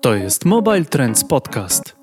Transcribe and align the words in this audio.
To 0.00 0.14
jest 0.14 0.44
Mobile 0.44 0.84
Trends 0.84 1.24
Podcast. 1.24 1.96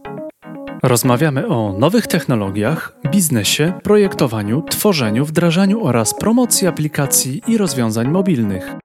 Rozmawiamy 0.84 1.48
o 1.48 1.74
nowych 1.80 2.08
technologiach, 2.08 3.00
biznesie, 3.12 3.74
projektowaniu, 3.84 4.62
tworzeniu, 4.62 5.26
wdrażaniu 5.26 5.86
oraz 5.86 6.14
promocji 6.14 6.68
aplikacji 6.68 7.42
i 7.48 7.58
rozwiązań 7.58 8.08
mobilnych. 8.08 8.76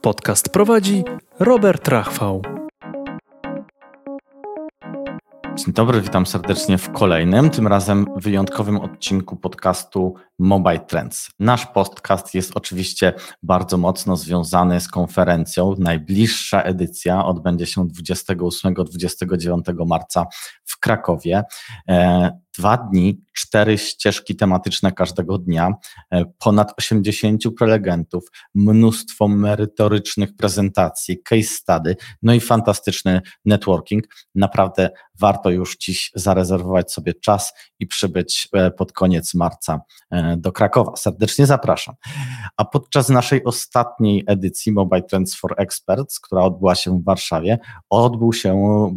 Podcast 0.00 0.48
prowadzi 0.48 1.04
Robert 1.40 1.88
Rachwał. 1.88 2.42
Dzień 5.54 5.74
dobry, 5.74 6.00
witam 6.00 6.26
serdecznie 6.26 6.78
w 6.78 6.92
kolejnym, 6.92 7.50
tym 7.50 7.66
razem 7.66 8.06
wyjątkowym 8.16 8.76
odcinku 8.76 9.36
podcastu 9.36 10.14
Mobile 10.38 10.80
Trends. 10.80 11.30
Nasz 11.38 11.66
podcast 11.66 12.34
jest 12.34 12.52
oczywiście 12.54 13.12
bardzo 13.42 13.76
mocno 13.76 14.16
związany 14.16 14.80
z 14.80 14.88
konferencją. 14.88 15.74
Najbliższa 15.78 16.62
edycja 16.62 17.24
odbędzie 17.24 17.66
się 17.66 17.88
28-29 17.88 19.86
marca 19.86 20.26
w 20.64 20.80
Krakowie. 20.80 21.42
E, 21.88 22.30
dwa 22.58 22.76
dni, 22.76 23.22
cztery 23.32 23.78
ścieżki 23.78 24.36
tematyczne 24.36 24.92
każdego 24.92 25.38
dnia, 25.38 25.74
e, 26.10 26.24
ponad 26.38 26.74
80 26.78 27.50
prelegentów, 27.58 28.24
mnóstwo 28.54 29.28
merytorycznych 29.28 30.36
prezentacji, 30.36 31.22
case 31.22 31.42
study, 31.42 31.96
no 32.22 32.34
i 32.34 32.40
fantastyczny 32.40 33.20
networking. 33.44 34.04
Naprawdę 34.34 34.90
warto 35.20 35.50
już 35.50 35.76
dziś 35.76 36.10
zarezerwować 36.14 36.92
sobie 36.92 37.14
czas 37.14 37.52
i 37.78 37.86
przybyć 37.86 38.48
e, 38.52 38.70
pod 38.70 38.92
koniec 38.92 39.34
marca 39.34 39.80
do 40.36 40.52
Krakowa. 40.52 40.96
Serdecznie 40.96 41.46
zapraszam. 41.46 41.94
A 42.56 42.64
podczas 42.64 43.08
naszej 43.08 43.44
ostatniej 43.44 44.24
edycji 44.26 44.72
Mobile 44.72 45.02
Trends 45.02 45.34
for 45.34 45.54
Experts, 45.58 46.20
która 46.20 46.42
odbyła 46.42 46.74
się 46.74 46.98
w 46.98 47.04
Warszawie, 47.04 47.58
odbył 47.90 48.32
się 48.32 48.56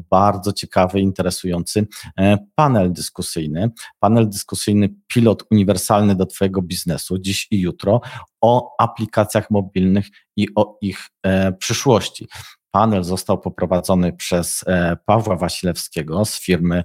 bardzo 0.09 0.53
ciekawy, 0.53 0.99
interesujący 0.99 1.87
e, 2.19 2.37
panel 2.55 2.93
dyskusyjny. 2.93 3.71
Panel 3.99 4.29
dyskusyjny 4.29 4.89
Pilot 5.07 5.43
Uniwersalny 5.51 6.15
do 6.15 6.25
Twojego 6.25 6.61
biznesu, 6.61 7.19
dziś 7.19 7.47
i 7.51 7.59
jutro, 7.59 8.01
o 8.41 8.75
aplikacjach 8.79 9.51
mobilnych 9.51 10.07
i 10.35 10.47
o 10.55 10.77
ich 10.81 10.99
e, 11.23 11.51
przyszłości. 11.51 12.27
Panel 12.71 13.03
został 13.03 13.39
poprowadzony 13.39 14.13
przez 14.13 14.63
e, 14.67 14.97
Pawła 15.05 15.35
Wasilewskiego 15.35 16.25
z 16.25 16.39
firmy 16.39 16.83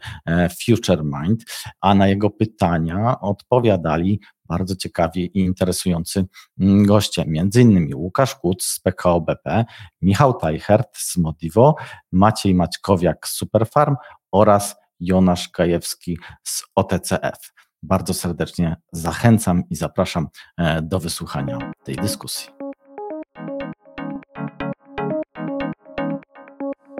Future 0.64 1.04
Mind, 1.04 1.44
a 1.80 1.94
na 1.94 2.08
jego 2.08 2.30
pytania 2.30 3.20
odpowiadali 3.20 4.20
bardzo 4.48 4.76
ciekawi 4.76 5.38
i 5.38 5.40
interesujący 5.40 6.26
mm, 6.60 6.86
goście, 6.86 7.24
między 7.26 7.62
innymi 7.62 7.94
Łukasz 7.94 8.34
Kuc 8.34 8.64
z 8.64 8.80
PKO 8.80 9.20
BP, 9.20 9.64
Michał 10.02 10.34
Tajchert 10.34 10.96
z 10.96 11.16
Modivo, 11.16 11.74
Maciej 12.12 12.54
Maćkowiak 12.54 13.28
z 13.28 13.32
Superfarm 13.32 13.96
oraz 14.32 14.76
Jonasz 15.00 15.48
Kajewski 15.48 16.18
z 16.42 16.62
OTCF. 16.74 17.52
Bardzo 17.82 18.14
serdecznie 18.14 18.76
zachęcam 18.92 19.62
i 19.70 19.76
zapraszam 19.76 20.28
e, 20.58 20.82
do 20.82 21.00
wysłuchania 21.00 21.72
tej 21.84 21.96
dyskusji. 21.96 22.63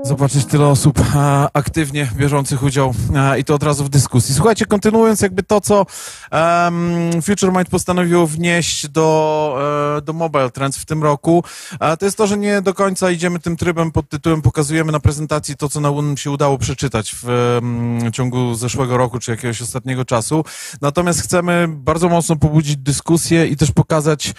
Zobaczyć 0.05 0.45
tyle 0.45 0.67
osób 0.67 1.01
a, 1.15 1.49
aktywnie 1.53 2.09
bierzących 2.17 2.63
udział 2.63 2.95
a, 3.17 3.37
i 3.37 3.45
to 3.45 3.55
od 3.55 3.63
razu 3.63 3.85
w 3.85 3.89
dyskusji. 3.89 4.35
Słuchajcie, 4.35 4.67
kontynuując 4.67 5.21
jakby 5.21 5.43
to, 5.43 5.61
co 5.61 5.87
um, 6.33 7.23
Future 7.23 7.53
Mind 7.53 7.69
postanowił 7.69 8.27
wnieść 8.27 8.89
do, 8.89 9.97
e, 9.99 10.03
do 10.03 10.13
Mobile 10.13 10.51
Trends 10.51 10.79
w 10.79 10.85
tym 10.85 11.03
roku, 11.03 11.45
a, 11.81 11.97
to 11.97 12.05
jest 12.05 12.17
to, 12.17 12.27
że 12.27 12.39
nie 12.39 12.63
do 12.63 12.75
końca 12.75 13.11
idziemy 13.11 13.39
tym 13.39 13.57
trybem 13.57 13.93
pod 13.93 14.09
tytułem 14.09 14.43
pokazujemy 14.43 14.93
na 14.93 15.01
prezentacji 15.01 15.57
to, 15.57 15.69
co 15.69 15.81
nam 15.81 16.17
się 16.17 16.31
udało 16.31 16.59
przeczytać 16.59 17.15
w 17.23 17.25
um, 17.63 18.13
ciągu 18.13 18.55
zeszłego 18.55 18.97
roku 18.97 19.19
czy 19.19 19.31
jakiegoś 19.31 19.63
ostatniego 19.63 20.05
czasu. 20.05 20.45
Natomiast 20.81 21.23
chcemy 21.23 21.69
bardzo 21.69 22.09
mocno 22.09 22.37
pobudzić 22.37 22.77
dyskusję 22.77 23.47
i 23.47 23.57
też 23.57 23.73
pokazać 23.73 24.35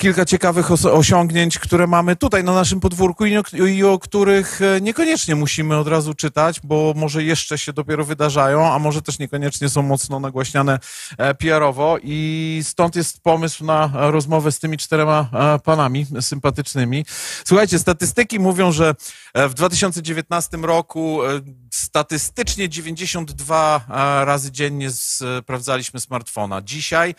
kilka 0.00 0.24
ciekawych 0.24 0.70
osiągnięć, 0.70 1.58
które 1.58 1.86
mamy 1.86 2.16
tutaj 2.16 2.44
na 2.44 2.52
naszym 2.52 2.80
podwórku 2.80 3.26
i, 3.26 3.34
i, 3.68 3.84
o 3.84 3.98
których 3.98 4.60
e, 4.62 4.80
niekoniecznie 4.80 5.34
musimy 5.34 5.76
od 5.76 5.88
razu 5.88 6.14
czytać, 6.14 6.60
bo 6.64 6.92
może 6.96 7.24
jeszcze 7.24 7.58
się 7.58 7.72
dopiero 7.72 8.04
wydarzają, 8.04 8.72
a 8.72 8.78
może 8.78 9.02
też 9.02 9.18
niekoniecznie 9.18 9.68
są 9.68 9.82
mocno 9.82 10.20
nagłaśniane 10.20 10.78
e, 11.18 11.34
PR-owo 11.34 11.98
i 12.02 12.60
stąd 12.64 12.96
jest 12.96 13.22
pomysł 13.22 13.64
na 13.64 13.90
rozmowę 13.94 14.52
z 14.52 14.58
tymi 14.58 14.78
czterema 14.78 15.28
e, 15.32 15.58
panami 15.58 16.06
sympatycznymi. 16.20 17.04
Słuchajcie, 17.44 17.78
statystyki 17.78 18.38
mówią, 18.38 18.72
że 18.72 18.94
w 19.34 19.54
2019 19.54 20.56
roku 20.56 21.20
statystycznie 21.72 22.68
92 22.68 23.84
razy 24.24 24.52
dziennie 24.52 24.90
sprawdzaliśmy 24.90 26.00
smartfona. 26.00 26.62
Dzisiaj 26.62 27.14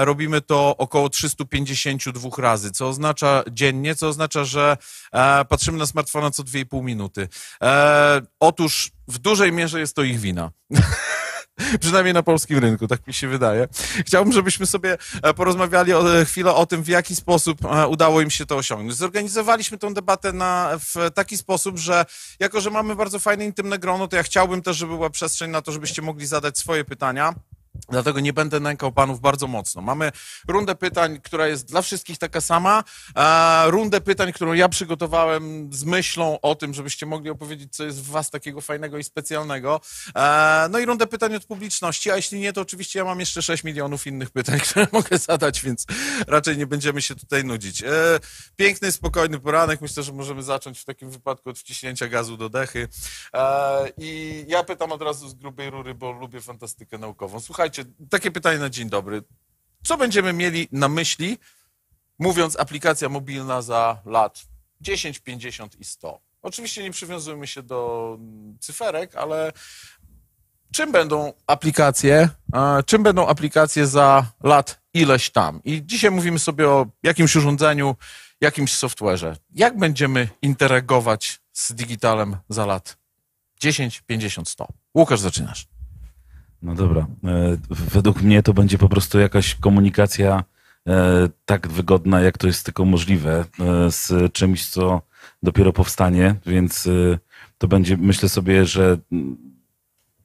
robimy 0.00 0.40
to 0.40 0.76
około 0.76 1.08
350 1.08 2.10
dwóch 2.10 2.38
razy, 2.38 2.70
co 2.70 2.88
oznacza 2.88 3.42
dziennie, 3.50 3.94
co 3.94 4.08
oznacza, 4.08 4.44
że 4.44 4.76
e, 5.12 5.44
patrzymy 5.44 5.78
na 5.78 5.86
smartfona 5.86 6.30
co 6.30 6.42
2,5 6.42 6.84
minuty. 6.84 7.28
E, 7.62 8.22
otóż 8.40 8.90
w 9.08 9.18
dużej 9.18 9.52
mierze 9.52 9.80
jest 9.80 9.96
to 9.96 10.02
ich 10.02 10.20
wina. 10.20 10.50
Przynajmniej 11.80 12.14
na 12.14 12.22
polskim 12.22 12.58
rynku, 12.58 12.88
tak 12.88 13.06
mi 13.06 13.14
się 13.14 13.28
wydaje. 13.28 13.68
Chciałbym, 14.06 14.32
żebyśmy 14.32 14.66
sobie 14.66 14.98
e, 15.22 15.34
porozmawiali 15.34 15.92
o, 15.92 16.20
e, 16.20 16.24
chwilę 16.24 16.54
o 16.54 16.66
tym, 16.66 16.82
w 16.82 16.88
jaki 16.88 17.16
sposób 17.16 17.64
e, 17.64 17.88
udało 17.88 18.20
im 18.20 18.30
się 18.30 18.46
to 18.46 18.56
osiągnąć. 18.56 18.94
Zorganizowaliśmy 18.94 19.78
tę 19.78 19.94
debatę 19.94 20.32
na, 20.32 20.70
w 20.78 21.10
taki 21.14 21.38
sposób, 21.38 21.78
że 21.78 22.04
jako, 22.40 22.60
że 22.60 22.70
mamy 22.70 22.96
bardzo 22.96 23.18
fajne, 23.18 23.44
intymne 23.44 23.78
grono, 23.78 24.08
to 24.08 24.16
ja 24.16 24.22
chciałbym 24.22 24.62
też, 24.62 24.76
żeby 24.76 24.92
była 24.92 25.10
przestrzeń 25.10 25.50
na 25.50 25.62
to, 25.62 25.72
żebyście 25.72 26.02
mogli 26.02 26.26
zadać 26.26 26.58
swoje 26.58 26.84
pytania. 26.84 27.34
Dlatego 27.88 28.20
nie 28.20 28.32
będę 28.32 28.60
nękał 28.60 28.92
panów 28.92 29.20
bardzo 29.20 29.46
mocno. 29.46 29.82
Mamy 29.82 30.12
rundę 30.48 30.74
pytań, 30.74 31.20
która 31.20 31.46
jest 31.46 31.68
dla 31.68 31.82
wszystkich 31.82 32.18
taka 32.18 32.40
sama. 32.40 32.84
Rundę 33.66 34.00
pytań, 34.00 34.32
którą 34.32 34.52
ja 34.52 34.68
przygotowałem 34.68 35.72
z 35.72 35.84
myślą 35.84 36.38
o 36.40 36.54
tym, 36.54 36.74
żebyście 36.74 37.06
mogli 37.06 37.30
opowiedzieć, 37.30 37.76
co 37.76 37.84
jest 37.84 38.02
w 38.02 38.10
was 38.10 38.30
takiego 38.30 38.60
fajnego 38.60 38.98
i 38.98 39.04
specjalnego. 39.04 39.80
no 40.70 40.78
i 40.78 40.84
rundę 40.86 41.06
pytań 41.06 41.34
od 41.34 41.44
publiczności, 41.44 42.10
a 42.10 42.16
jeśli 42.16 42.40
nie, 42.40 42.52
to 42.52 42.60
oczywiście 42.60 42.98
ja 42.98 43.04
mam 43.04 43.20
jeszcze 43.20 43.42
6 43.42 43.64
milionów 43.64 44.06
innych 44.06 44.30
pytań, 44.30 44.60
które 44.70 44.86
mogę 44.92 45.18
zadać, 45.18 45.62
więc 45.62 45.86
raczej 46.26 46.58
nie 46.58 46.66
będziemy 46.66 47.02
się 47.02 47.14
tutaj 47.14 47.44
nudzić. 47.44 47.82
E, 47.82 48.20
piękny, 48.56 48.92
spokojny 48.92 49.38
poranek. 49.38 49.80
Myślę, 49.80 50.02
że 50.02 50.12
możemy 50.12 50.42
zacząć 50.42 50.80
w 50.80 50.84
takim 50.84 51.10
wypadku 51.10 51.50
od 51.50 51.58
wciśnięcia 51.58 52.08
gazu 52.08 52.36
do 52.36 52.48
dechy. 52.48 52.88
E, 53.34 53.88
I 53.98 54.44
ja 54.48 54.64
pytam 54.64 54.92
od 54.92 55.02
razu 55.02 55.28
z 55.28 55.34
grubej 55.34 55.70
rury, 55.70 55.94
bo 55.94 56.12
lubię 56.12 56.40
fantastykę 56.40 56.98
naukową. 56.98 57.40
Słuchajcie, 57.40 57.81
Słuchajcie, 57.82 58.08
takie 58.10 58.30
pytanie 58.30 58.58
na 58.58 58.70
dzień 58.70 58.90
dobry. 58.90 59.22
Co 59.84 59.96
będziemy 59.96 60.32
mieli 60.32 60.68
na 60.72 60.88
myśli, 60.88 61.38
mówiąc 62.18 62.60
aplikacja 62.60 63.08
mobilna 63.08 63.62
za 63.62 64.02
lat 64.04 64.42
10, 64.80 65.18
50 65.18 65.80
i 65.80 65.84
100? 65.84 66.20
Oczywiście 66.42 66.82
nie 66.82 66.90
przywiązujemy 66.90 67.46
się 67.46 67.62
do 67.62 68.18
cyferek, 68.60 69.16
ale 69.16 69.52
czym 70.72 70.92
będą 70.92 71.32
aplikacje, 71.46 72.28
czym 72.86 73.02
będą 73.02 73.26
aplikacje 73.26 73.86
za 73.86 74.32
lat 74.42 74.80
ileś 74.94 75.30
tam? 75.30 75.60
I 75.64 75.86
dzisiaj 75.86 76.10
mówimy 76.10 76.38
sobie 76.38 76.68
o 76.68 76.86
jakimś 77.02 77.36
urządzeniu, 77.36 77.96
jakimś 78.40 78.72
software'ze. 78.72 79.36
Jak 79.54 79.78
będziemy 79.78 80.28
interagować 80.42 81.40
z 81.52 81.72
digitalem 81.72 82.36
za 82.48 82.66
lat 82.66 82.98
10, 83.60 84.02
50, 84.06 84.48
100? 84.48 84.68
Łukasz, 84.94 85.20
zaczynasz. 85.20 85.71
No 86.62 86.74
dobra. 86.74 87.06
E, 87.24 87.56
według 87.70 88.22
mnie 88.22 88.42
to 88.42 88.54
będzie 88.54 88.78
po 88.78 88.88
prostu 88.88 89.18
jakaś 89.20 89.54
komunikacja 89.54 90.44
e, 90.88 91.28
tak 91.44 91.68
wygodna, 91.68 92.20
jak 92.20 92.38
to 92.38 92.46
jest 92.46 92.64
tylko 92.64 92.84
możliwe, 92.84 93.44
e, 93.60 93.90
z 93.90 94.32
czymś, 94.32 94.66
co 94.66 95.02
dopiero 95.42 95.72
powstanie, 95.72 96.34
więc 96.46 96.88
to 97.58 97.68
będzie, 97.68 97.96
myślę 97.96 98.28
sobie, 98.28 98.66
że 98.66 98.98
mm, 99.12 99.36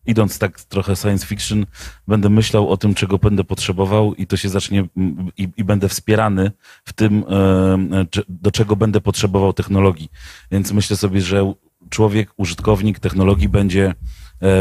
idąc 0.06 0.40
tak 0.40 0.62
trochę 0.62 0.96
science 0.96 1.26
fiction, 1.26 1.66
będę 2.08 2.30
myślał 2.30 2.70
o 2.70 2.78
tym, 2.78 2.94
czego 2.94 3.18
będę 3.18 3.44
potrzebował 3.44 4.16
i 4.16 4.28
to 4.28 4.38
się 4.38 4.50
zacznie 4.50 4.88
mm, 4.98 5.32
i, 5.38 5.50
i, 5.58 5.64
będę 5.64 5.90
wspierany 5.90 6.52
w 6.86 6.94
tym, 6.94 7.24
do 8.30 8.52
czego 8.52 8.76
będę 8.76 9.02
potrzebował 9.02 9.54
technologii. 9.54 10.12
Więc 10.52 10.72
myślę 10.72 10.98
sobie, 10.98 11.22
że 11.22 11.54
człowiek, 11.90 12.34
użytkownik 12.38 13.00
technologii 13.00 13.50
będzie 13.50 13.94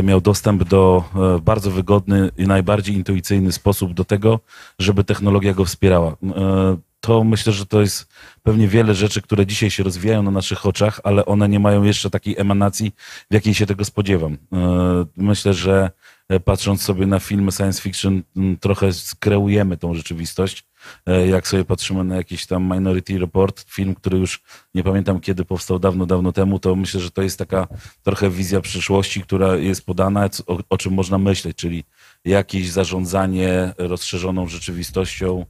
miał 0.03 0.21
dostęp 0.21 0.65
do 0.65 1.05
e, 1.37 1.41
bardzo 1.41 1.71
wygodny 1.71 2.31
i 2.39 2.47
najbardziej 2.47 2.97
intuicyjny 2.97 3.53
sposób 3.53 3.95
do 3.95 4.05
tego, 4.05 4.41
żeby 4.79 5.05
technologia 5.05 5.55
go 5.55 5.65
wspierała. 5.65 6.11
E, 6.11 6.77
to 7.01 7.25
myślę, 7.25 7.53
że 7.53 7.67
to 7.67 7.81
jest 7.81 8.09
pewnie 8.43 8.69
wiele 8.69 8.95
rzeczy, 8.95 9.23
które 9.23 9.47
dzisiaj 9.47 9.71
się 9.71 9.83
rozwijają 9.83 10.23
na 10.23 10.31
naszych 10.31 10.67
oczach, 10.67 11.01
ale 11.05 11.27
one 11.27 11.49
nie 11.49 11.61
mają 11.61 11.83
jeszcze 11.83 12.11
takiej 12.11 12.39
emanacji, 12.39 12.93
w 13.31 13.35
jakiej 13.35 13.55
się 13.55 13.67
tego 13.67 13.85
spodziewam. 13.85 14.33
E, 14.53 14.57
myślę, 15.17 15.55
że 15.55 15.75
e, 15.83 15.91
patrząc 16.45 16.83
sobie 16.83 17.07
na 17.07 17.21
filmy 17.21 17.53
science 17.53 17.83
fiction, 17.83 18.23
trochę 18.61 18.93
skreujemy 18.93 19.77
tą 19.77 19.95
rzeczywistość. 19.95 20.67
E, 21.07 21.27
jak 21.27 21.49
sobie 21.49 21.65
patrzymy 21.65 22.05
na 22.05 22.17
jakiś 22.17 22.47
tam 22.47 22.65
Minority 22.65 23.19
Report, 23.19 23.65
film, 23.69 23.95
który 23.95 24.19
już 24.19 24.43
nie 24.75 24.83
pamiętam 24.83 25.21
kiedy 25.21 25.45
powstał 25.45 25.79
dawno, 25.79 26.07
dawno 26.07 26.33
temu, 26.33 26.59
to 26.59 26.77
myślę, 26.77 27.01
że 27.01 27.11
to 27.11 27.23
jest 27.23 27.39
taka 27.39 27.69
trochę 28.03 28.31
wizja 28.31 28.61
przyszłości, 28.61 29.23
która 29.23 29.57
jest 29.57 29.87
podana, 29.87 30.29
o, 30.47 30.59
o 30.71 30.79
czym 30.79 30.93
można 30.93 31.19
myśleć, 31.19 31.57
czyli 31.57 31.85
jakieś 32.25 32.71
zarządzanie 32.71 33.75
rozszerzoną 33.79 34.47
rzeczywistością, 34.47 35.47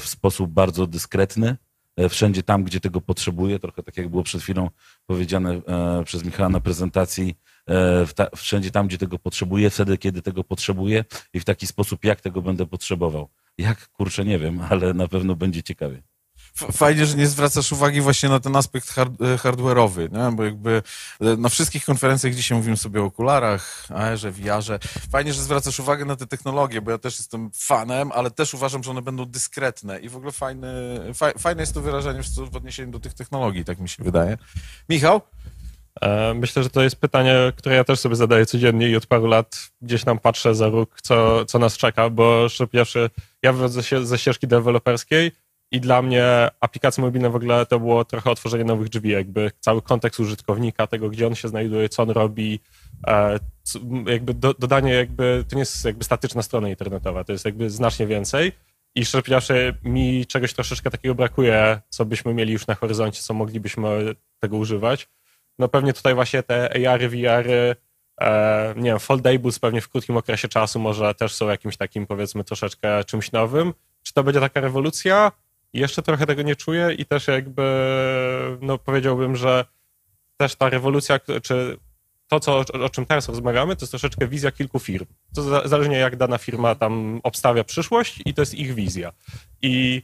w 0.00 0.02
sposób 0.04 0.50
bardzo 0.50 0.86
dyskretny, 0.86 1.56
e, 1.96 2.08
wszędzie 2.08 2.42
tam, 2.42 2.64
gdzie 2.64 2.80
tego 2.80 3.00
potrzebuje, 3.00 3.58
trochę 3.58 3.82
tak 3.82 3.96
jak 3.96 4.08
było 4.08 4.22
przed 4.22 4.42
chwilą 4.42 4.70
powiedziane 5.06 5.60
e, 5.66 6.04
przez 6.04 6.24
Michała 6.24 6.48
na 6.48 6.60
prezentacji, 6.60 7.34
e, 7.70 8.36
wszędzie 8.36 8.70
tam, 8.70 8.86
gdzie 8.86 8.98
tego 8.98 9.18
potrzebuję, 9.18 9.70
wtedy, 9.70 9.98
kiedy 9.98 10.22
tego 10.22 10.44
potrzebuję 10.44 11.04
i 11.34 11.40
w 11.40 11.44
taki 11.44 11.66
sposób, 11.66 12.04
jak 12.04 12.20
tego 12.20 12.42
będę 12.42 12.66
potrzebował. 12.66 13.28
Jak, 13.58 13.88
kurczę, 13.88 14.24
nie 14.24 14.38
wiem, 14.38 14.60
ale 14.70 14.94
na 14.94 15.08
pewno 15.08 15.36
będzie 15.36 15.62
ciekawie. 15.62 16.02
Fajnie, 16.54 17.06
że 17.06 17.16
nie 17.16 17.26
zwracasz 17.26 17.72
uwagi 17.72 18.00
właśnie 18.00 18.28
na 18.28 18.40
ten 18.40 18.56
aspekt 18.56 18.90
hard, 18.90 19.22
e, 19.22 19.36
hardware'owy, 19.36 20.12
nie? 20.12 20.36
bo 20.36 20.44
jakby 20.44 20.82
e, 21.20 21.36
na 21.36 21.48
wszystkich 21.48 21.84
konferencjach 21.84 22.34
dzisiaj 22.34 22.58
mówimy 22.58 22.76
sobie 22.76 23.02
o 23.02 23.04
okularach, 23.04 23.86
AR-ze, 23.94 24.30
VR-ze. 24.30 24.78
Fajnie, 25.10 25.32
że 25.32 25.42
zwracasz 25.42 25.80
uwagę 25.80 26.04
na 26.04 26.16
te 26.16 26.26
technologie, 26.26 26.82
bo 26.82 26.90
ja 26.90 26.98
też 26.98 27.18
jestem 27.18 27.50
fanem, 27.54 28.12
ale 28.12 28.30
też 28.30 28.54
uważam, 28.54 28.82
że 28.82 28.90
one 28.90 29.02
będą 29.02 29.24
dyskretne 29.24 30.00
i 30.00 30.08
w 30.08 30.16
ogóle 30.16 30.32
fajne, 30.32 31.00
fajne 31.38 31.62
jest 31.62 31.74
to 31.74 31.80
wyrażenie 31.80 32.20
w 32.50 32.56
odniesieniu 32.56 32.92
do 32.92 33.00
tych 33.00 33.14
technologii, 33.14 33.64
tak 33.64 33.78
mi 33.78 33.88
się 33.88 34.04
wydaje. 34.04 34.38
Michał? 34.88 35.20
E, 36.00 36.34
myślę, 36.34 36.62
że 36.62 36.70
to 36.70 36.82
jest 36.82 36.96
pytanie, 36.96 37.52
które 37.56 37.74
ja 37.74 37.84
też 37.84 37.98
sobie 37.98 38.16
zadaję 38.16 38.46
codziennie 38.46 38.88
i 38.88 38.96
od 38.96 39.06
paru 39.06 39.26
lat 39.26 39.70
gdzieś 39.82 40.04
tam 40.04 40.18
patrzę 40.18 40.54
za 40.54 40.68
róg, 40.68 41.00
co, 41.02 41.44
co 41.44 41.58
nas 41.58 41.76
czeka, 41.76 42.10
bo 42.10 42.46
pierwszy, 42.72 43.10
ja 43.42 43.52
wychodzę 43.52 43.82
ze 44.04 44.18
ścieżki 44.18 44.46
deweloperskiej, 44.46 45.32
i 45.72 45.80
dla 45.80 46.02
mnie 46.02 46.48
aplikacje 46.60 47.04
mobilne 47.04 47.30
w 47.30 47.36
ogóle 47.36 47.66
to 47.66 47.80
było 47.80 48.04
trochę 48.04 48.30
otworzenie 48.30 48.64
nowych 48.64 48.88
drzwi, 48.88 49.10
jakby 49.10 49.50
cały 49.60 49.82
kontekst 49.82 50.20
użytkownika, 50.20 50.86
tego 50.86 51.10
gdzie 51.10 51.26
on 51.26 51.34
się 51.34 51.48
znajduje, 51.48 51.88
co 51.88 52.02
on 52.02 52.10
robi, 52.10 52.60
e, 53.06 53.38
jakby 54.06 54.34
do, 54.34 54.54
dodanie 54.54 54.92
jakby, 54.92 55.44
to 55.48 55.56
nie 55.56 55.60
jest 55.60 55.84
jakby 55.84 56.04
statyczna 56.04 56.42
strona 56.42 56.68
internetowa, 56.68 57.24
to 57.24 57.32
jest 57.32 57.44
jakby 57.44 57.70
znacznie 57.70 58.06
więcej 58.06 58.52
i 58.94 59.04
szczerze 59.04 59.22
powiedziawszy 59.22 59.74
mi 59.84 60.26
czegoś 60.26 60.54
troszeczkę 60.54 60.90
takiego 60.90 61.14
brakuje, 61.14 61.80
co 61.88 62.04
byśmy 62.04 62.34
mieli 62.34 62.52
już 62.52 62.66
na 62.66 62.74
horyzoncie, 62.74 63.22
co 63.22 63.34
moglibyśmy 63.34 64.14
tego 64.40 64.56
używać. 64.56 65.08
No 65.60 65.68
pewnie 65.68 65.92
tutaj 65.92 66.14
właśnie 66.14 66.42
te 66.42 66.88
AR-y, 66.88 67.08
VR-y, 67.08 67.76
e, 68.20 68.74
nie 68.76 68.90
wiem, 68.90 68.98
foldables 68.98 69.58
pewnie 69.58 69.80
w 69.80 69.88
krótkim 69.88 70.16
okresie 70.16 70.48
czasu 70.48 70.78
może 70.78 71.14
też 71.14 71.34
są 71.34 71.48
jakimś 71.48 71.76
takim 71.76 72.06
powiedzmy 72.06 72.44
troszeczkę 72.44 73.04
czymś 73.04 73.32
nowym. 73.32 73.74
Czy 74.02 74.14
to 74.14 74.24
będzie 74.24 74.40
taka 74.40 74.60
rewolucja? 74.60 75.32
jeszcze 75.72 76.02
trochę 76.02 76.26
tego 76.26 76.42
nie 76.42 76.56
czuję 76.56 76.94
i 76.98 77.06
też 77.06 77.28
jakby, 77.28 77.62
no 78.60 78.78
powiedziałbym, 78.78 79.36
że 79.36 79.64
też 80.36 80.56
ta 80.56 80.68
rewolucja, 80.68 81.20
czy 81.42 81.76
to, 82.28 82.40
co, 82.40 82.58
o 82.58 82.88
czym 82.88 83.06
teraz 83.06 83.28
rozmawiamy, 83.28 83.76
to 83.76 83.82
jest 83.82 83.92
troszeczkę 83.92 84.28
wizja 84.28 84.50
kilku 84.50 84.78
firm. 84.78 85.06
To 85.34 85.68
zależnie 85.68 85.96
jak 85.96 86.16
dana 86.16 86.38
firma 86.38 86.74
tam 86.74 87.20
obstawia 87.22 87.64
przyszłość 87.64 88.22
i 88.24 88.34
to 88.34 88.42
jest 88.42 88.54
ich 88.54 88.74
wizja. 88.74 89.12
I 89.62 90.02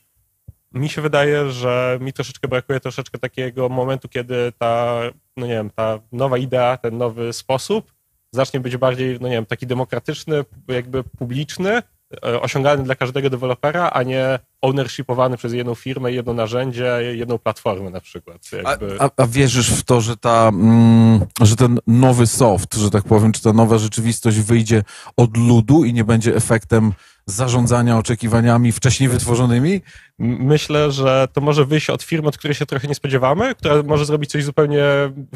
mi 0.77 0.89
się 0.89 1.03
wydaje, 1.03 1.51
że 1.51 1.99
mi 2.01 2.13
troszeczkę 2.13 2.49
brakuje 2.49 2.81
troszeczkę 2.81 3.19
takiego 3.19 3.69
momentu, 3.69 4.09
kiedy 4.09 4.53
ta, 4.59 5.01
no 5.37 5.47
nie 5.47 5.53
wiem, 5.53 5.71
ta 5.71 5.99
nowa 6.13 6.39
idea, 6.39 6.77
ten 6.77 6.99
nowy 6.99 7.33
sposób 7.33 7.93
zacznie 8.33 8.61
być 8.61 8.77
bardziej, 8.77 9.19
no 9.21 9.29
nie 9.29 9.35
wiem, 9.35 9.47
taki 9.47 9.67
demokratyczny, 9.67 10.45
jakby 10.69 11.05
publiczny, 11.05 11.83
E, 12.25 12.41
osiągalny 12.41 12.85
dla 12.85 12.95
każdego 12.95 13.31
dewelopera, 13.31 13.91
a 13.91 14.03
nie 14.03 14.39
ownershipowany 14.61 15.37
przez 15.37 15.53
jedną 15.53 15.75
firmę, 15.75 16.13
jedno 16.13 16.33
narzędzie, 16.33 16.99
jedną 17.13 17.39
platformę 17.39 17.91
na 17.91 18.01
przykład. 18.01 18.37
A, 18.65 18.77
a, 18.99 19.11
a, 19.17 19.27
wierzysz 19.27 19.71
w 19.71 19.83
to, 19.83 20.01
że, 20.01 20.17
ta, 20.17 20.49
mm, 20.49 21.21
że 21.41 21.57
ten 21.57 21.79
nowy 21.87 22.27
soft, 22.27 22.75
że 22.75 22.91
tak 22.91 23.05
powiem, 23.05 23.33
czy 23.33 23.43
ta 23.43 23.53
nowa 23.53 23.79
rzeczywistość 23.79 24.39
wyjdzie 24.39 24.83
od 25.17 25.37
ludu 25.37 25.85
i 25.85 25.93
nie 25.93 26.05
będzie 26.05 26.37
efektem 26.37 26.93
zarządzania 27.27 27.99
oczekiwaniami 27.99 28.73
wcześniej 28.73 29.09
wytworzonymi? 29.09 29.81
Myślę, 30.19 30.93
że 30.93 31.29
to 31.33 31.41
może 31.41 31.65
wyjść 31.65 31.91
od 31.91 32.03
firmy, 32.03 32.29
od 32.29 32.37
której 32.37 32.55
się 32.55 32.67
trochę 32.67 32.89
nie 32.89 32.95
spodziewamy, 32.95 33.55
która 33.55 33.83
może 33.83 34.05
zrobić 34.05 34.31
coś 34.31 34.45
zupełnie 34.45 34.83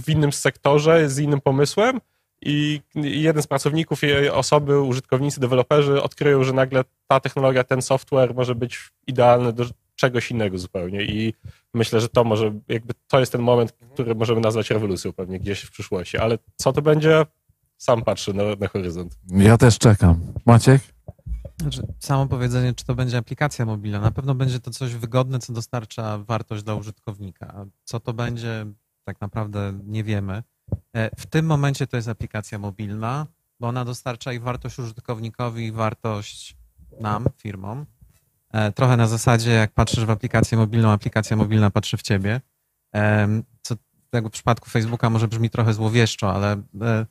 w 0.02 0.08
innym 0.08 0.32
sektorze, 0.32 1.08
z 1.08 1.18
innym 1.18 1.40
pomysłem, 1.40 2.00
i 2.42 2.80
jeden 2.94 3.42
z 3.42 3.46
pracowników, 3.46 4.00
osoby, 4.32 4.80
użytkownicy, 4.80 5.40
deweloperzy 5.40 6.02
odkryją, 6.02 6.44
że 6.44 6.52
nagle 6.52 6.84
ta 7.06 7.20
technologia, 7.20 7.64
ten 7.64 7.82
software 7.82 8.34
może 8.34 8.54
być 8.54 8.78
idealny 9.06 9.52
do 9.52 9.64
czegoś 9.96 10.30
innego 10.30 10.58
zupełnie 10.58 11.02
i 11.02 11.34
myślę, 11.74 12.00
że 12.00 12.08
to 12.08 12.24
może, 12.24 12.52
jakby 12.68 12.94
to 13.08 13.20
jest 13.20 13.32
ten 13.32 13.40
moment, 13.40 13.72
który 13.92 14.14
możemy 14.14 14.40
nazwać 14.40 14.70
rewolucją 14.70 15.12
pewnie 15.12 15.40
gdzieś 15.40 15.60
w 15.60 15.70
przyszłości, 15.70 16.18
ale 16.18 16.38
co 16.56 16.72
to 16.72 16.82
będzie, 16.82 17.26
sam 17.78 18.02
patrzę 18.02 18.32
na, 18.32 18.42
na 18.60 18.68
horyzont. 18.68 19.18
Ja 19.30 19.58
też 19.58 19.78
czekam. 19.78 20.20
Maciek? 20.46 20.82
Znaczy, 21.60 21.82
samo 21.98 22.26
powiedzenie, 22.26 22.74
czy 22.74 22.84
to 22.84 22.94
będzie 22.94 23.18
aplikacja 23.18 23.66
mobilna, 23.66 24.00
na 24.00 24.10
pewno 24.10 24.34
będzie 24.34 24.60
to 24.60 24.70
coś 24.70 24.94
wygodne, 24.94 25.38
co 25.38 25.52
dostarcza 25.52 26.18
wartość 26.18 26.62
dla 26.62 26.74
użytkownika. 26.74 27.66
Co 27.84 28.00
to 28.00 28.12
będzie, 28.12 28.66
tak 29.04 29.20
naprawdę 29.20 29.72
nie 29.84 30.04
wiemy. 30.04 30.42
E, 30.96 31.10
w 31.16 31.26
tym 31.26 31.46
momencie 31.46 31.86
to 31.86 31.96
jest 31.96 32.08
aplikacja 32.08 32.58
mobilna, 32.58 33.26
bo 33.60 33.68
ona 33.68 33.84
dostarcza 33.84 34.32
i 34.32 34.38
wartość 34.38 34.78
użytkownikowi, 34.78 35.66
i 35.66 35.72
wartość 35.72 36.56
nam, 37.00 37.26
firmom. 37.36 37.86
E, 38.52 38.72
trochę 38.72 38.96
na 38.96 39.06
zasadzie, 39.06 39.50
jak 39.50 39.72
patrzysz 39.72 40.04
w 40.04 40.10
aplikację 40.10 40.58
mobilną, 40.58 40.90
aplikacja 40.90 41.36
mobilna 41.36 41.70
patrzy 41.70 41.96
w 41.96 42.02
ciebie. 42.02 42.40
Co 43.62 43.74
jakby 44.12 44.30
w 44.30 44.32
przypadku 44.32 44.70
Facebooka 44.70 45.10
może 45.10 45.28
brzmi 45.28 45.50
trochę 45.50 45.74
złowieszczo, 45.74 46.32
ale 46.34 46.52
e, 46.80 47.06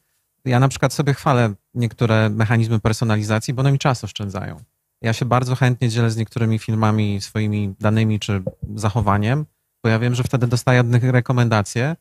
ja 0.46 0.60
na 0.60 0.68
przykład 0.68 0.94
sobie 0.94 1.14
chwalę 1.14 1.54
niektóre 1.74 2.30
mechanizmy 2.30 2.80
personalizacji, 2.80 3.54
bo 3.54 3.60
one 3.60 3.72
mi 3.72 3.80
czas 3.80 4.04
oszczędzają. 4.04 4.58
Ja 5.02 5.14
się 5.14 5.26
bardzo 5.26 5.56
chętnie 5.56 5.90
dzielę 5.90 6.12
z 6.12 6.18
niektórymi 6.18 6.60
filmami 6.60 7.22
swoimi 7.22 7.76
danymi 7.80 8.20
czy 8.20 8.44
zachowaniem, 8.76 9.46
bo 9.84 9.90
ja 9.90 10.00
wiem, 10.00 10.16
że 10.16 10.24
wtedy 10.24 10.48
dostaję 10.48 10.82
od 10.82 10.88
nich 10.88 11.04
rekomendacje 11.04 11.96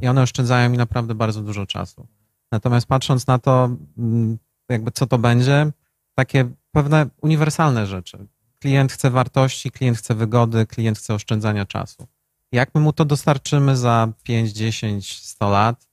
i 0.00 0.08
one 0.08 0.22
oszczędzają 0.22 0.70
mi 0.70 0.78
naprawdę 0.78 1.14
bardzo 1.14 1.42
dużo 1.42 1.66
czasu. 1.66 2.06
Natomiast 2.52 2.86
patrząc 2.86 3.26
na 3.26 3.38
to, 3.38 3.70
mm, 3.98 4.38
jakby 4.68 4.90
co 4.90 5.06
to 5.06 5.18
będzie, 5.18 5.72
takie 6.14 6.50
pewne 6.72 7.06
uniwersalne 7.22 7.86
rzeczy. 7.86 8.26
Klient 8.58 8.92
chce 8.92 9.10
wartości, 9.10 9.70
klient 9.70 9.98
chce 9.98 10.14
wygody, 10.14 10.66
klient 10.66 10.98
chce 10.98 11.14
oszczędzania 11.14 11.66
czasu. 11.66 12.06
Jak 12.52 12.74
my 12.74 12.80
mu 12.80 12.92
to 12.92 13.04
dostarczymy 13.04 13.76
za 13.76 14.08
5, 14.22 14.52
10, 14.52 15.22
100 15.22 15.50
lat? 15.50 15.87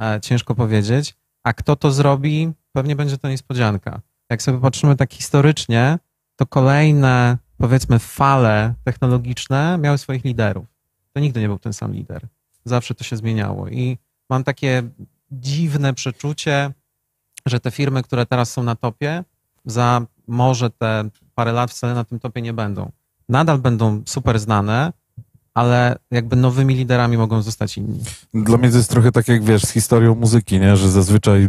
E, 0.00 0.20
ciężko 0.20 0.54
powiedzieć. 0.54 1.14
A 1.42 1.52
kto 1.52 1.76
to 1.76 1.90
zrobi? 1.90 2.52
Pewnie 2.72 2.96
będzie 2.96 3.18
to 3.18 3.28
niespodzianka. 3.28 4.00
Jak 4.30 4.42
sobie 4.42 4.60
patrzymy 4.60 4.96
tak 4.96 5.12
historycznie, 5.12 5.98
to 6.36 6.46
kolejne 6.46 7.38
powiedzmy, 7.58 7.98
fale 7.98 8.74
technologiczne 8.84 9.78
miały 9.78 9.98
swoich 9.98 10.24
liderów. 10.24 10.66
To 11.12 11.20
nigdy 11.20 11.40
nie 11.40 11.48
był 11.48 11.58
ten 11.58 11.72
sam 11.72 11.92
lider. 11.92 12.26
Zawsze 12.64 12.94
to 12.94 13.04
się 13.04 13.16
zmieniało. 13.16 13.68
I 13.68 13.98
mam 14.30 14.44
takie 14.44 14.82
dziwne 15.30 15.94
przeczucie, 15.94 16.72
że 17.46 17.60
te 17.60 17.70
firmy, 17.70 18.02
które 18.02 18.26
teraz 18.26 18.52
są 18.52 18.62
na 18.62 18.76
topie, 18.76 19.24
za 19.64 20.06
może 20.26 20.70
te 20.70 21.08
parę 21.34 21.52
lat 21.52 21.70
wcale 21.70 21.94
na 21.94 22.04
tym 22.04 22.18
topie 22.18 22.42
nie 22.42 22.52
będą. 22.52 22.90
Nadal 23.28 23.58
będą 23.58 24.02
super 24.06 24.38
znane, 24.38 24.92
ale 25.54 25.96
jakby 26.10 26.36
nowymi 26.36 26.74
liderami 26.74 27.16
mogą 27.16 27.42
zostać 27.42 27.78
inni. 27.78 28.00
Dla 28.34 28.58
mnie 28.58 28.70
to 28.70 28.76
jest 28.76 28.90
trochę 28.90 29.12
tak 29.12 29.28
jak 29.28 29.44
wiesz, 29.44 29.62
z 29.62 29.70
historią 29.70 30.14
muzyki, 30.14 30.60
nie? 30.60 30.76
że 30.76 30.90
zazwyczaj 30.90 31.48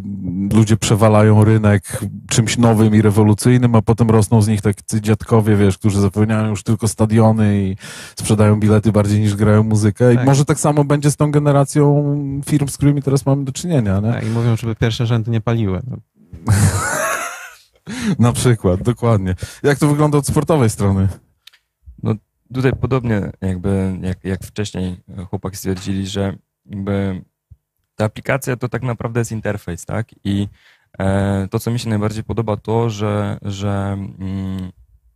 ludzie 0.54 0.78
przewalają 0.78 1.44
rynek 1.44 2.00
czymś 2.30 2.58
nowym 2.58 2.96
i 2.96 3.02
rewolucyjnym, 3.02 3.76
a 3.76 3.82
potem 3.82 4.10
rosną 4.10 4.42
z 4.42 4.48
nich 4.48 4.62
tacy 4.62 5.02
dziadkowie, 5.02 5.56
wiesz, 5.56 5.78
którzy 5.78 6.02
zapełniają 6.02 6.50
już 6.50 6.64
tylko 6.64 6.88
stadiony 6.88 7.64
i 7.64 7.76
sprzedają 8.16 8.60
bilety 8.60 8.92
bardziej 8.92 9.20
niż 9.20 9.36
grają 9.36 9.64
muzykę. 9.64 10.14
I 10.14 10.16
tak. 10.16 10.26
może 10.26 10.46
tak 10.46 10.60
samo 10.60 10.84
będzie 10.84 11.12
z 11.12 11.16
tą 11.16 11.32
generacją 11.32 12.16
firm, 12.46 12.68
z 12.68 12.78
którymi 12.78 13.02
teraz 13.02 13.26
mamy 13.26 13.46
do 13.46 13.52
czynienia. 13.52 14.00
Nie? 14.00 14.12
Tak, 14.12 14.26
I 14.26 14.30
mówią, 14.30 14.56
żeby 14.56 14.76
pierwsze 14.76 15.06
rzędy 15.06 15.32
nie 15.32 15.42
paliły. 15.42 15.82
Na 18.20 18.34
przykład, 18.34 18.84
dokładnie. 18.84 19.36
Jak 19.64 19.80
to 19.80 19.88
wygląda 19.88 20.18
od 20.18 20.28
sportowej 20.28 20.70
strony? 20.70 21.08
Tutaj 22.54 22.72
podobnie 22.82 23.32
jakby 23.42 24.00
jak, 24.02 24.24
jak 24.24 24.44
wcześniej 24.44 24.98
chłopaki 25.30 25.58
stwierdzili, 25.58 26.08
że 26.08 26.38
jakby 26.66 27.22
ta 27.96 28.06
aplikacja 28.06 28.56
to 28.56 28.70
tak 28.70 28.84
naprawdę 28.84 29.20
jest 29.20 29.32
interfejs, 29.32 29.86
tak? 29.86 30.08
I 30.24 30.48
e, 31.00 31.48
to, 31.52 31.60
co 31.60 31.72
mi 31.72 31.80
się 31.80 31.90
najbardziej 31.90 32.24
podoba, 32.24 32.58
to, 32.58 32.90
że, 32.90 33.38
że 33.42 33.98
mm, 34.20 34.72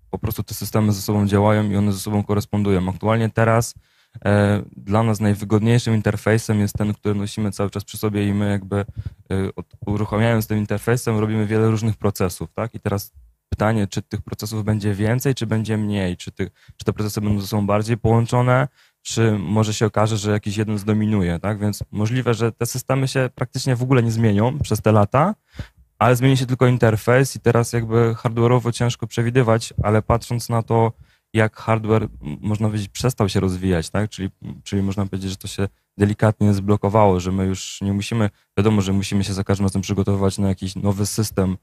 po 0.10 0.20
prostu 0.20 0.44
te 0.44 0.54
systemy 0.54 0.92
ze 0.92 1.02
sobą 1.02 1.28
działają 1.28 1.70
i 1.70 1.76
one 1.76 1.92
ze 1.92 2.00
sobą 2.00 2.24
korespondują. 2.24 2.90
Aktualnie 2.90 3.30
teraz 3.30 3.76
e, 4.26 4.64
dla 4.78 5.04
nas 5.04 5.20
najwygodniejszym 5.20 5.96
interfejsem 5.96 6.60
jest 6.60 6.76
ten, 6.76 6.94
który 6.94 7.16
nosimy 7.16 7.52
cały 7.52 7.70
czas 7.70 7.84
przy 7.84 7.98
sobie 7.98 8.28
i 8.28 8.34
my 8.34 8.50
jakby 8.50 8.76
e, 8.78 8.86
uruchamiając 9.86 10.48
tym 10.48 10.58
interfejsem 10.58 11.18
robimy 11.18 11.46
wiele 11.46 11.70
różnych 11.70 11.98
procesów, 11.98 12.54
tak? 12.54 12.76
I 12.76 12.80
teraz 12.80 13.12
pytanie, 13.50 13.88
czy 13.88 14.02
tych 14.02 14.22
procesów 14.22 14.64
będzie 14.64 14.94
więcej, 14.94 15.36
czy 15.36 15.48
będzie 15.48 15.78
mniej, 15.78 16.18
czy, 16.18 16.32
ty, 16.32 16.52
czy 16.78 16.86
te 16.86 16.94
procesy 16.94 17.22
będą 17.22 17.42
ze 17.42 17.48
sobą 17.48 17.68
bardziej 17.68 17.98
połączone, 17.98 18.68
czy 19.02 19.38
może 19.40 19.74
się 19.74 19.86
okaże, 19.86 20.18
że 20.18 20.32
jakiś 20.32 20.58
jeden 20.58 20.78
zdominuje, 20.78 21.40
tak? 21.40 21.60
Więc 21.60 21.84
możliwe, 21.92 22.34
że 22.34 22.52
te 22.52 22.66
systemy 22.66 23.08
się 23.08 23.30
praktycznie 23.36 23.76
w 23.76 23.84
ogóle 23.84 24.04
nie 24.04 24.12
zmienią 24.12 24.60
przez 24.60 24.82
te 24.82 24.92
lata, 24.92 25.36
ale 26.00 26.16
zmieni 26.16 26.38
się 26.38 26.46
tylko 26.46 26.68
interfejs 26.68 27.36
i 27.36 27.40
teraz 27.40 27.74
jakby 27.74 28.16
hardware'owo 28.18 28.72
ciężko 28.72 29.08
przewidywać, 29.08 29.74
ale 29.84 30.02
patrząc 30.02 30.50
na 30.50 30.64
to, 30.64 30.92
jak 31.34 31.58
hardware, 31.58 32.08
można 32.22 32.68
powiedzieć, 32.68 32.90
przestał 32.90 33.30
się 33.30 33.40
rozwijać, 33.40 33.90
tak? 33.90 34.10
Czyli, 34.10 34.30
czyli 34.64 34.82
można 34.82 35.06
powiedzieć, 35.06 35.32
że 35.32 35.38
to 35.38 35.48
się 35.48 35.68
delikatnie 35.98 36.54
zblokowało, 36.54 37.20
że 37.20 37.32
my 37.32 37.46
już 37.46 37.82
nie 37.82 37.94
musimy, 37.94 38.30
wiadomo, 38.58 38.82
że 38.82 38.94
musimy 38.94 39.24
się 39.24 39.34
za 39.34 39.44
każdym 39.44 39.66
razem 39.66 39.82
przygotowywać 39.82 40.38
na 40.38 40.48
jakiś 40.48 40.76
nowy 40.76 41.06
system 41.06 41.58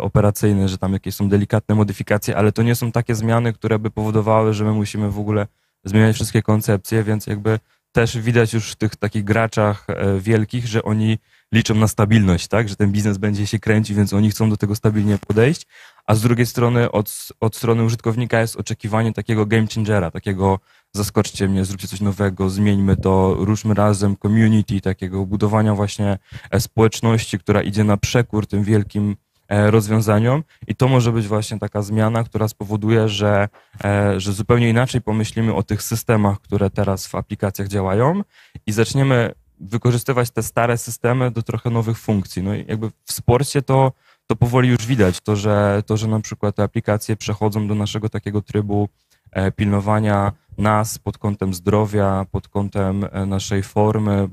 operacyjny, 0.00 0.68
że 0.68 0.78
tam 0.78 0.92
jakieś 0.92 1.14
są 1.14 1.28
delikatne 1.28 1.74
modyfikacje, 1.74 2.36
ale 2.36 2.52
to 2.52 2.62
nie 2.62 2.74
są 2.74 2.92
takie 2.92 3.14
zmiany, 3.14 3.52
które 3.52 3.78
by 3.78 3.90
powodowały, 3.90 4.54
że 4.54 4.64
my 4.64 4.72
musimy 4.72 5.10
w 5.10 5.18
ogóle 5.18 5.46
zmieniać 5.84 6.14
wszystkie 6.16 6.42
koncepcje, 6.42 7.02
więc 7.04 7.26
jakby 7.26 7.58
też 7.92 8.18
widać 8.18 8.52
już 8.52 8.72
w 8.72 8.76
tych 8.76 8.96
takich 8.96 9.24
graczach 9.24 9.86
e, 9.88 10.20
wielkich, 10.20 10.66
że 10.66 10.82
oni 10.82 11.18
liczą 11.52 11.74
na 11.74 11.88
stabilność, 11.88 12.48
tak? 12.48 12.68
Że 12.68 12.76
ten 12.76 12.92
biznes 12.92 13.18
będzie 13.18 13.46
się 13.46 13.58
kręcić, 13.58 13.96
więc 13.96 14.12
oni 14.12 14.30
chcą 14.30 14.50
do 14.50 14.56
tego 14.56 14.74
stabilnie 14.74 15.18
podejść. 15.18 15.66
A 16.06 16.14
z 16.14 16.20
drugiej 16.20 16.46
strony 16.46 16.90
od, 16.90 17.28
od 17.40 17.56
strony 17.56 17.84
użytkownika 17.84 18.40
jest 18.40 18.56
oczekiwanie 18.56 19.12
takiego 19.12 19.46
game 19.46 19.66
changera, 19.74 20.10
takiego 20.10 20.60
zaskoczcie 20.92 21.48
mnie, 21.48 21.64
zróbcie 21.64 21.88
coś 21.88 22.00
nowego, 22.00 22.50
zmieńmy 22.50 22.96
to, 22.96 23.36
ruszmy 23.38 23.74
razem, 23.74 24.16
community, 24.16 24.80
takiego 24.80 25.26
budowania 25.26 25.74
właśnie 25.74 26.18
e, 26.50 26.60
społeczności, 26.60 27.38
która 27.38 27.62
idzie 27.62 27.84
na 27.84 27.96
przekór 27.96 28.46
tym 28.46 28.64
wielkim 28.64 29.10
e, 29.10 29.16
rozwiązaniom 29.50 30.42
i 30.66 30.74
to 30.74 30.88
może 30.88 31.12
być 31.12 31.28
właśnie 31.28 31.58
taka 31.58 31.82
zmiana, 31.82 32.24
która 32.24 32.48
spowoduje, 32.48 33.08
że, 33.08 33.48
e, 33.84 34.20
że 34.20 34.32
zupełnie 34.32 34.68
inaczej 34.70 35.00
pomyślimy 35.00 35.54
o 35.54 35.62
tych 35.62 35.82
systemach, 35.82 36.40
które 36.40 36.70
teraz 36.70 37.06
w 37.06 37.14
aplikacjach 37.14 37.68
działają 37.68 38.22
i 38.66 38.72
zaczniemy 38.72 39.32
wykorzystywać 39.60 40.30
te 40.30 40.42
stare 40.42 40.78
systemy 40.78 41.30
do 41.30 41.42
trochę 41.42 41.70
nowych 41.70 41.98
funkcji. 41.98 42.42
No 42.42 42.54
i 42.54 42.64
jakby 42.68 42.90
w 43.04 43.12
sporcie 43.12 43.62
to, 43.62 43.92
to 44.26 44.36
powoli 44.36 44.68
już 44.68 44.86
widać, 44.86 45.20
to 45.20 45.36
że, 45.36 45.82
to, 45.86 45.96
że 45.96 46.08
na 46.08 46.20
przykład 46.20 46.56
te 46.56 46.62
aplikacje 46.62 47.16
przechodzą 47.16 47.68
do 47.68 47.74
naszego 47.74 48.08
takiego 48.08 48.42
trybu 48.42 48.88
e, 49.32 49.52
pilnowania 49.52 50.32
nas 50.60 50.98
pod 50.98 51.18
kątem 51.18 51.54
zdrowia, 51.54 52.26
pod 52.30 52.48
kątem 52.48 53.04
e, 53.12 53.26
naszej 53.26 53.62
formy, 53.62 54.12
e, 54.12 54.28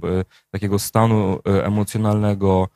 takiego 0.52 0.80
stanu 0.80 1.40
e, 1.48 1.66
emocjonalnego, 1.66 2.68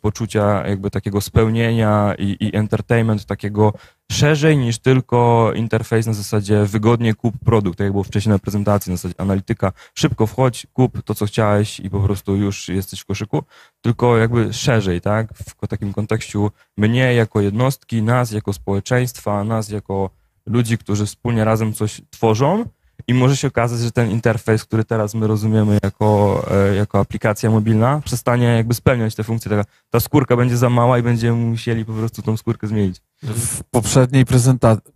poczucia 0.00 0.66
jakby 0.66 0.90
takiego 0.90 1.20
spełnienia 1.20 2.14
i, 2.18 2.36
i 2.40 2.56
entertainment 2.56 3.24
takiego 3.24 3.72
szerzej 4.12 4.58
niż 4.58 4.78
tylko 4.78 5.52
interfejs 5.54 6.06
na 6.06 6.12
zasadzie 6.12 6.64
wygodnie 6.64 7.14
kup 7.14 7.34
produkt, 7.44 7.78
tak 7.78 7.84
jak 7.84 7.92
było 7.92 8.04
wcześniej 8.04 8.30
na 8.32 8.38
prezentacji, 8.38 8.90
na 8.90 8.96
zasadzie 8.96 9.20
analityka, 9.20 9.72
szybko 9.94 10.26
wchodź, 10.26 10.66
kup 10.72 11.02
to, 11.02 11.14
co 11.14 11.26
chciałeś 11.26 11.80
i 11.80 11.90
po 11.90 12.00
prostu 12.00 12.36
już 12.36 12.68
jesteś 12.68 13.00
w 13.00 13.06
koszyku, 13.06 13.42
tylko 13.80 14.16
jakby 14.16 14.52
szerzej, 14.52 15.00
tak, 15.00 15.34
w 15.34 15.68
takim 15.68 15.92
kontekście 15.92 16.38
mnie 16.76 17.14
jako 17.14 17.40
jednostki, 17.40 18.02
nas 18.02 18.32
jako 18.32 18.52
społeczeństwa, 18.52 19.44
nas 19.44 19.68
jako 19.68 20.10
ludzi, 20.46 20.78
którzy 20.78 21.06
wspólnie 21.06 21.44
razem 21.44 21.72
coś 21.72 22.00
tworzą 22.10 22.64
i 23.08 23.14
może 23.14 23.36
się 23.36 23.48
okazać, 23.48 23.80
że 23.80 23.92
ten 23.92 24.10
interfejs, 24.10 24.64
który 24.64 24.84
teraz 24.84 25.14
my 25.14 25.26
rozumiemy 25.26 25.78
jako, 25.82 26.42
e, 26.50 26.74
jako 26.74 26.98
aplikacja 27.00 27.50
mobilna, 27.50 28.00
przestanie 28.04 28.46
jakby 28.46 28.74
spełniać 28.74 29.14
te 29.14 29.24
funkcje. 29.24 29.50
Ta, 29.50 29.64
ta 29.90 30.00
skórka 30.00 30.36
będzie 30.36 30.56
za 30.56 30.70
mała 30.70 30.98
i 30.98 31.02
będziemy 31.02 31.36
musieli 31.36 31.84
po 31.84 31.92
prostu 31.92 32.22
tą 32.22 32.36
skórkę 32.36 32.66
zmienić. 32.66 32.96
W 33.22 33.64
poprzedniej 33.64 34.24
prezentacji. 34.24 34.92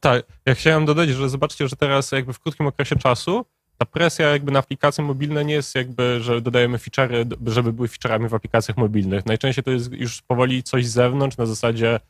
Tak, 0.00 0.24
ja 0.46 0.54
chciałem 0.54 0.86
dodać, 0.86 1.08
że 1.08 1.28
zobaczcie, 1.28 1.68
że 1.68 1.76
teraz 1.76 2.12
jakby 2.12 2.32
w 2.32 2.40
krótkim 2.40 2.66
okresie 2.66 2.96
czasu 2.96 3.44
ta 3.78 3.86
presja 3.86 4.28
jakby 4.28 4.52
na 4.52 4.58
aplikacje 4.58 5.04
mobilne 5.04 5.44
nie 5.44 5.54
jest 5.54 5.74
jakby, 5.74 6.20
że 6.20 6.40
dodajemy 6.40 6.78
feature'y, 6.78 7.26
żeby 7.46 7.72
były 7.72 7.88
feature'ami 7.88 8.28
w 8.28 8.34
aplikacjach 8.34 8.76
mobilnych. 8.76 9.26
Najczęściej 9.26 9.64
to 9.64 9.70
jest 9.70 9.92
już 9.92 10.22
powoli 10.22 10.62
coś 10.62 10.86
z 10.86 10.92
zewnątrz 10.92 11.36
na 11.36 11.46
zasadzie 11.46 12.00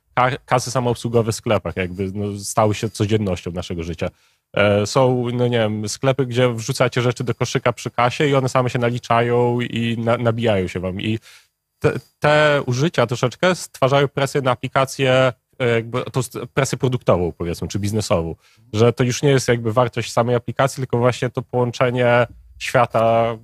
kasy 0.47 0.71
samoobsługowe 0.71 1.33
w 1.33 1.37
sklepach, 1.37 1.77
jakby 1.77 2.13
no, 2.15 2.39
stały 2.39 2.75
się 2.75 2.91
codziennością 2.91 3.53
naszego 3.53 3.83
życia. 3.83 4.09
E, 4.55 4.87
Są, 4.87 5.27
no 5.33 5.49
nie 5.49 5.59
wiem, 5.59 5.89
sklepy, 5.89 6.27
gdzie 6.27 6.53
wrzucacie 6.53 7.03
rzeczy 7.03 7.25
do 7.25 7.35
koszyka 7.35 7.73
przy 7.73 7.91
kasie 7.91 8.27
i 8.27 8.35
one 8.35 8.49
same 8.49 8.71
się 8.71 8.79
naliczają 8.79 9.61
i 9.61 9.99
na, 9.99 10.17
nabijają 10.17 10.69
się 10.69 10.81
wam. 10.81 11.01
I 11.01 11.19
te, 11.79 11.93
te 12.19 12.63
użycia 12.67 13.07
troszeczkę 13.07 13.55
stwarzają 13.55 14.09
presję 14.09 14.43
na 14.43 14.51
aplikację, 14.51 15.33
e, 15.59 15.69
jakby 15.69 16.05
presję 16.55 16.79
produktową, 16.79 17.33
powiedzmy, 17.33 17.69
czy 17.69 17.79
biznesową. 17.79 18.35
Że 18.73 18.93
to 18.93 19.05
już 19.05 19.23
nie 19.23 19.31
jest 19.31 19.49
jakby 19.49 19.73
wartość 19.73 20.13
samej 20.13 20.35
aplikacji, 20.35 20.81
tylko 20.81 20.99
właśnie 20.99 21.31
to 21.31 21.43
połączenie 21.43 22.27
świata 22.59 23.37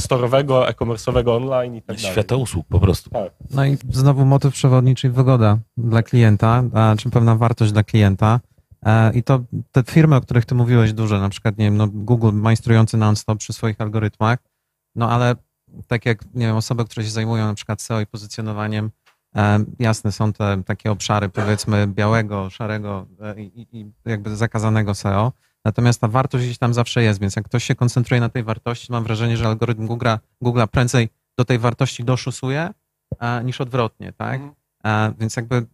storowego, 0.00 0.68
e-commerce'owego 0.68 1.36
online 1.36 1.74
i 1.74 1.82
tak 1.82 1.96
dalej. 1.96 2.12
Świata 2.12 2.36
usług 2.36 2.66
po 2.66 2.80
prostu. 2.80 3.10
Tak. 3.10 3.32
No 3.50 3.66
i 3.66 3.76
znowu 3.90 4.24
motyw 4.24 4.54
przewodni, 4.54 4.94
czyli 4.94 5.12
wygoda 5.12 5.58
dla 5.76 6.02
klienta, 6.02 6.62
a, 6.74 6.94
czy 6.98 7.10
pewna 7.10 7.34
wartość 7.34 7.72
dla 7.72 7.84
klienta. 7.84 8.40
E, 8.86 9.12
I 9.12 9.22
to 9.22 9.40
te 9.72 9.82
firmy, 9.82 10.16
o 10.16 10.20
których 10.20 10.44
ty 10.44 10.54
mówiłeś, 10.54 10.92
duże, 10.92 11.20
na 11.20 11.28
przykład, 11.28 11.58
nie 11.58 11.64
wiem, 11.64 11.76
no 11.76 11.88
Google 11.88 12.32
majstrujący 12.32 12.96
non-stop 12.96 13.38
przy 13.38 13.52
swoich 13.52 13.80
algorytmach, 13.80 14.38
no 14.94 15.10
ale 15.10 15.36
tak 15.86 16.06
jak, 16.06 16.34
nie 16.34 16.46
wiem, 16.46 16.56
osoby, 16.56 16.84
które 16.84 17.04
się 17.04 17.10
zajmują 17.10 17.46
na 17.46 17.54
przykład 17.54 17.82
SEO 17.82 18.00
i 18.00 18.06
pozycjonowaniem, 18.06 18.90
e, 19.36 19.64
jasne 19.78 20.12
są 20.12 20.32
te 20.32 20.62
takie 20.66 20.90
obszary, 20.90 21.28
powiedzmy, 21.28 21.86
białego, 21.86 22.50
szarego 22.50 23.06
e, 23.20 23.40
i, 23.40 23.66
i 23.80 23.90
jakby 24.04 24.36
zakazanego 24.36 24.94
SEO, 24.94 25.32
natomiast 25.68 26.00
ta 26.00 26.08
wartość 26.08 26.44
gdzieś 26.44 26.58
tam 26.58 26.74
zawsze 26.74 27.02
jest, 27.02 27.20
więc 27.20 27.36
jak 27.36 27.44
ktoś 27.44 27.64
się 27.64 27.74
koncentruje 27.74 28.20
na 28.20 28.28
tej 28.28 28.42
wartości, 28.42 28.92
mam 28.92 29.04
wrażenie, 29.04 29.36
że 29.36 29.46
algorytm 29.46 29.88
Google'a, 29.88 30.18
Google'a 30.42 30.66
prędzej 30.66 31.08
do 31.38 31.44
tej 31.44 31.58
wartości 31.58 32.04
doszusuje, 32.04 32.70
e, 33.20 33.44
niż 33.44 33.60
odwrotnie, 33.60 34.12
tak? 34.12 34.40
E, 34.84 35.12
więc 35.18 35.36
jakby 35.36 35.66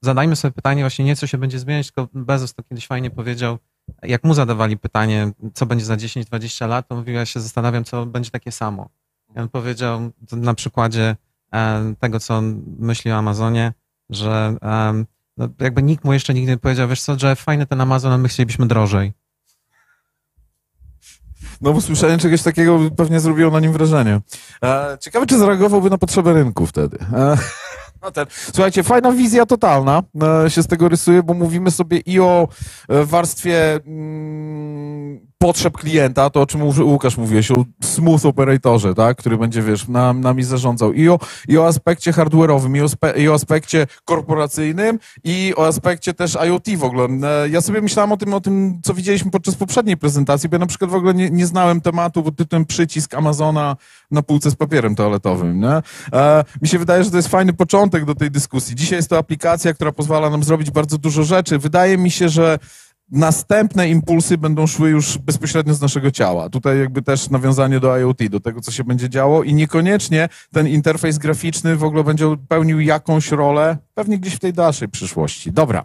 zadajmy 0.00 0.36
sobie 0.36 0.52
pytanie 0.52 0.82
właśnie 0.82 1.04
nie 1.04 1.16
co 1.16 1.26
się 1.26 1.38
będzie 1.38 1.58
zmieniać, 1.58 1.86
tylko 1.86 2.08
Bezos 2.14 2.54
to 2.54 2.62
kiedyś 2.62 2.86
fajnie 2.86 3.10
powiedział, 3.10 3.58
jak 4.02 4.24
mu 4.24 4.34
zadawali 4.34 4.78
pytanie, 4.78 5.32
co 5.54 5.66
będzie 5.66 5.84
za 5.84 5.96
10-20 5.96 6.68
lat, 6.68 6.88
to 6.88 6.96
mówił, 6.96 7.14
ja 7.14 7.26
się 7.26 7.40
zastanawiam, 7.40 7.84
co 7.84 8.06
będzie 8.06 8.30
takie 8.30 8.52
samo. 8.52 8.88
I 9.36 9.38
on 9.38 9.48
powiedział 9.48 10.10
na 10.32 10.54
przykładzie 10.54 11.16
e, 11.54 11.94
tego, 12.00 12.20
co 12.20 12.34
on 12.34 12.62
myśli 12.78 13.12
o 13.12 13.16
Amazonie, 13.16 13.72
że 14.10 14.56
no, 15.38 15.48
jakby 15.60 15.82
nikt 15.82 16.04
mu 16.04 16.12
jeszcze 16.12 16.34
nigdy 16.34 16.52
nie 16.52 16.58
powiedział, 16.58 16.88
wiesz 16.88 17.02
co, 17.02 17.18
że 17.18 17.36
fajny 17.36 17.66
ten 17.66 17.80
Amazon, 17.80 18.20
my 18.20 18.28
chcielibyśmy 18.28 18.66
drożej. 18.66 19.12
No 21.60 21.72
bo 21.72 21.80
słyszenie 21.80 22.18
czegoś 22.18 22.42
takiego 22.42 22.78
pewnie 22.96 23.20
zrobiło 23.20 23.50
na 23.50 23.60
nim 23.60 23.72
wrażenie. 23.72 24.20
E, 24.64 24.98
ciekawe, 25.00 25.26
czy 25.26 25.38
zareagowałby 25.38 25.90
na 25.90 25.98
potrzeby 25.98 26.32
rynku 26.32 26.66
wtedy. 26.66 26.98
E, 27.12 27.36
no 28.02 28.10
ten. 28.10 28.26
Słuchajcie, 28.30 28.82
fajna 28.82 29.12
wizja 29.12 29.46
totalna 29.46 30.02
e, 30.44 30.50
się 30.50 30.62
z 30.62 30.66
tego 30.66 30.88
rysuje, 30.88 31.22
bo 31.22 31.34
mówimy 31.34 31.70
sobie 31.70 31.98
i 31.98 32.20
o 32.20 32.48
e, 32.88 33.04
warstwie 33.04 33.80
mm, 33.86 35.27
potrzeb 35.38 35.78
klienta, 35.78 36.30
to 36.30 36.42
o 36.42 36.46
czym 36.46 36.62
Łukasz 36.62 37.16
mówiłeś, 37.16 37.50
o 37.50 37.64
smooth 37.84 38.26
operatorze, 38.26 38.94
tak, 38.94 39.16
który 39.16 39.38
będzie, 39.38 39.62
wiesz, 39.62 39.88
nam, 39.88 40.20
nami 40.20 40.44
zarządzał 40.44 40.92
i 40.92 41.08
o, 41.08 41.18
i 41.48 41.58
o 41.58 41.66
aspekcie 41.66 42.12
hardware'owym, 42.12 42.76
i 42.76 42.80
o, 42.80 43.18
i 43.18 43.28
o 43.28 43.34
aspekcie 43.34 43.86
korporacyjnym, 44.04 44.98
i 45.24 45.54
o 45.56 45.66
aspekcie 45.66 46.14
też 46.14 46.34
IoT 46.46 46.68
w 46.76 46.84
ogóle. 46.84 47.08
E, 47.44 47.48
Ja 47.48 47.60
sobie 47.60 47.80
myślałem 47.80 48.12
o 48.12 48.16
tym, 48.16 48.34
o 48.34 48.40
tym, 48.40 48.80
co 48.84 48.94
widzieliśmy 48.94 49.30
podczas 49.30 49.54
poprzedniej 49.54 49.96
prezentacji, 49.96 50.48
bo 50.48 50.54
ja 50.54 50.58
na 50.58 50.66
przykład 50.66 50.90
w 50.90 50.94
ogóle 50.94 51.14
nie, 51.14 51.30
nie 51.30 51.46
znałem 51.46 51.80
tematu 51.80 52.22
pod 52.22 52.36
tytułem 52.36 52.64
przycisk 52.64 53.14
Amazona 53.14 53.76
na 54.10 54.22
półce 54.22 54.50
z 54.50 54.54
papierem 54.54 54.94
toaletowym. 54.94 55.60
Nie? 55.60 55.82
E, 56.12 56.44
mi 56.62 56.68
się 56.68 56.78
wydaje, 56.78 57.04
że 57.04 57.10
to 57.10 57.16
jest 57.16 57.28
fajny 57.28 57.52
początek 57.52 58.04
do 58.04 58.14
tej 58.14 58.30
dyskusji. 58.30 58.76
Dzisiaj 58.76 58.98
jest 58.98 59.10
to 59.10 59.18
aplikacja, 59.18 59.74
która 59.74 59.92
pozwala 59.92 60.30
nam 60.30 60.42
zrobić 60.44 60.70
bardzo 60.70 60.98
dużo 60.98 61.24
rzeczy. 61.24 61.58
Wydaje 61.58 61.98
mi 61.98 62.10
się, 62.10 62.28
że 62.28 62.58
następne 63.10 63.88
impulsy 63.88 64.38
będą 64.38 64.66
szły 64.66 64.90
już 64.90 65.18
bezpośrednio 65.18 65.74
z 65.74 65.80
naszego 65.80 66.10
ciała. 66.10 66.50
Tutaj 66.50 66.78
jakby 66.78 67.02
też 67.02 67.30
nawiązanie 67.30 67.80
do 67.80 67.98
IoT, 67.98 68.26
do 68.30 68.40
tego, 68.40 68.60
co 68.60 68.72
się 68.72 68.84
będzie 68.84 69.08
działo 69.08 69.42
i 69.42 69.54
niekoniecznie 69.54 70.28
ten 70.52 70.68
interfejs 70.68 71.18
graficzny 71.18 71.76
w 71.76 71.84
ogóle 71.84 72.04
będzie 72.04 72.36
pełnił 72.48 72.80
jakąś 72.80 73.30
rolę, 73.30 73.76
pewnie 73.94 74.18
gdzieś 74.18 74.34
w 74.34 74.38
tej 74.38 74.52
dalszej 74.52 74.88
przyszłości. 74.88 75.52
Dobra. 75.52 75.84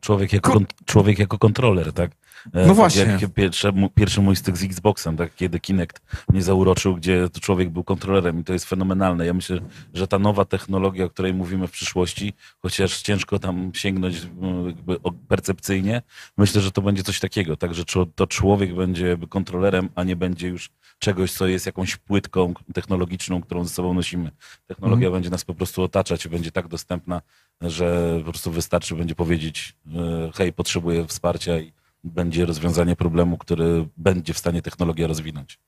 Człowiek 0.00 0.32
jako, 0.32 0.60
człowiek 0.84 1.18
jako 1.18 1.38
kontroler, 1.38 1.92
tak? 1.92 2.10
E, 2.52 2.66
No 2.66 2.74
właśnie. 2.74 3.18
Jak 3.20 3.34
pierwsze, 3.34 3.72
mu- 3.72 3.90
pierwszy 3.90 4.20
mój 4.20 4.36
styk 4.36 4.56
z 4.56 4.62
Xboxem, 4.64 5.16
tak, 5.16 5.34
kiedy 5.34 5.60
Kinect 5.60 6.00
mnie 6.28 6.42
zauroczył, 6.42 6.96
gdzie 6.96 7.28
to 7.28 7.40
człowiek 7.40 7.70
był 7.70 7.84
kontrolerem 7.84 8.40
i 8.40 8.44
to 8.44 8.52
jest 8.52 8.64
fenomenalne. 8.64 9.26
Ja 9.26 9.34
myślę, 9.34 9.58
że 9.94 10.08
ta 10.08 10.18
nowa 10.18 10.44
technologia, 10.44 11.04
o 11.04 11.10
której 11.10 11.34
mówimy 11.34 11.66
w 11.66 11.70
przyszłości, 11.70 12.32
chociaż 12.62 13.02
ciężko 13.02 13.38
tam 13.38 13.70
sięgnąć 13.74 14.16
m, 14.42 14.66
jakby 14.66 14.96
percepcyjnie, 15.28 16.02
myślę, 16.38 16.60
że 16.62 16.70
to 16.72 16.82
będzie 16.82 17.02
coś 17.02 17.20
takiego, 17.20 17.56
tak, 17.56 17.74
że 17.74 17.84
to 18.14 18.26
człowiek 18.26 18.74
będzie 18.74 19.16
kontrolerem, 19.28 19.88
a 19.94 20.04
nie 20.04 20.16
będzie 20.16 20.48
już 20.48 20.70
czegoś, 20.98 21.32
co 21.32 21.46
jest 21.46 21.66
jakąś 21.66 21.96
płytką 21.96 22.54
technologiczną, 22.74 23.40
którą 23.40 23.64
ze 23.64 23.70
sobą 23.70 23.94
nosimy. 23.94 24.30
Technologia 24.66 25.06
Mhm. 25.06 25.12
będzie 25.12 25.30
nas 25.30 25.44
po 25.44 25.54
prostu 25.54 25.82
otaczać 25.82 26.26
i 26.26 26.28
będzie 26.28 26.50
tak 26.52 26.68
dostępna, 26.68 27.22
że 27.60 28.16
po 28.24 28.30
prostu 28.32 28.50
wystarczy 28.50 28.94
będzie 28.94 29.14
powiedzieć, 29.14 29.76
e, 29.96 30.30
hej, 30.34 30.52
potrzebuję 30.52 31.06
wsparcia 31.06 31.58
i 31.58 31.72
będzie 32.04 32.46
rozwiązanie 32.46 32.96
problemu, 32.96 33.38
który 33.38 33.88
będzie 33.96 34.34
w 34.34 34.38
stanie 34.38 34.62
technologia 34.62 35.06
rozwinąć. 35.06 35.58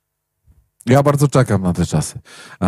Ja 0.87 1.03
bardzo 1.03 1.29
czekam 1.29 1.63
na 1.63 1.73
te 1.73 1.87
czasy. 1.87 2.21
E, 2.61 2.67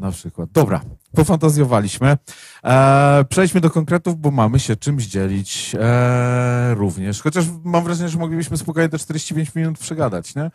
na 0.00 0.10
przykład. 0.12 0.50
Dobra, 0.52 0.80
pofantazjowaliśmy. 1.16 2.16
E, 2.64 3.24
przejdźmy 3.28 3.60
do 3.60 3.70
konkretów, 3.70 4.16
bo 4.20 4.30
mamy 4.30 4.60
się 4.60 4.76
czymś 4.76 5.06
dzielić 5.06 5.76
e, 5.80 6.74
również. 6.74 7.22
Chociaż 7.22 7.44
mam 7.64 7.84
wrażenie, 7.84 8.08
że 8.08 8.18
moglibyśmy 8.18 8.56
spokojnie 8.56 8.88
te 8.88 8.98
45 8.98 9.54
minut 9.54 9.78
przegadać 9.78 10.34
nie? 10.34 10.42
E, 10.42 10.50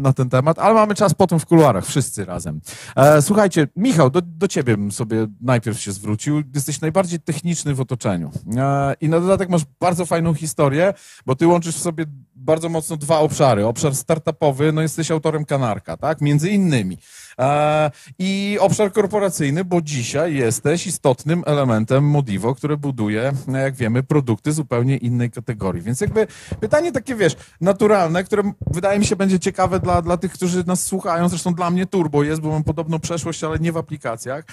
na 0.00 0.12
ten 0.12 0.30
temat, 0.30 0.58
ale 0.58 0.74
mamy 0.74 0.94
czas 0.94 1.14
potem 1.14 1.38
w 1.38 1.46
kuluarach, 1.46 1.86
wszyscy 1.86 2.24
razem. 2.24 2.60
E, 2.96 3.22
słuchajcie, 3.22 3.68
Michał, 3.76 4.10
do, 4.10 4.22
do 4.22 4.48
ciebie 4.48 4.76
sobie 4.90 5.26
najpierw 5.40 5.80
się 5.80 5.92
zwrócił. 5.92 6.42
Jesteś 6.54 6.80
najbardziej 6.80 7.20
techniczny 7.20 7.74
w 7.74 7.80
otoczeniu. 7.80 8.30
E, 8.56 8.94
I 9.00 9.08
na 9.08 9.20
dodatek 9.20 9.48
masz 9.48 9.62
bardzo 9.80 10.06
fajną 10.06 10.34
historię, 10.34 10.94
bo 11.26 11.36
ty 11.36 11.46
łączysz 11.46 11.76
w 11.76 11.82
sobie 11.82 12.04
bardzo 12.36 12.68
mocno 12.68 12.96
dwa 12.96 13.18
obszary. 13.18 13.66
Obszar 13.66 13.94
startupowy, 13.94 14.72
no 14.72 14.82
jesteś 14.82 15.10
autorem 15.10 15.44
Kanarka, 15.44 15.96
tak? 15.96 16.20
Między 16.20 16.50
innymi. 16.50 16.98
E, 17.38 17.90
I 18.18 18.58
obszar 18.60 18.92
korporacyjny, 18.92 19.64
bo 19.64 19.80
dzisiaj 19.82 20.34
jesteś 20.34 20.86
istotnym 20.86 21.42
elementem 21.46 22.04
Modivo, 22.04 22.54
które 22.54 22.76
buduje, 22.76 23.32
jak 23.48 23.74
wiemy, 23.74 24.02
produkty 24.02 24.52
zupełnie 24.52 24.96
innej 24.96 25.30
kategorii. 25.30 25.82
Więc 25.82 26.00
jakby 26.00 26.26
pytanie 26.60 26.92
takie, 26.92 27.14
wiesz, 27.14 27.36
naturalne, 27.60 28.24
które 28.24 28.52
wydaje 28.66 28.98
mi 28.98 29.06
się 29.06 29.16
będzie 29.16 29.38
ciekawe 29.40 29.80
dla, 29.80 30.02
dla 30.02 30.16
tych, 30.16 30.32
którzy 30.32 30.64
nas 30.66 30.82
słuchają. 30.82 31.28
Zresztą 31.28 31.54
dla 31.54 31.70
mnie 31.70 31.86
turbo 31.86 32.22
jest, 32.22 32.40
bo 32.40 32.50
mam 32.50 32.64
podobną 32.64 32.98
przeszłość, 32.98 33.44
ale 33.44 33.58
nie 33.58 33.72
w 33.72 33.76
aplikacjach. 33.76 34.44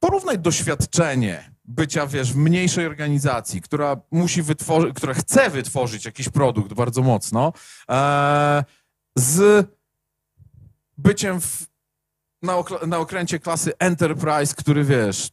Porównaj 0.00 0.38
doświadczenie 0.38 1.50
bycia, 1.64 2.06
wiesz, 2.06 2.32
w 2.32 2.36
mniejszej 2.36 2.86
organizacji, 2.86 3.60
która 3.62 3.96
musi 4.10 4.42
wytworzyć, 4.42 4.94
która 4.94 5.14
chce 5.14 5.50
wytworzyć 5.50 6.04
jakiś 6.04 6.28
produkt 6.28 6.72
bardzo 6.72 7.02
mocno, 7.02 7.52
e, 7.90 8.64
z 9.16 9.66
byciem 10.98 11.40
w, 11.40 11.69
na, 12.42 12.64
na 12.86 12.98
okręcie 12.98 13.38
klasy 13.38 13.72
Enterprise, 13.78 14.54
który, 14.54 14.84
wiesz, 14.84 15.30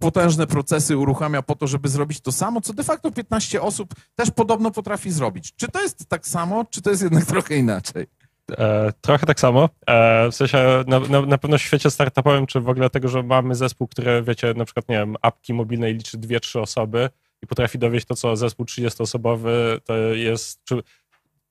potężne 0.00 0.46
procesy 0.46 0.96
uruchamia 0.96 1.42
po 1.42 1.54
to, 1.56 1.66
żeby 1.66 1.88
zrobić 1.88 2.20
to 2.20 2.32
samo, 2.32 2.60
co 2.60 2.72
de 2.72 2.84
facto 2.84 3.12
15 3.12 3.62
osób 3.62 3.94
też 4.14 4.30
podobno 4.30 4.70
potrafi 4.70 5.10
zrobić. 5.10 5.52
Czy 5.56 5.68
to 5.68 5.82
jest 5.82 6.08
tak 6.08 6.26
samo, 6.26 6.64
czy 6.70 6.82
to 6.82 6.90
jest 6.90 7.02
jednak 7.02 7.24
trochę 7.34 7.56
inaczej? 7.56 8.06
E, 8.50 8.92
trochę 9.00 9.26
tak 9.26 9.40
samo. 9.40 9.68
E, 9.86 10.30
w 10.30 10.34
sensie 10.34 10.84
na, 10.86 11.00
na, 11.00 11.20
na 11.22 11.38
pewno 11.38 11.58
w 11.58 11.62
świecie 11.62 11.90
startupowym, 11.90 12.46
czy 12.46 12.60
w 12.60 12.68
ogóle 12.68 12.90
tego, 12.90 13.08
że 13.08 13.22
mamy 13.22 13.54
zespół, 13.54 13.88
który, 13.88 14.22
wiecie, 14.22 14.54
na 14.56 14.64
przykład, 14.64 14.88
nie 14.88 14.96
wiem, 14.96 15.16
apki 15.22 15.54
mobilnej 15.54 15.94
liczy 15.94 16.18
dwie, 16.18 16.40
trzy 16.40 16.60
osoby 16.60 17.08
i 17.42 17.46
potrafi 17.46 17.78
dowieść 17.78 18.06
to, 18.06 18.14
co 18.14 18.36
zespół 18.36 18.66
30-osobowy 18.66 19.80
to 19.84 19.96
jest... 19.96 20.64
Czy, 20.64 20.82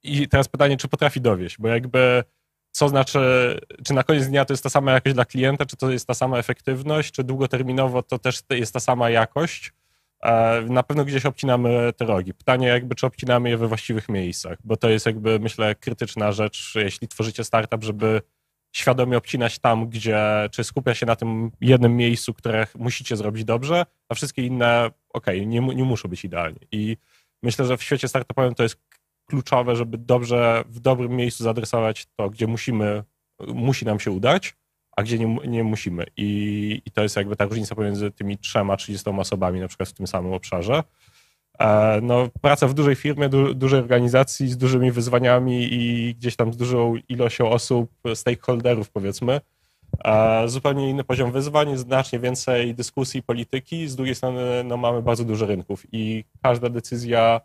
I 0.04 0.28
teraz 0.28 0.48
pytanie, 0.48 0.78
czy 0.78 0.88
potrafi 0.88 1.22
dowieść, 1.22 1.58
bo 1.60 1.68
jakby 1.68 2.24
co 2.76 2.90
znaczy, 2.90 3.20
czy 3.86 3.94
na 3.94 4.04
koniec 4.04 4.28
dnia 4.28 4.46
to 4.46 4.54
jest 4.54 4.64
ta 4.64 4.70
sama 4.70 4.92
jakość 4.92 5.16
dla 5.16 5.26
klienta, 5.26 5.66
czy 5.66 5.78
to 5.78 5.92
jest 5.92 6.08
ta 6.08 6.14
sama 6.14 6.38
efektywność, 6.38 7.12
czy 7.12 7.24
długoterminowo 7.24 8.04
to 8.04 8.20
też 8.20 8.40
jest 8.50 8.74
ta 8.74 8.80
sama 8.80 9.10
jakość. 9.10 9.74
E, 10.24 10.62
Na 10.62 10.84
pewno 10.84 11.06
gdzieś 11.06 11.26
obcinamy 11.26 11.94
te 11.98 12.06
rogi. 12.06 12.34
Pytanie 12.34 12.68
jakby, 12.68 12.96
czy 12.96 13.06
obcinamy 13.06 13.50
je 13.50 13.58
we 13.58 13.68
właściwych 13.68 14.10
miejscach, 14.10 14.58
bo 14.64 14.78
to 14.78 14.90
jest 14.90 15.06
jakby, 15.06 15.40
myślę, 15.40 15.76
krytyczna 15.76 16.32
rzecz, 16.32 16.74
jeśli 16.76 17.08
tworzycie 17.08 17.44
startup, 17.44 17.84
żeby 17.84 18.22
świadomie 18.72 19.18
obcinać 19.18 19.60
tam, 19.60 19.90
gdzie, 19.90 20.20
czy 20.52 20.64
skupia 20.64 20.94
się 20.96 21.06
na 21.06 21.16
tym 21.16 21.52
jednym 21.62 21.96
miejscu, 21.98 22.34
które 22.34 22.68
musicie 22.76 23.16
zrobić 23.16 23.46
dobrze, 23.46 23.86
a 24.10 24.16
wszystkie 24.16 24.46
inne, 24.46 24.92
okej, 25.10 25.48
nie, 25.48 25.62
mu- 25.62 25.72
nie 25.72 25.84
muszą 25.84 26.10
być 26.10 26.26
idealnie. 26.26 26.60
I 26.72 26.98
myślę, 27.44 27.66
że 27.66 27.78
w 27.78 27.84
świecie 27.84 28.08
startupowym 28.08 28.56
to 28.56 28.64
jest 28.64 28.78
kluczowe, 29.26 29.76
żeby 29.76 29.98
dobrze, 29.98 30.64
w 30.68 30.80
dobrym 30.80 31.12
miejscu 31.16 31.44
zaadresować 31.44 32.06
to, 32.16 32.30
gdzie 32.30 32.48
musimy, 32.48 33.04
musi 33.48 33.86
nam 33.86 34.00
się 34.00 34.12
udać, 34.12 34.56
a 34.96 35.04
gdzie 35.04 35.20
nie, 35.20 35.38
nie 35.48 35.64
musimy. 35.64 36.06
I, 36.18 36.82
I 36.86 36.92
to 36.92 37.04
jest 37.04 37.16
jakby 37.16 37.36
ta 37.36 37.46
różnica 37.46 37.76
pomiędzy 37.76 38.12
tymi 38.12 38.38
trzema, 38.38 38.78
30 38.78 39.10
osobami 39.10 39.60
na 39.60 39.68
przykład 39.68 39.90
w 39.90 39.94
tym 39.94 40.08
samym 40.08 40.34
obszarze. 40.34 40.84
E, 41.60 42.00
No, 42.02 42.30
praca 42.42 42.68
w 42.68 42.74
dużej 42.74 42.96
firmie, 42.96 43.30
du, 43.30 43.54
dużej 43.54 43.80
organizacji 43.80 44.50
z 44.50 44.58
dużymi 44.58 44.92
wyzwaniami 44.92 45.68
i 45.72 46.16
gdzieś 46.16 46.36
tam 46.36 46.54
z 46.54 46.58
dużą 46.58 46.96
ilością 47.10 47.50
osób, 47.50 47.92
stakeholderów 48.14 48.90
powiedzmy. 48.90 49.42
E, 50.06 50.44
Zupełnie 50.48 50.90
inny 50.90 51.04
poziom 51.04 51.32
wyzwań, 51.32 51.78
znacznie 51.78 52.20
więcej 52.20 52.76
dyskusji, 52.76 53.24
polityki. 53.24 53.88
Z 53.88 53.96
drugiej 53.96 54.16
strony 54.16 54.64
no, 54.64 54.78
mamy 54.78 55.02
bardzo 55.02 55.24
dużo 55.24 55.46
rynków 55.46 55.86
i 55.92 56.24
każda 56.44 56.70
decyzja 56.70 57.42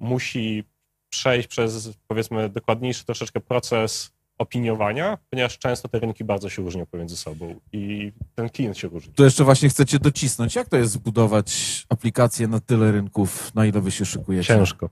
musi 0.00 0.64
przejść 1.12 1.48
przez 1.48 1.90
powiedzmy 2.08 2.48
dokładniejszy 2.48 3.04
troszeczkę 3.04 3.40
proces 3.40 4.12
opiniowania, 4.38 5.18
ponieważ 5.30 5.58
często 5.58 5.88
te 5.88 5.98
rynki 5.98 6.24
bardzo 6.24 6.48
się 6.48 6.62
różnią 6.62 6.86
pomiędzy 6.86 7.16
sobą 7.16 7.60
i 7.72 8.12
ten 8.34 8.50
klient 8.50 8.78
się 8.78 8.88
różni. 8.88 9.12
To 9.14 9.24
jeszcze 9.24 9.44
właśnie 9.44 9.68
chcecie 9.68 9.98
docisnąć. 9.98 10.54
Jak 10.54 10.68
to 10.68 10.76
jest 10.76 10.92
zbudować 10.92 11.82
aplikację 11.88 12.48
na 12.48 12.60
tyle 12.60 12.92
rynków, 12.92 13.54
na 13.54 13.66
ile 13.66 13.80
wy 13.80 13.90
się 13.90 14.04
szykujecie? 14.04 14.54
Ciężko. 14.54 14.90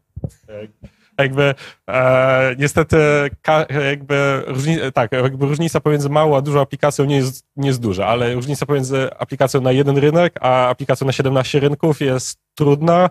Jakby 1.19 1.55
e, 1.89 2.55
niestety 2.59 2.97
ka, 3.43 3.67
jakby 3.91 4.43
różni, 4.47 4.77
tak, 4.95 5.13
jakby 5.13 5.47
różnica 5.47 5.81
pomiędzy 5.81 6.09
małą 6.09 6.37
a 6.37 6.41
dużą 6.41 6.61
aplikacją 6.61 7.05
nie 7.05 7.17
jest, 7.17 7.45
nie 7.57 7.69
jest 7.69 7.81
duża, 7.81 8.07
ale 8.07 8.35
różnica 8.35 8.67
pomiędzy 8.67 9.15
aplikacją 9.19 9.61
na 9.61 9.73
jeden 9.73 9.99
rynek, 9.99 10.35
a 10.41 10.69
aplikacją 10.69 11.07
na 11.07 11.13
17 11.13 11.61
rynków 11.61 12.01
jest 12.01 12.39
trudna. 12.55 13.11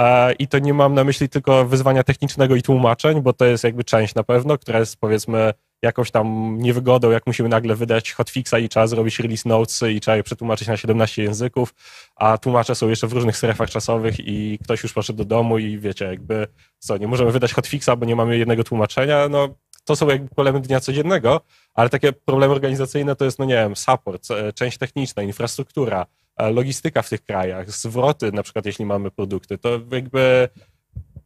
E, 0.00 0.32
I 0.32 0.48
to 0.48 0.58
nie 0.58 0.74
mam 0.74 0.94
na 0.94 1.04
myśli 1.04 1.28
tylko 1.28 1.64
wyzwania 1.64 2.02
technicznego 2.02 2.56
i 2.56 2.62
tłumaczeń, 2.62 3.20
bo 3.20 3.32
to 3.32 3.44
jest 3.44 3.64
jakby 3.64 3.84
część 3.84 4.14
na 4.14 4.22
pewno, 4.22 4.58
która 4.58 4.78
jest 4.78 4.96
powiedzmy 4.96 5.54
jakąś 5.82 6.10
tam 6.10 6.56
niewygodą, 6.58 7.10
jak 7.10 7.26
musimy 7.26 7.48
nagle 7.48 7.74
wydać 7.74 8.12
hotfixa 8.12 8.54
i 8.62 8.68
trzeba 8.68 8.86
zrobić 8.86 9.18
release 9.18 9.44
notesy 9.48 9.92
i 9.92 10.00
trzeba 10.00 10.16
je 10.16 10.22
przetłumaczyć 10.22 10.68
na 10.68 10.76
17 10.76 11.22
języków, 11.22 11.74
a 12.16 12.38
tłumacze 12.38 12.74
są 12.74 12.88
jeszcze 12.88 13.06
w 13.06 13.12
różnych 13.12 13.36
strefach 13.36 13.70
czasowych 13.70 14.14
i 14.18 14.58
ktoś 14.64 14.82
już 14.82 14.92
poszedł 14.92 15.16
do 15.16 15.24
domu 15.24 15.58
i 15.58 15.78
wiecie, 15.78 16.04
jakby 16.04 16.46
co, 16.78 16.96
nie 16.96 17.08
możemy 17.08 17.32
wydać 17.32 17.52
hotfixa, 17.52 17.90
bo 17.98 18.06
nie 18.06 18.16
mamy 18.16 18.38
jednego 18.38 18.64
tłumaczenia, 18.64 19.28
no 19.28 19.48
to 19.90 19.96
są 19.96 20.08
jakby 20.08 20.34
problemy 20.34 20.60
dnia 20.60 20.80
codziennego, 20.80 21.40
ale 21.74 21.88
takie 21.88 22.12
problemy 22.12 22.54
organizacyjne 22.54 23.16
to 23.16 23.24
jest, 23.24 23.38
no 23.38 23.44
nie 23.44 23.54
wiem, 23.54 23.76
support, 23.76 24.30
e, 24.30 24.52
część 24.52 24.78
techniczna, 24.78 25.22
infrastruktura, 25.22 26.06
e, 26.36 26.50
logistyka 26.50 27.02
w 27.02 27.08
tych 27.08 27.24
krajach, 27.24 27.70
zwroty 27.70 28.32
na 28.32 28.42
przykład, 28.42 28.66
jeśli 28.66 28.84
mamy 28.84 29.10
produkty, 29.10 29.58
to 29.58 29.80
jakby 29.92 30.48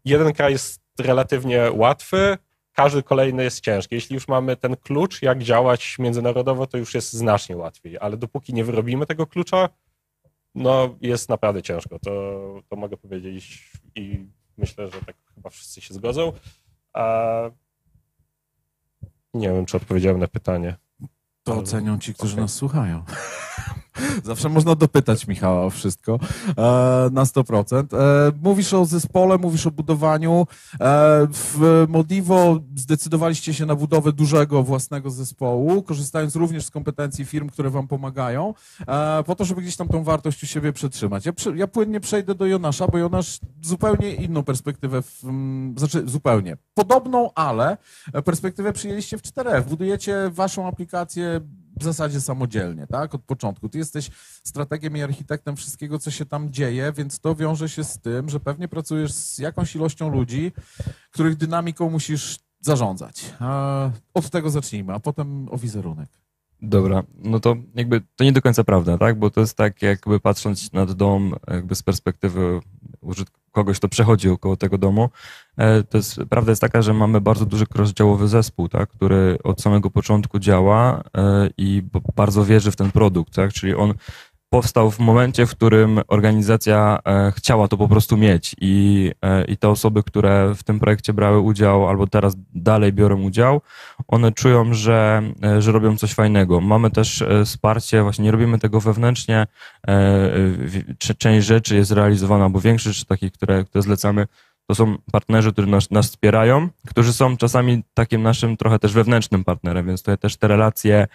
jeden 0.04 0.32
kraj 0.32 0.52
jest 0.52 0.80
relatywnie 0.98 1.70
łatwy, 1.72 2.38
każdy 2.72 3.02
kolejny 3.02 3.44
jest 3.44 3.60
ciężki. 3.60 3.94
Jeśli 3.94 4.14
już 4.14 4.28
mamy 4.28 4.56
ten 4.56 4.76
klucz, 4.76 5.22
jak 5.22 5.42
działać 5.42 5.96
międzynarodowo, 5.98 6.66
to 6.66 6.78
już 6.78 6.94
jest 6.94 7.12
znacznie 7.12 7.56
łatwiej, 7.56 7.98
ale 7.98 8.16
dopóki 8.16 8.54
nie 8.54 8.64
wyrobimy 8.64 9.06
tego 9.06 9.26
klucza, 9.26 9.68
no 10.54 10.96
jest 11.00 11.28
naprawdę 11.28 11.62
ciężko, 11.62 11.98
to, 11.98 12.12
to 12.68 12.76
mogę 12.76 12.96
powiedzieć 12.96 13.70
i 13.94 14.26
myślę, 14.58 14.90
że 14.90 15.00
tak 15.06 15.16
chyba 15.34 15.50
wszyscy 15.50 15.80
się 15.80 15.94
zgodzą. 15.94 16.32
Nie 19.34 19.48
wiem, 19.48 19.66
czy 19.66 19.76
odpowiedziałem 19.76 20.18
na 20.18 20.28
pytanie. 20.28 20.76
To 21.42 21.56
ocenią 21.56 21.98
ci, 21.98 22.14
którzy 22.14 22.36
nas 22.36 22.54
słuchają. 22.54 23.04
Zawsze 24.24 24.48
można 24.48 24.74
dopytać 24.74 25.26
Michała 25.26 25.64
o 25.64 25.70
wszystko 25.70 26.18
e, 26.48 26.54
na 27.12 27.24
100%. 27.24 27.96
E, 27.96 28.32
mówisz 28.42 28.74
o 28.74 28.84
zespole, 28.84 29.38
mówisz 29.38 29.66
o 29.66 29.70
budowaniu. 29.70 30.46
E, 30.72 31.26
w 31.32 31.86
Modivo 31.88 32.60
zdecydowaliście 32.76 33.54
się 33.54 33.66
na 33.66 33.74
budowę 33.74 34.12
dużego 34.12 34.62
własnego 34.62 35.10
zespołu, 35.10 35.82
korzystając 35.82 36.36
również 36.36 36.64
z 36.64 36.70
kompetencji 36.70 37.24
firm, 37.24 37.48
które 37.48 37.70
wam 37.70 37.88
pomagają, 37.88 38.54
po 39.26 39.34
to, 39.34 39.44
żeby 39.44 39.62
gdzieś 39.62 39.76
tam 39.76 39.88
tą 39.88 40.04
wartość 40.04 40.42
u 40.42 40.46
siebie 40.46 40.72
przetrzymać. 40.72 41.26
Ja, 41.26 41.32
ja 41.54 41.66
płynnie 41.66 42.00
przejdę 42.00 42.34
do 42.34 42.46
Jonasza, 42.46 42.88
bo 42.88 42.98
Jonasz 42.98 43.40
zupełnie 43.62 44.14
inną 44.14 44.42
perspektywę, 44.42 45.02
w, 45.02 45.22
znaczy 45.76 46.02
zupełnie 46.06 46.56
podobną, 46.74 47.30
ale 47.34 47.76
perspektywę 48.24 48.72
przyjęliście 48.72 49.18
w 49.18 49.22
4F. 49.22 49.64
Budujecie 49.64 50.30
waszą 50.30 50.66
aplikację 50.66 51.40
w 51.76 51.84
zasadzie 51.84 52.20
samodzielnie, 52.20 52.86
tak? 52.86 53.14
Od 53.14 53.22
początku. 53.22 53.68
Ty 53.68 53.78
jesteś 53.78 54.10
strategiem 54.44 54.96
i 54.96 55.02
architektem 55.02 55.56
wszystkiego, 55.56 55.98
co 55.98 56.10
się 56.10 56.26
tam 56.26 56.52
dzieje, 56.52 56.92
więc 56.96 57.20
to 57.20 57.34
wiąże 57.34 57.68
się 57.68 57.84
z 57.84 57.98
tym, 57.98 58.28
że 58.28 58.40
pewnie 58.40 58.68
pracujesz 58.68 59.12
z 59.12 59.38
jakąś 59.38 59.76
ilością 59.76 60.08
ludzi, 60.10 60.52
których 61.10 61.36
dynamiką 61.36 61.90
musisz 61.90 62.38
zarządzać. 62.60 63.34
A 63.40 63.90
od 64.14 64.30
tego 64.30 64.50
zacznijmy, 64.50 64.92
a 64.94 65.00
potem 65.00 65.48
o 65.50 65.58
wizerunek. 65.58 66.08
Dobra, 66.62 67.02
no 67.18 67.40
to 67.40 67.56
jakby 67.74 68.02
to 68.16 68.24
nie 68.24 68.32
do 68.32 68.42
końca 68.42 68.64
prawda, 68.64 68.98
tak? 68.98 69.18
Bo 69.18 69.30
to 69.30 69.40
jest 69.40 69.56
tak, 69.56 69.82
jakby 69.82 70.20
patrząc 70.20 70.72
nad 70.72 70.92
dom 70.92 71.34
jakby 71.48 71.74
z 71.74 71.82
perspektywy 71.82 72.60
użyt- 73.02 73.43
kogoś, 73.54 73.78
kto 73.78 73.88
przechodzi 73.88 74.28
około 74.28 74.56
tego 74.56 74.78
domu, 74.78 75.10
e, 75.56 75.82
to 75.82 75.98
jest, 75.98 76.20
prawda 76.30 76.52
jest 76.52 76.60
taka, 76.60 76.82
że 76.82 76.94
mamy 76.94 77.20
bardzo 77.20 77.46
duży 77.46 77.64
rozdziałowy 77.74 78.28
zespół, 78.28 78.68
tak? 78.68 78.90
który 78.90 79.38
od 79.44 79.60
samego 79.60 79.90
początku 79.90 80.38
działa 80.38 81.02
e, 81.16 81.50
i 81.58 81.82
bardzo 82.16 82.44
wierzy 82.44 82.70
w 82.70 82.76
ten 82.76 82.90
produkt, 82.90 83.34
tak? 83.34 83.52
Czyli 83.52 83.74
on 83.74 83.94
powstał 84.54 84.90
w 84.90 84.98
momencie, 84.98 85.46
w 85.46 85.50
którym 85.50 86.00
organizacja 86.08 86.98
e, 87.04 87.32
chciała 87.36 87.68
to 87.68 87.76
po 87.76 87.88
prostu 87.88 88.16
mieć 88.16 88.56
i, 88.60 89.10
e, 89.22 89.44
i 89.44 89.56
te 89.56 89.68
osoby, 89.68 90.02
które 90.02 90.54
w 90.54 90.62
tym 90.62 90.80
projekcie 90.80 91.12
brały 91.12 91.40
udział 91.40 91.88
albo 91.88 92.06
teraz 92.06 92.36
dalej 92.54 92.92
biorą 92.92 93.22
udział, 93.22 93.60
one 94.08 94.32
czują, 94.32 94.74
że, 94.74 95.22
e, 95.42 95.62
że 95.62 95.72
robią 95.72 95.96
coś 95.96 96.14
fajnego. 96.14 96.60
Mamy 96.60 96.90
też 96.90 97.24
wsparcie, 97.44 98.02
właśnie 98.02 98.24
nie 98.24 98.30
robimy 98.30 98.58
tego 98.58 98.80
wewnętrznie, 98.80 99.46
część 101.18 101.46
rzeczy 101.46 101.76
jest 101.76 101.92
realizowana, 101.92 102.50
bo 102.50 102.60
większość 102.60 102.96
rzeczy 102.96 103.08
takich, 103.08 103.32
które, 103.32 103.64
które 103.64 103.82
zlecamy, 103.82 104.26
to 104.66 104.74
są 104.74 104.96
partnerzy, 105.12 105.52
którzy 105.52 105.68
nas, 105.68 105.90
nas 105.90 106.06
wspierają, 106.06 106.68
którzy 106.86 107.12
są 107.12 107.36
czasami 107.36 107.82
takim 107.94 108.22
naszym 108.22 108.56
trochę 108.56 108.78
też 108.78 108.92
wewnętrznym 108.92 109.44
partnerem, 109.44 109.86
więc 109.86 110.02
tutaj 110.02 110.18
też 110.18 110.36
te 110.36 110.48
relacje 110.48 111.06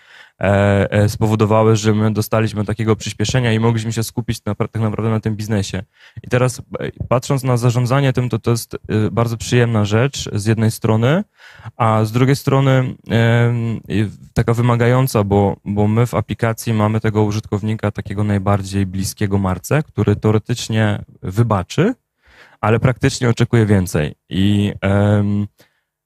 e, 0.41 0.91
e, 0.91 1.09
spowodowały, 1.09 1.75
że 1.75 1.93
my 1.93 2.13
dostaliśmy 2.13 2.65
takiego 2.65 2.95
przyspieszenia 2.95 3.53
i 3.53 3.59
mogliśmy 3.59 3.93
się 3.93 4.03
skupić 4.03 4.45
na, 4.45 4.55
tak 4.55 4.81
naprawdę 4.81 5.09
na 5.09 5.19
tym 5.19 5.35
biznesie. 5.35 5.83
I 6.23 6.27
teraz 6.27 6.61
e, 6.79 6.91
patrząc 7.07 7.43
na 7.43 7.57
zarządzanie 7.57 8.13
tym, 8.13 8.29
to 8.29 8.39
to 8.39 8.51
jest 8.51 8.73
e, 8.73 8.77
bardzo 9.11 9.37
przyjemna 9.37 9.85
rzecz 9.85 10.29
z 10.33 10.45
jednej 10.45 10.71
strony, 10.71 11.23
a 11.77 12.05
z 12.05 12.11
drugiej 12.11 12.35
strony 12.35 12.95
i 13.87 14.09
taka 14.33 14.53
wymagająca, 14.53 15.23
bo, 15.23 15.55
bo 15.65 15.87
my 15.87 16.05
w 16.05 16.13
aplikacji 16.13 16.73
mamy 16.73 16.99
tego 16.99 17.23
użytkownika 17.23 17.91
takiego 17.91 18.23
najbardziej 18.23 18.85
bliskiego 18.85 19.37
marce, 19.37 19.83
który 19.83 20.15
teoretycznie 20.15 21.03
wybaczy, 21.21 21.93
ale 22.61 22.79
praktycznie 22.79 23.29
oczekuje 23.29 23.65
więcej. 23.65 24.15
I 24.29 24.73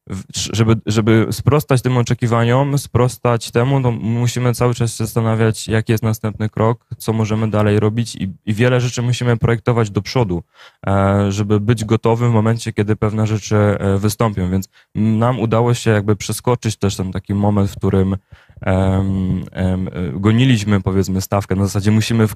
w- 0.09 0.55
żeby, 0.55 0.75
żeby 0.85 1.27
sprostać 1.31 1.81
tym 1.81 1.97
oczekiwaniom, 1.97 2.77
sprostać 2.77 3.51
temu, 3.51 3.91
musimy 3.91 4.53
cały 4.53 4.73
czas 4.73 4.91
się 4.91 5.03
zastanawiać, 5.03 5.67
jaki 5.67 5.91
jest 5.91 6.03
następny 6.03 6.49
krok, 6.49 6.85
co 6.97 7.13
możemy 7.13 7.49
dalej 7.49 7.79
robić 7.79 8.15
i, 8.15 8.33
i 8.45 8.53
wiele 8.53 8.81
rzeczy 8.81 9.01
musimy 9.01 9.37
projektować 9.37 9.91
do 9.91 10.01
przodu, 10.01 10.43
e, 10.87 11.31
żeby 11.31 11.59
być 11.59 11.85
gotowym 11.85 12.31
w 12.31 12.33
momencie, 12.33 12.73
kiedy 12.73 12.95
pewne 12.95 13.27
rzeczy 13.27 13.55
e, 13.55 13.97
wystąpią. 13.97 14.51
Więc 14.51 14.69
nam 14.95 15.39
udało 15.39 15.73
się 15.73 15.91
jakby 15.91 16.15
przeskoczyć 16.15 16.77
też 16.77 16.95
ten 16.95 17.11
taki 17.11 17.33
moment, 17.33 17.71
w 17.71 17.77
którym 17.77 18.17
em, 18.65 19.43
e, 19.51 19.77
goniliśmy 20.13 20.81
powiedzmy 20.81 21.21
stawkę, 21.21 21.55
na 21.55 21.63
zasadzie 21.63 21.91
musimy 21.91 22.27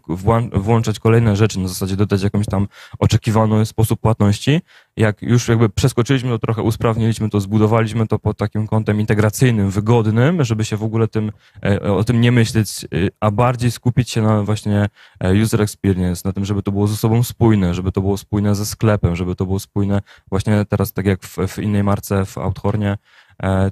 włączać 0.53 0.99
kolejne 0.99 1.35
rzeczy, 1.35 1.59
na 1.59 1.67
zasadzie 1.67 1.95
dodać 1.95 2.23
jakąś 2.23 2.45
tam 2.45 2.67
oczekiwany 2.99 3.65
sposób 3.65 3.99
płatności. 3.99 4.61
Jak 4.97 5.21
już 5.21 5.47
jakby 5.47 5.69
przeskoczyliśmy 5.69 6.29
to 6.29 6.39
trochę, 6.39 6.61
usprawniliśmy 6.61 7.29
to, 7.29 7.39
zbudowaliśmy 7.39 8.07
to 8.07 8.19
pod 8.19 8.37
takim 8.37 8.67
kątem 8.67 8.99
integracyjnym, 8.99 9.69
wygodnym, 9.69 10.43
żeby 10.43 10.65
się 10.65 10.77
w 10.77 10.83
ogóle 10.83 11.07
tym, 11.07 11.31
e, 11.65 11.81
o 11.81 12.03
tym 12.03 12.21
nie 12.21 12.31
myśleć, 12.31 12.83
e, 12.83 12.87
a 13.19 13.31
bardziej 13.31 13.71
skupić 13.71 14.09
się 14.09 14.21
na 14.21 14.43
właśnie 14.43 14.89
e, 15.19 15.33
user 15.43 15.61
experience, 15.61 16.21
na 16.25 16.33
tym, 16.33 16.45
żeby 16.45 16.63
to 16.63 16.71
było 16.71 16.87
ze 16.87 16.95
sobą 16.95 17.23
spójne, 17.23 17.73
żeby 17.73 17.91
to 17.91 18.01
było 18.01 18.17
spójne 18.17 18.55
ze 18.55 18.65
sklepem, 18.65 19.15
żeby 19.15 19.35
to 19.35 19.45
było 19.45 19.59
spójne 19.59 20.01
właśnie 20.29 20.65
teraz 20.69 20.93
tak 20.93 21.05
jak 21.05 21.23
w, 21.23 21.37
w 21.47 21.59
innej 21.59 21.83
marce 21.83 22.25
w 22.25 22.37
Outhornie, 22.37 22.91
e, 22.91 22.97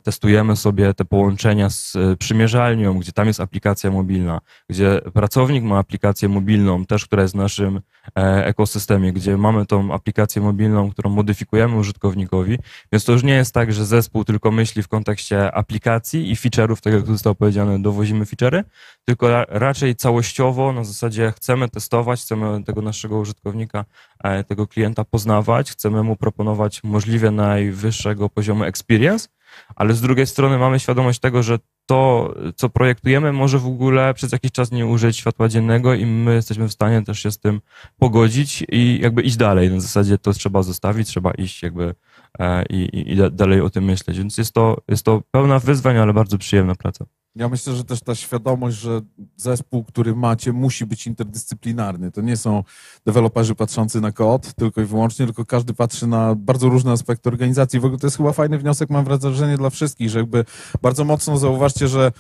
testujemy 0.04 0.56
sobie 0.56 0.94
te 0.94 1.06
połączenia 1.06 1.70
z 1.70 1.96
e, 1.96 2.16
przymierzalnią, 2.18 3.00
gdzie 3.00 3.12
tam 3.12 3.28
jest 3.28 3.40
aplikacja 3.40 3.92
mobilna, 3.92 4.42
gdzie 4.70 5.02
pracownik 5.14 5.64
ma 5.64 5.78
aplikację 5.78 6.30
mobilną, 6.30 6.86
też 6.86 7.06
która 7.06 7.22
jest 7.22 7.34
w 7.34 7.38
naszym 7.38 7.82
e, 8.18 8.46
ekosystemie, 8.46 9.14
gdzie 9.14 9.38
mamy 9.38 9.66
tą 9.66 9.94
aplikację 9.94 10.42
mobilną, 10.42 10.92
którą 10.92 11.10
modyfikujemy 11.10 11.78
użytkownikowi, 11.78 12.58
więc 12.92 13.06
to 13.06 13.12
już 13.12 13.24
nie 13.24 13.34
jest 13.34 13.54
tak, 13.54 13.74
że 13.74 13.86
zespół 13.86 14.26
tylko 14.26 14.52
myśli 14.52 14.84
w 14.84 14.88
kontekście 14.88 15.52
aplikacji 15.52 16.32
i 16.32 16.36
feature'ów, 16.36 16.82
tak 16.82 16.94
jak 16.94 17.06
zostało 17.06 17.36
powiedziane, 17.36 17.80
dowozimy 17.80 18.26
feature'y, 18.26 18.64
tylko 19.06 19.30
ra, 19.30 19.46
raczej 19.50 19.96
całościowo 19.96 20.74
na 20.74 20.84
zasadzie 20.84 21.34
chcemy 21.36 21.70
testować, 21.70 22.22
chcemy 22.22 22.64
tego 22.64 22.82
naszego 22.82 23.20
użytkownika, 23.20 23.86
e, 24.24 24.44
tego 24.44 24.68
klienta 24.68 25.06
poznawać, 25.06 25.72
chcemy 25.72 26.04
mu 26.04 26.16
proponować 26.16 26.84
możliwie 26.84 27.32
najwyższego 27.32 28.30
poziomu 28.30 28.64
experience, 28.64 29.28
ale 29.76 29.94
z 29.94 30.02
drugiej 30.02 30.28
strony 30.28 30.58
mamy 30.58 30.80
świadomość 30.80 31.20
tego, 31.20 31.44
że 31.44 31.60
to, 31.86 32.34
co 32.56 32.70
projektujemy, 32.70 33.34
może 33.34 33.60
w 33.60 33.68
ogóle 33.68 34.14
przez 34.14 34.32
jakiś 34.32 34.52
czas 34.52 34.72
nie 34.72 34.86
użyć 34.86 35.18
światła 35.18 35.50
dziennego 35.50 35.94
i 35.94 36.06
my 36.06 36.36
jesteśmy 36.36 36.68
w 36.68 36.74
stanie 36.74 37.02
też 37.02 37.20
się 37.20 37.32
z 37.32 37.40
tym 37.40 37.62
pogodzić 38.00 38.64
i 38.70 39.00
jakby 39.02 39.22
iść 39.22 39.38
dalej. 39.38 39.72
Na 39.72 39.80
zasadzie 39.80 40.18
to 40.18 40.34
trzeba 40.34 40.64
zostawić, 40.64 41.08
trzeba 41.08 41.32
iść 41.32 41.64
jakby 41.64 41.96
e, 42.40 42.66
i, 42.70 42.76
i, 42.76 43.12
i 43.12 43.16
da- 43.16 43.30
dalej 43.30 43.62
o 43.62 43.70
tym 43.70 43.84
myśleć. 43.84 44.18
Więc 44.18 44.38
jest 44.38 44.54
to, 44.54 44.78
jest 44.88 45.06
to 45.06 45.22
pełna 45.32 45.60
wyzwań, 45.60 45.98
ale 45.98 46.14
bardzo 46.14 46.38
przyjemna 46.38 46.76
praca. 46.76 47.06
Ja 47.36 47.50
myślę, 47.50 47.76
że 47.76 47.84
też 47.84 48.02
ta 48.02 48.16
świadomość, 48.16 48.78
że 48.78 49.02
zespół, 49.38 49.84
który 49.84 50.16
macie, 50.16 50.54
musi 50.54 50.86
być 50.86 51.08
interdyscyplinarny. 51.08 52.12
To 52.12 52.22
nie 52.22 52.38
są 52.38 52.64
deweloperzy 53.06 53.56
patrzący 53.56 54.02
na 54.02 54.12
kod 54.12 54.54
tylko 54.54 54.82
i 54.82 54.86
wyłącznie, 54.86 55.26
tylko 55.26 55.46
każdy 55.46 55.74
patrzy 55.74 56.08
na 56.08 56.36
bardzo 56.36 56.70
różne 56.70 56.92
aspekty 56.92 57.30
organizacji. 57.30 57.80
W 57.80 57.86
ogóle 57.86 58.00
to 58.00 58.08
jest 58.08 58.18
chyba 58.18 58.34
fajny 58.34 58.58
wniosek, 58.58 58.90
mam 58.90 59.06
wrażenie, 59.06 59.58
dla 59.58 59.70
wszystkich, 59.70 60.10
że 60.10 60.20
jakby 60.20 60.46
bardzo 60.82 61.04
mocno 61.04 61.38
zauważcie, 61.38 61.88
że 61.88 62.12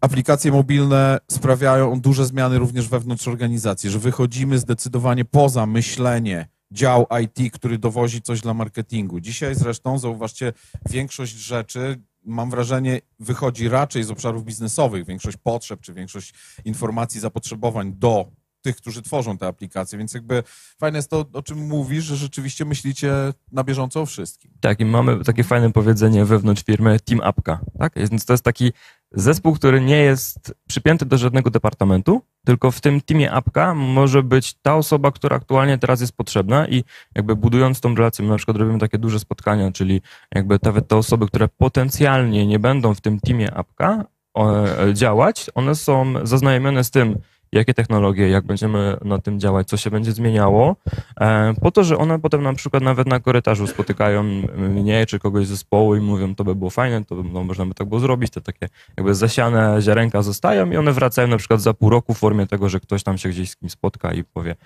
aplikacje 0.00 0.52
mobilne 0.52 1.18
sprawiają 1.30 2.00
duże 2.00 2.26
zmiany 2.26 2.58
również 2.58 2.88
wewnątrz 2.88 3.28
organizacji, 3.28 3.90
że 3.90 3.98
wychodzimy 3.98 4.58
zdecydowanie 4.58 5.24
poza 5.24 5.66
myślenie 5.66 6.48
dział 6.70 7.06
IT, 7.22 7.52
który 7.52 7.78
dowozi 7.78 8.22
coś 8.22 8.40
dla 8.40 8.54
marketingu. 8.54 9.20
Dzisiaj 9.20 9.54
zresztą, 9.54 9.98
zauważcie, 9.98 10.52
większość 10.90 11.32
rzeczy, 11.32 12.00
mam 12.24 12.50
wrażenie, 12.50 13.00
wychodzi 13.20 13.68
raczej 13.68 14.04
z 14.04 14.10
obszarów 14.10 14.44
biznesowych, 14.44 15.06
większość 15.06 15.36
potrzeb 15.36 15.80
czy 15.80 15.92
większość 15.92 16.34
informacji, 16.64 17.20
zapotrzebowań 17.20 17.92
do 17.92 18.26
tych, 18.64 18.76
którzy 18.76 19.02
tworzą 19.02 19.38
te 19.38 19.46
aplikacje, 19.46 19.98
więc 19.98 20.14
jakby 20.14 20.42
fajne 20.78 20.98
jest 20.98 21.10
to, 21.10 21.24
o 21.32 21.42
czym 21.42 21.58
mówisz, 21.58 22.04
że 22.04 22.16
rzeczywiście 22.16 22.64
myślicie 22.64 23.12
na 23.52 23.64
bieżąco 23.64 24.00
o 24.00 24.06
wszystkim. 24.06 24.50
Tak, 24.60 24.80
i 24.80 24.84
mamy 24.84 25.24
takie 25.24 25.44
fajne 25.44 25.72
powiedzenie 25.72 26.24
wewnątrz 26.24 26.64
firmy 26.64 27.00
Team 27.00 27.20
Apka, 27.20 27.60
tak? 27.78 27.92
Więc 27.96 28.24
to 28.24 28.32
jest 28.32 28.44
taki 28.44 28.72
zespół, 29.12 29.54
który 29.54 29.80
nie 29.80 29.96
jest 29.96 30.54
przypięty 30.68 31.06
do 31.06 31.18
żadnego 31.18 31.50
departamentu, 31.50 32.22
tylko 32.44 32.70
w 32.70 32.80
tym 32.80 33.00
teamie 33.00 33.32
Apka 33.32 33.74
może 33.74 34.22
być 34.22 34.54
ta 34.54 34.74
osoba, 34.74 35.12
która 35.12 35.36
aktualnie 35.36 35.78
teraz 35.78 36.00
jest 36.00 36.16
potrzebna 36.16 36.68
i 36.68 36.84
jakby 37.14 37.36
budując 37.36 37.80
tą 37.80 37.94
relację, 37.94 38.24
my 38.24 38.30
na 38.30 38.36
przykład 38.36 38.56
robimy 38.56 38.78
takie 38.78 38.98
duże 38.98 39.20
spotkania, 39.20 39.72
czyli 39.72 40.00
jakby 40.34 40.58
te, 40.58 40.82
te 40.82 40.96
osoby, 40.96 41.26
które 41.26 41.48
potencjalnie 41.48 42.46
nie 42.46 42.58
będą 42.58 42.94
w 42.94 43.00
tym 43.00 43.20
teamie 43.20 43.54
Apka 43.54 44.04
e, 44.36 44.94
działać, 44.94 45.50
one 45.54 45.74
są 45.74 46.14
zaznajomione 46.26 46.84
z 46.84 46.90
tym, 46.90 47.18
jakie 47.54 47.74
technologie, 47.74 48.28
jak 48.28 48.46
będziemy 48.46 48.96
na 49.04 49.18
tym 49.18 49.40
działać, 49.40 49.68
co 49.68 49.76
się 49.76 49.90
będzie 49.90 50.12
zmieniało, 50.12 50.76
e, 51.20 51.54
po 51.62 51.70
to, 51.70 51.84
że 51.84 51.98
one 51.98 52.18
potem 52.18 52.42
na 52.42 52.52
przykład 52.52 52.82
nawet 52.82 53.06
na 53.06 53.20
korytarzu 53.20 53.66
spotykają 53.66 54.22
mnie 54.56 55.06
czy 55.06 55.18
kogoś 55.18 55.46
z 55.46 55.50
zespołu 55.50 55.96
i 55.96 56.00
mówią, 56.00 56.34
to 56.34 56.44
by 56.44 56.54
było 56.54 56.70
fajne, 56.70 57.04
to 57.04 57.14
no, 57.14 57.44
można 57.44 57.66
by 57.66 57.74
tak 57.74 57.88
było 57.88 58.00
zrobić, 58.00 58.30
te 58.30 58.40
takie 58.40 58.68
jakby 58.96 59.14
zasiane 59.14 59.82
ziarenka 59.82 60.22
zostają 60.22 60.70
i 60.70 60.76
one 60.76 60.92
wracają 60.92 61.28
na 61.28 61.36
przykład 61.36 61.60
za 61.60 61.74
pół 61.74 61.90
roku 61.90 62.14
w 62.14 62.18
formie 62.18 62.46
tego, 62.46 62.68
że 62.68 62.80
ktoś 62.80 63.02
tam 63.02 63.18
się 63.18 63.28
gdzieś 63.28 63.50
z 63.50 63.56
kimś 63.56 63.72
spotka 63.72 64.12
i 64.12 64.24
powie, 64.24 64.56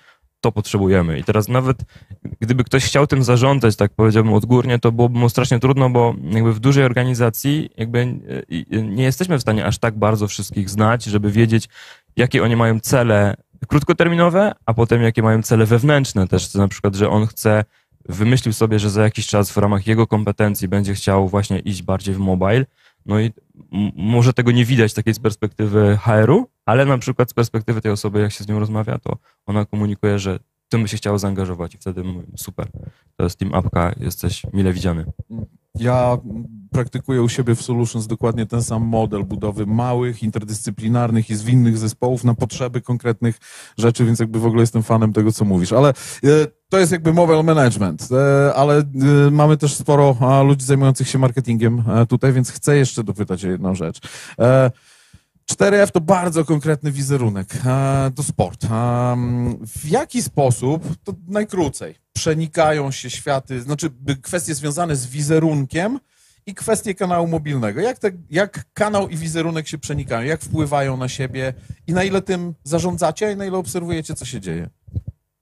to 0.41 0.51
potrzebujemy. 0.51 1.19
I 1.19 1.23
teraz 1.23 1.47
nawet 1.47 1.77
gdyby 2.39 2.63
ktoś 2.63 2.85
chciał 2.85 3.07
tym 3.07 3.23
zarządzać, 3.23 3.75
tak 3.75 3.91
powiedziałbym 3.93 4.33
odgórnie, 4.33 4.79
to 4.79 4.91
byłoby 4.91 5.19
mu 5.19 5.29
strasznie 5.29 5.59
trudno, 5.59 5.89
bo 5.89 6.15
jakby 6.23 6.53
w 6.53 6.59
dużej 6.59 6.83
organizacji 6.83 7.69
jakby 7.77 7.99
e, 7.99 8.81
nie 8.81 9.03
jesteśmy 9.03 9.37
w 9.37 9.41
stanie 9.41 9.65
aż 9.65 9.77
tak 9.77 9.97
bardzo 9.97 10.27
wszystkich 10.27 10.69
znać, 10.69 11.03
żeby 11.03 11.31
wiedzieć, 11.31 11.69
jakie 12.15 12.43
oni 12.43 12.55
mają 12.55 12.79
cele 12.79 13.35
krótkoterminowe, 13.67 14.51
a 14.65 14.73
potem 14.73 15.01
jakie 15.01 15.23
mają 15.23 15.41
cele 15.43 15.65
wewnętrzne 15.65 16.27
też, 16.27 16.53
na 16.53 16.67
przykład, 16.67 16.95
że 16.95 17.09
on 17.09 17.27
chce, 17.27 17.63
wymyślił 18.09 18.53
sobie, 18.53 18.79
że 18.79 18.89
za 18.89 19.03
jakiś 19.03 19.27
czas 19.27 19.51
w 19.51 19.57
ramach 19.57 19.87
jego 19.87 20.07
kompetencji 20.07 20.67
będzie 20.67 20.93
chciał 20.93 21.27
właśnie 21.27 21.59
iść 21.59 21.81
bardziej 21.81 22.15
w 22.15 22.19
mobile, 22.19 22.65
no 23.05 23.19
i 23.19 23.31
może 23.95 24.33
tego 24.33 24.51
nie 24.51 24.65
widać 24.65 24.93
takiej 24.93 25.13
z 25.13 25.19
perspektywy 25.19 25.97
HR-u, 26.01 26.47
ale 26.65 26.85
na 26.85 26.97
przykład 26.97 27.29
z 27.29 27.33
perspektywy 27.33 27.81
tej 27.81 27.91
osoby, 27.91 28.19
jak 28.19 28.31
się 28.31 28.43
z 28.43 28.47
nią 28.47 28.59
rozmawia, 28.59 28.97
to 28.97 29.17
ona 29.45 29.65
komunikuje, 29.65 30.19
że 30.19 30.39
tym 30.69 30.81
by 30.81 30.87
się 30.87 30.97
chciało 30.97 31.19
zaangażować 31.19 31.75
i 31.75 31.77
wtedy 31.77 32.03
mówię, 32.03 32.27
super, 32.37 32.67
to 33.15 33.23
jest 33.23 33.39
Team 33.39 33.53
Apka, 33.53 33.93
jesteś 33.99 34.45
mile 34.53 34.73
widziany. 34.73 35.05
Ja 35.75 36.17
praktykuję 36.71 37.21
u 37.21 37.29
siebie 37.29 37.55
w 37.55 37.61
Solutions 37.61 38.07
dokładnie 38.07 38.45
ten 38.45 38.63
sam 38.63 38.83
model 38.83 39.23
budowy 39.23 39.65
małych, 39.65 40.23
interdyscyplinarnych 40.23 41.29
i 41.29 41.35
zwinnych 41.35 41.77
zespołów 41.77 42.23
na 42.23 42.33
potrzeby 42.33 42.81
konkretnych 42.81 43.37
rzeczy, 43.77 44.05
więc 44.05 44.19
jakby 44.19 44.39
w 44.39 44.45
ogóle 44.45 44.61
jestem 44.61 44.83
fanem 44.83 45.13
tego, 45.13 45.31
co 45.31 45.45
mówisz. 45.45 45.73
Ale 45.73 45.89
e, 45.89 45.93
to 46.69 46.79
jest 46.79 46.91
jakby 46.91 47.13
mobile 47.13 47.43
management, 47.43 48.07
e, 48.11 48.53
ale 48.53 48.77
e, 48.77 48.83
mamy 49.31 49.57
też 49.57 49.73
sporo 49.73 50.15
ludzi 50.43 50.65
zajmujących 50.65 51.09
się 51.09 51.19
marketingiem 51.19 51.83
tutaj, 52.09 52.33
więc 52.33 52.51
chcę 52.51 52.77
jeszcze 52.77 53.03
dopytać 53.03 53.45
o 53.45 53.49
jedną 53.49 53.75
rzecz. 53.75 53.99
E, 55.51 55.55
4F 55.55 55.91
to 55.91 56.01
bardzo 56.01 56.45
konkretny 56.45 56.91
wizerunek, 56.91 57.47
to 58.15 58.23
sport. 58.23 58.65
W 59.67 59.89
jaki 59.89 60.21
sposób, 60.21 60.83
to 61.03 61.13
najkrócej, 61.27 61.95
przenikają 62.13 62.91
się 62.91 63.09
światy, 63.09 63.61
znaczy 63.61 63.89
kwestie 64.21 64.55
związane 64.55 64.95
z 64.95 65.07
wizerunkiem 65.07 65.99
i 66.45 66.55
kwestie 66.55 66.95
kanału 66.95 67.27
mobilnego? 67.27 67.81
Jak, 67.81 67.99
te, 67.99 68.11
jak 68.29 68.65
kanał 68.73 69.09
i 69.09 69.17
wizerunek 69.17 69.67
się 69.67 69.77
przenikają? 69.77 70.27
Jak 70.27 70.41
wpływają 70.41 70.97
na 70.97 71.09
siebie 71.09 71.53
i 71.87 71.93
na 71.93 72.03
ile 72.03 72.21
tym 72.21 72.53
zarządzacie 72.63 73.31
i 73.31 73.35
na 73.35 73.45
ile 73.45 73.57
obserwujecie, 73.57 74.13
co 74.13 74.25
się 74.25 74.41
dzieje? 74.41 74.69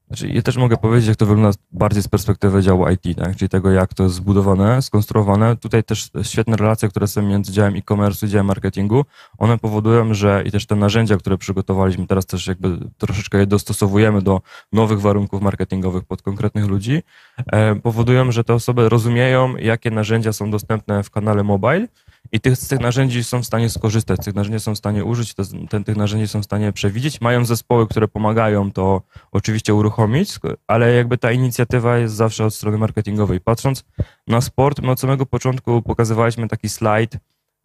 Znaczy, 0.08 0.28
ja 0.28 0.42
też 0.42 0.58
mogę 0.58 0.78
powiedzieć, 0.78 1.08
jak 1.08 1.18
to 1.18 1.26
wygląda 1.26 1.58
bardziej 1.72 2.04
z 2.04 2.08
perspektywy 2.08 2.62
działu 2.62 2.90
IT, 2.90 3.18
tak? 3.18 3.36
czyli 3.36 3.50
tego, 3.50 3.72
jak 3.72 3.94
to 3.94 4.04
jest 4.04 4.16
zbudowane, 4.16 4.82
skonstruowane. 4.82 5.56
Tutaj 5.56 5.84
też 5.84 6.10
świetne 6.22 6.58
relacje, 6.58 6.90
które 6.90 7.08
są 7.08 7.22
między 7.22 7.52
działem 7.52 7.76
e-commerce 7.76 8.26
i 8.26 8.30
działem 8.30 8.46
marketingu, 8.46 9.06
one 9.38 9.58
powodują, 9.58 10.14
że 10.14 10.44
i 10.46 10.52
też 10.52 10.66
te 10.66 10.76
narzędzia, 10.76 11.18
które 11.18 11.38
przygotowaliśmy, 11.38 12.08
teraz 12.08 12.26
też 12.26 12.48
jakby 12.48 12.78
troszeczkę 12.98 13.38
je 13.38 13.46
dostosowujemy 13.46 14.22
do 14.22 14.42
nowych 14.74 15.02
warunków 15.02 15.42
marketingowych 15.42 16.04
pod 16.04 16.22
konkretnych 16.22 16.66
ludzi, 16.66 17.04
e, 17.52 17.76
powodują, 17.76 18.32
że 18.32 18.44
te 18.44 18.54
osoby 18.54 18.90
rozumieją, 18.90 19.56
jakie 19.56 19.92
narzędzia 19.92 20.34
są 20.34 20.52
dostępne 20.52 21.04
w 21.04 21.12
kanale 21.12 21.44
mobile 21.44 21.88
i 22.32 22.40
tych, 22.40 22.58
z 22.58 22.68
tych 22.68 22.80
narzędzi 22.80 23.24
są 23.24 23.42
w 23.42 23.46
stanie 23.46 23.70
skorzystać, 23.70 24.20
tych 24.26 24.36
narzędzi 24.36 24.60
są 24.60 24.76
w 24.76 24.78
stanie 24.78 25.06
użyć, 25.06 25.34
te, 25.70 25.84
tych 25.84 25.96
narzędzi 25.96 26.28
są 26.28 26.42
w 26.42 26.46
stanie 26.46 26.74
przewidzieć. 26.74 27.22
Mają 27.22 27.46
zespoły, 27.46 27.88
które 27.88 28.08
pomagają 28.08 28.72
to 28.72 29.02
oczywiście 29.32 29.74
uruchomić, 29.74 30.40
ale 30.68 30.94
jakby 30.94 31.18
ta 31.18 31.32
inicjatywa 31.32 31.98
jest 31.98 32.16
zawsze 32.16 32.46
od 32.46 32.56
strony 32.56 32.78
marketingowej. 32.78 33.42
Patrząc 33.42 33.84
na 34.28 34.42
sport, 34.42 34.82
my 34.82 34.92
od 34.92 35.00
samego 35.00 35.26
początku 35.26 35.82
pokazywaliśmy 35.82 36.48
taki 36.48 36.70
slajd 36.70 37.18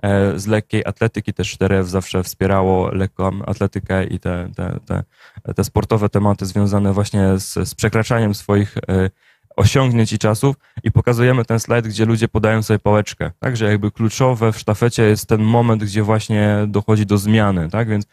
e, 0.03 0.39
z 0.39 0.47
lekkiej 0.47 0.83
atletyki, 0.87 1.35
też 1.35 1.57
4F 1.59 1.85
zawsze 1.85 2.23
wspierało 2.23 2.95
lekką 2.95 3.45
atletykę 3.47 4.05
i 4.05 4.19
te, 4.19 4.51
te, 4.57 4.79
te, 4.87 5.05
te 5.55 5.65
sportowe 5.65 6.09
tematy 6.09 6.47
związane 6.47 6.93
właśnie 6.93 7.39
z, 7.39 7.69
z 7.69 7.75
przekraczaniem 7.75 8.35
swoich 8.35 8.77
e, 8.77 9.11
osiągnięć 9.57 10.13
i 10.13 10.19
czasów 10.19 10.57
i 10.83 10.93
pokazujemy 10.93 11.45
ten 11.45 11.61
slajd, 11.61 11.89
gdzie 11.89 12.05
ludzie 12.05 12.29
podają 12.29 12.63
sobie 12.63 12.79
pałeczkę. 12.79 13.31
Także 13.39 13.65
jakby 13.65 13.91
kluczowe 13.91 14.53
w 14.53 14.59
sztafecie 14.59 15.03
jest 15.03 15.29
ten 15.29 15.43
moment, 15.43 15.85
gdzie 15.85 16.03
właśnie 16.03 16.65
dochodzi 16.69 17.07
do 17.07 17.19
zmiany, 17.19 17.71
tak? 17.71 17.89
Więc 17.89 18.07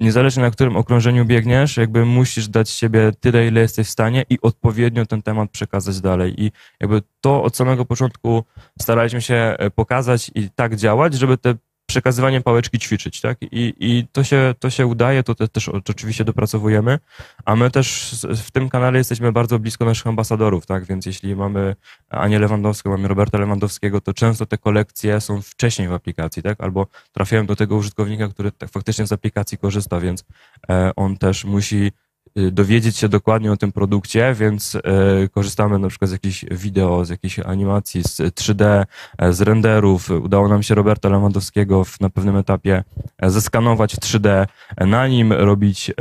niezależnie 0.00 0.42
na 0.42 0.50
którym 0.50 0.76
okrążeniu 0.76 1.24
biegniesz, 1.24 1.76
jakby 1.76 2.04
musisz 2.04 2.48
dać 2.48 2.70
siebie 2.70 3.12
tyle, 3.20 3.46
ile 3.46 3.60
jesteś 3.60 3.86
w 3.86 3.90
stanie 3.90 4.24
i 4.30 4.38
odpowiednio 4.40 5.06
ten 5.06 5.22
temat 5.22 5.50
przekazać 5.50 6.00
dalej. 6.00 6.44
I 6.44 6.52
jakby 6.80 7.02
to 7.20 7.42
od 7.42 7.56
samego 7.56 7.84
początku 7.84 8.44
staraliśmy 8.80 9.22
się 9.22 9.34
e, 9.34 9.70
pokazać 9.70 10.30
i 10.34 10.50
tak 10.50 10.76
działać, 10.76 11.14
żeby 11.14 11.38
te 11.38 11.54
przekazywanie 11.86 12.40
pałeczki 12.40 12.78
ćwiczyć, 12.78 13.20
tak? 13.20 13.38
I, 13.42 13.74
i 13.78 14.06
to, 14.12 14.24
się, 14.24 14.54
to 14.58 14.70
się 14.70 14.86
udaje, 14.86 15.22
to 15.22 15.34
te, 15.34 15.48
też 15.48 15.68
oczywiście 15.68 16.24
dopracowujemy, 16.24 16.98
a 17.44 17.56
my 17.56 17.70
też 17.70 18.16
w 18.36 18.50
tym 18.50 18.68
kanale 18.68 18.98
jesteśmy 18.98 19.32
bardzo 19.32 19.58
blisko 19.58 19.84
naszych 19.84 20.06
ambasadorów, 20.06 20.66
tak? 20.66 20.84
Więc 20.84 21.06
jeśli 21.06 21.36
mamy 21.36 21.76
Anię 22.08 22.38
Lewandowską, 22.38 22.90
mamy 22.90 23.08
Roberta 23.08 23.38
Lewandowskiego, 23.38 24.00
to 24.00 24.14
często 24.14 24.46
te 24.46 24.58
kolekcje 24.58 25.20
są 25.20 25.42
wcześniej 25.42 25.88
w 25.88 25.92
aplikacji, 25.92 26.42
tak? 26.42 26.60
Albo 26.60 26.86
trafiają 27.12 27.46
do 27.46 27.56
tego 27.56 27.76
użytkownika, 27.76 28.28
który 28.28 28.52
tak 28.52 28.70
faktycznie 28.70 29.06
z 29.06 29.12
aplikacji 29.12 29.58
korzysta, 29.58 30.00
więc 30.00 30.24
e, 30.68 30.92
on 30.96 31.16
też 31.16 31.44
musi 31.44 31.92
dowiedzieć 32.36 32.96
się 32.96 33.08
dokładnie 33.08 33.52
o 33.52 33.56
tym 33.56 33.72
produkcie, 33.72 34.34
więc 34.38 34.74
e, 34.74 34.80
korzystamy 35.28 35.78
na 35.78 35.88
przykład 35.88 36.08
z 36.08 36.12
jakichś 36.12 36.44
wideo, 36.50 37.04
z 37.04 37.08
jakichś 37.08 37.38
animacji, 37.38 38.02
z 38.02 38.20
3D, 38.20 38.84
e, 39.18 39.32
z 39.32 39.40
renderów. 39.40 40.10
Udało 40.10 40.48
nam 40.48 40.62
się 40.62 40.74
Roberta 40.74 41.08
Lewandowskiego 41.08 41.82
na 42.00 42.10
pewnym 42.10 42.36
etapie 42.36 42.84
e, 43.18 43.30
zeskanować 43.30 43.94
w 43.94 43.98
3D, 43.98 44.46
e, 44.76 44.86
na 44.86 45.08
nim 45.08 45.32
robić 45.32 45.92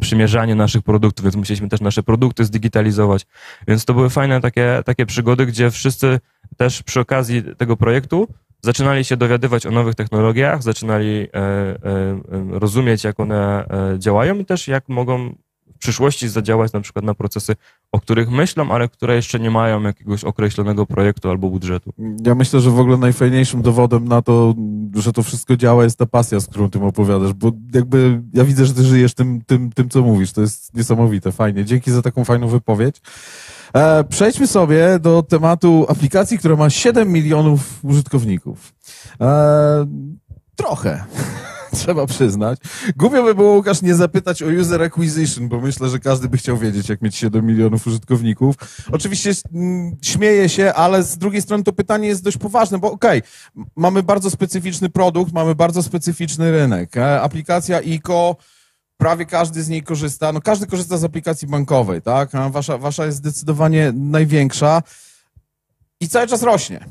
przymierzanie 0.00 0.54
naszych 0.54 0.82
produktów, 0.82 1.24
więc 1.24 1.36
musieliśmy 1.36 1.68
też 1.68 1.80
nasze 1.80 2.02
produkty 2.02 2.44
zdigitalizować. 2.44 3.26
Więc 3.68 3.84
to 3.84 3.94
były 3.94 4.10
fajne 4.10 4.40
takie, 4.40 4.82
takie 4.84 5.06
przygody, 5.06 5.46
gdzie 5.46 5.70
wszyscy 5.70 6.20
też 6.56 6.82
przy 6.82 7.00
okazji 7.00 7.42
tego 7.56 7.76
projektu 7.76 8.28
zaczynali 8.62 9.04
się 9.04 9.16
dowiadywać 9.16 9.66
o 9.66 9.70
nowych 9.70 9.94
technologiach, 9.94 10.62
zaczynali 10.62 11.28
rozumieć, 12.50 13.04
jak 13.04 13.20
one 13.20 13.66
działają 13.98 14.38
i 14.38 14.44
też 14.44 14.68
jak 14.68 14.88
mogą 14.88 15.34
w 15.74 15.78
przyszłości 15.78 16.28
zadziałać 16.28 16.72
na 16.72 16.80
przykład 16.80 17.04
na 17.04 17.14
procesy, 17.14 17.56
o 17.92 18.00
których 18.00 18.30
myślą, 18.30 18.70
ale 18.70 18.88
które 18.88 19.16
jeszcze 19.16 19.40
nie 19.40 19.50
mają 19.50 19.82
jakiegoś 19.82 20.24
określonego 20.24 20.86
projektu 20.86 21.30
albo 21.30 21.50
budżetu. 21.50 21.92
Ja 22.26 22.34
myślę, 22.34 22.60
że 22.60 22.70
w 22.70 22.78
ogóle 22.78 22.96
najfajniejszym 22.96 23.62
dowodem 23.62 24.08
na 24.08 24.22
to, 24.22 24.54
że 24.94 25.12
to 25.12 25.22
wszystko 25.22 25.56
działa, 25.56 25.84
jest 25.84 25.98
ta 25.98 26.06
pasja, 26.06 26.40
z 26.40 26.46
którą 26.46 26.70
tym 26.70 26.82
opowiadasz, 26.82 27.32
bo 27.32 27.52
jakby 27.74 28.22
ja 28.34 28.44
widzę, 28.44 28.66
że 28.66 28.74
ty 28.74 28.82
żyjesz 28.82 29.14
tym, 29.14 29.42
tym, 29.46 29.72
tym 29.72 29.88
co 29.88 30.02
mówisz. 30.02 30.32
To 30.32 30.40
jest 30.40 30.74
niesamowite, 30.74 31.32
fajnie. 31.32 31.64
Dzięki 31.64 31.90
za 31.90 32.02
taką 32.02 32.24
fajną 32.24 32.48
wypowiedź. 32.48 33.00
E, 33.74 34.04
przejdźmy 34.04 34.46
sobie 34.46 34.98
do 34.98 35.22
tematu 35.22 35.86
aplikacji, 35.88 36.38
która 36.38 36.56
ma 36.56 36.70
7 36.70 37.12
milionów 37.12 37.84
użytkowników. 37.84 38.74
E, 39.20 39.86
trochę. 40.56 41.04
Trzeba 41.74 42.06
przyznać. 42.06 42.58
Głupio 42.96 43.22
by 43.22 43.34
było, 43.34 43.54
Łukasz, 43.54 43.82
nie 43.82 43.94
zapytać 43.94 44.42
o 44.42 44.46
user 44.46 44.82
acquisition, 44.82 45.48
bo 45.48 45.60
myślę, 45.60 45.88
że 45.88 45.98
każdy 45.98 46.28
by 46.28 46.36
chciał 46.36 46.56
wiedzieć, 46.58 46.88
jak 46.88 47.02
mieć 47.02 47.16
7 47.16 47.46
milionów 47.46 47.86
użytkowników. 47.86 48.54
Oczywiście 48.92 49.32
mm, 49.54 49.96
śmieję 50.02 50.48
się, 50.48 50.72
ale 50.74 51.02
z 51.02 51.18
drugiej 51.18 51.42
strony 51.42 51.64
to 51.64 51.72
pytanie 51.72 52.08
jest 52.08 52.22
dość 52.24 52.36
poważne, 52.36 52.78
bo 52.78 52.92
okej, 52.92 53.22
m- 53.56 53.64
mamy 53.76 54.02
bardzo 54.02 54.30
specyficzny 54.30 54.88
produkt, 54.90 55.32
mamy 55.32 55.54
bardzo 55.54 55.82
specyficzny 55.82 56.50
rynek. 56.50 56.96
E, 56.96 57.20
aplikacja 57.20 57.80
ICO, 57.80 58.36
prawie 58.96 59.26
każdy 59.26 59.62
z 59.62 59.68
niej 59.68 59.82
korzysta. 59.82 60.32
No 60.32 60.40
każdy 60.40 60.66
korzysta 60.66 60.98
z 60.98 61.04
aplikacji 61.04 61.48
bankowej, 61.48 62.02
tak? 62.02 62.30
Wasza, 62.50 62.78
wasza 62.78 63.06
jest 63.06 63.18
zdecydowanie 63.18 63.92
największa 63.94 64.82
i 66.00 66.08
cały 66.08 66.26
czas 66.26 66.42
rośnie. 66.42 66.84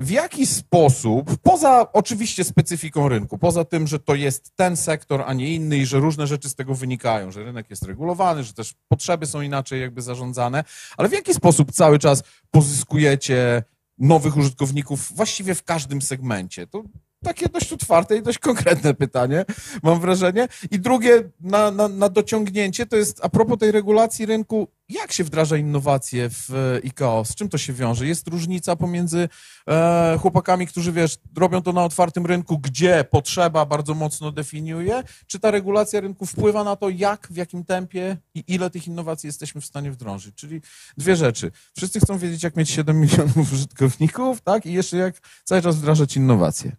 W 0.00 0.10
jaki 0.10 0.46
sposób, 0.46 1.36
poza 1.42 1.92
oczywiście 1.92 2.44
specyfiką 2.44 3.08
rynku, 3.08 3.38
poza 3.38 3.64
tym, 3.64 3.86
że 3.86 3.98
to 3.98 4.14
jest 4.14 4.52
ten 4.56 4.76
sektor, 4.76 5.22
a 5.26 5.32
nie 5.32 5.54
inny 5.54 5.78
i 5.78 5.86
że 5.86 5.98
różne 5.98 6.26
rzeczy 6.26 6.48
z 6.48 6.54
tego 6.54 6.74
wynikają, 6.74 7.30
że 7.30 7.44
rynek 7.44 7.70
jest 7.70 7.82
regulowany, 7.82 8.44
że 8.44 8.52
też 8.52 8.74
potrzeby 8.88 9.26
są 9.26 9.40
inaczej 9.40 9.80
jakby 9.80 10.02
zarządzane, 10.02 10.64
ale 10.96 11.08
w 11.08 11.12
jaki 11.12 11.34
sposób 11.34 11.72
cały 11.72 11.98
czas 11.98 12.22
pozyskujecie 12.50 13.62
nowych 13.98 14.36
użytkowników 14.36 15.12
właściwie 15.16 15.54
w 15.54 15.62
każdym 15.62 16.02
segmencie? 16.02 16.66
To 16.66 16.82
takie 17.24 17.48
dość 17.48 17.72
otwarte 17.72 18.16
i 18.16 18.22
dość 18.22 18.38
konkretne 18.38 18.94
pytanie, 18.94 19.44
mam 19.82 20.00
wrażenie. 20.00 20.48
I 20.70 20.78
drugie 20.78 21.22
na, 21.40 21.70
na, 21.70 21.88
na 21.88 22.08
dociągnięcie 22.08 22.86
to 22.86 22.96
jest 22.96 23.20
a 23.24 23.28
propos 23.28 23.58
tej 23.58 23.72
regulacji 23.72 24.26
rynku, 24.26 24.68
jak 24.88 25.12
się 25.12 25.24
wdraża 25.24 25.56
innowacje 25.56 26.30
w 26.30 26.50
e, 26.50 26.86
IKO? 26.86 27.24
Z 27.24 27.34
czym 27.34 27.48
to 27.48 27.58
się 27.58 27.72
wiąże? 27.72 28.06
Jest 28.06 28.28
różnica 28.28 28.76
pomiędzy 28.76 29.28
e, 29.68 30.18
chłopakami, 30.20 30.66
którzy 30.66 30.92
wiesz, 30.92 31.16
robią 31.36 31.62
to 31.62 31.72
na 31.72 31.84
otwartym 31.84 32.26
rynku, 32.26 32.58
gdzie 32.58 33.04
potrzeba 33.10 33.66
bardzo 33.66 33.94
mocno 33.94 34.32
definiuje, 34.32 35.02
czy 35.26 35.40
ta 35.40 35.50
regulacja 35.50 36.00
rynku 36.00 36.26
wpływa 36.26 36.64
na 36.64 36.76
to, 36.76 36.88
jak, 36.88 37.28
w 37.30 37.36
jakim 37.36 37.64
tempie 37.64 38.16
i 38.34 38.44
ile 38.46 38.70
tych 38.70 38.86
innowacji 38.86 39.26
jesteśmy 39.26 39.60
w 39.60 39.66
stanie 39.66 39.90
wdrożyć? 39.90 40.34
Czyli 40.34 40.60
dwie 40.96 41.16
rzeczy. 41.16 41.50
Wszyscy 41.76 42.00
chcą 42.00 42.18
wiedzieć, 42.18 42.42
jak 42.42 42.56
mieć 42.56 42.70
7 42.70 43.00
milionów 43.00 43.52
użytkowników, 43.52 44.40
tak? 44.40 44.66
I 44.66 44.72
jeszcze 44.72 44.96
jak 44.96 45.14
cały 45.44 45.62
czas 45.62 45.76
wdrażać 45.76 46.16
innowacje. 46.16 46.76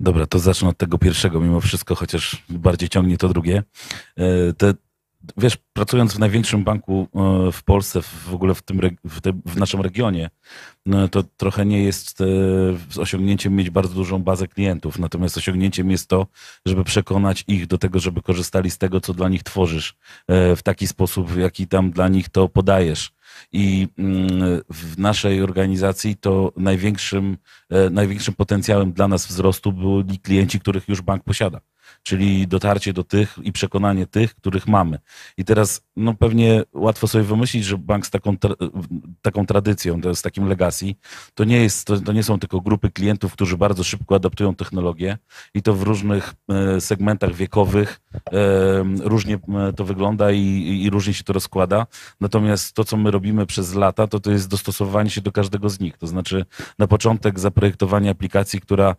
Dobra, 0.00 0.26
to 0.26 0.38
zacznę 0.38 0.68
od 0.68 0.78
tego 0.78 0.98
pierwszego 0.98 1.40
mimo 1.40 1.60
wszystko, 1.60 1.94
chociaż 1.94 2.44
bardziej 2.48 2.88
ciągnie 2.88 3.18
to 3.18 3.28
drugie. 3.28 3.62
E, 4.16 4.52
Te, 4.52 4.74
wiesz, 5.36 5.56
pracując 5.72 6.14
w 6.14 6.18
największym 6.18 6.64
banku 6.64 7.08
e, 7.14 7.52
w 7.52 7.62
Polsce, 7.62 8.02
w 8.02 8.34
ogóle 8.34 8.54
w, 8.54 8.62
tym, 8.62 8.80
w, 9.04 9.20
te, 9.20 9.32
w 9.46 9.56
naszym 9.56 9.80
regionie, 9.80 10.30
no 10.86 11.08
to 11.08 11.22
trochę 11.22 11.66
nie 11.66 11.82
jest 11.82 12.20
e, 12.20 12.24
z 12.90 12.98
osiągnięciem 12.98 13.56
mieć 13.56 13.70
bardzo 13.70 13.94
dużą 13.94 14.18
bazę 14.18 14.48
klientów, 14.48 14.98
natomiast 14.98 15.36
osiągnięciem 15.36 15.90
jest 15.90 16.08
to, 16.08 16.26
żeby 16.66 16.84
przekonać 16.84 17.44
ich 17.48 17.66
do 17.66 17.78
tego, 17.78 17.98
żeby 17.98 18.22
korzystali 18.22 18.70
z 18.70 18.78
tego, 18.78 19.00
co 19.00 19.14
dla 19.14 19.28
nich 19.28 19.42
tworzysz, 19.42 19.94
e, 20.28 20.56
w 20.56 20.62
taki 20.62 20.86
sposób, 20.86 21.30
w 21.30 21.38
jaki 21.38 21.66
tam 21.66 21.90
dla 21.90 22.08
nich 22.08 22.28
to 22.28 22.48
podajesz. 22.48 23.12
I 23.52 23.88
mm, 23.98 24.60
w 24.70 24.98
naszej 24.98 25.42
organizacji 25.42 26.16
to 26.16 26.52
największym, 26.56 27.36
największym 27.90 28.34
potencjałem 28.34 28.92
dla 28.92 29.08
nas 29.08 29.26
wzrostu 29.26 29.72
byli 29.72 30.18
klienci, 30.18 30.60
których 30.60 30.88
już 30.88 31.00
bank 31.00 31.24
posiada. 31.24 31.60
Czyli 32.02 32.48
dotarcie 32.48 32.92
do 32.92 33.04
tych 33.04 33.38
i 33.42 33.52
przekonanie 33.52 34.06
tych, 34.06 34.34
których 34.34 34.66
mamy. 34.66 34.98
I 35.36 35.44
teraz 35.44 35.82
no 35.96 36.14
pewnie 36.14 36.62
łatwo 36.72 37.08
sobie 37.08 37.24
wymyślić, 37.24 37.64
że 37.64 37.78
bank 37.78 38.06
z 38.06 38.10
taką, 38.10 38.32
tra- 38.32 38.70
taką 39.22 39.46
tradycją, 39.46 40.00
z 40.14 40.22
takim 40.22 40.48
legacy, 40.48 40.94
to 41.34 41.44
nie, 41.44 41.62
jest, 41.62 41.86
to, 41.86 42.00
to 42.00 42.12
nie 42.12 42.22
są 42.22 42.38
tylko 42.38 42.60
grupy 42.60 42.90
klientów, 42.90 43.32
którzy 43.32 43.56
bardzo 43.56 43.84
szybko 43.84 44.14
adaptują 44.14 44.54
technologię 44.54 45.18
i 45.54 45.62
to 45.62 45.74
w 45.74 45.82
różnych 45.82 46.34
e, 46.48 46.80
segmentach 46.80 47.34
wiekowych 47.34 48.00
e, 48.14 48.84
różnie 49.00 49.34
e, 49.34 49.72
to 49.72 49.84
wygląda 49.84 50.32
i, 50.32 50.38
i, 50.38 50.84
i 50.84 50.90
różnie 50.90 51.14
się 51.14 51.24
to 51.24 51.32
rozkłada. 51.32 51.86
Natomiast 52.20 52.74
to, 52.74 52.84
co 52.84 52.96
my 52.96 53.10
robimy 53.10 53.46
przez 53.46 53.74
lata, 53.74 54.06
to 54.06 54.20
to 54.20 54.30
jest 54.30 54.48
dostosowanie 54.48 55.10
się 55.10 55.20
do 55.20 55.32
każdego 55.32 55.68
z 55.68 55.80
nich. 55.80 55.98
To 55.98 56.06
znaczy 56.06 56.44
na 56.78 56.86
początek 56.86 57.40
zaprojektowanie 57.40 58.10
aplikacji, 58.10 58.60
która, 58.60 58.96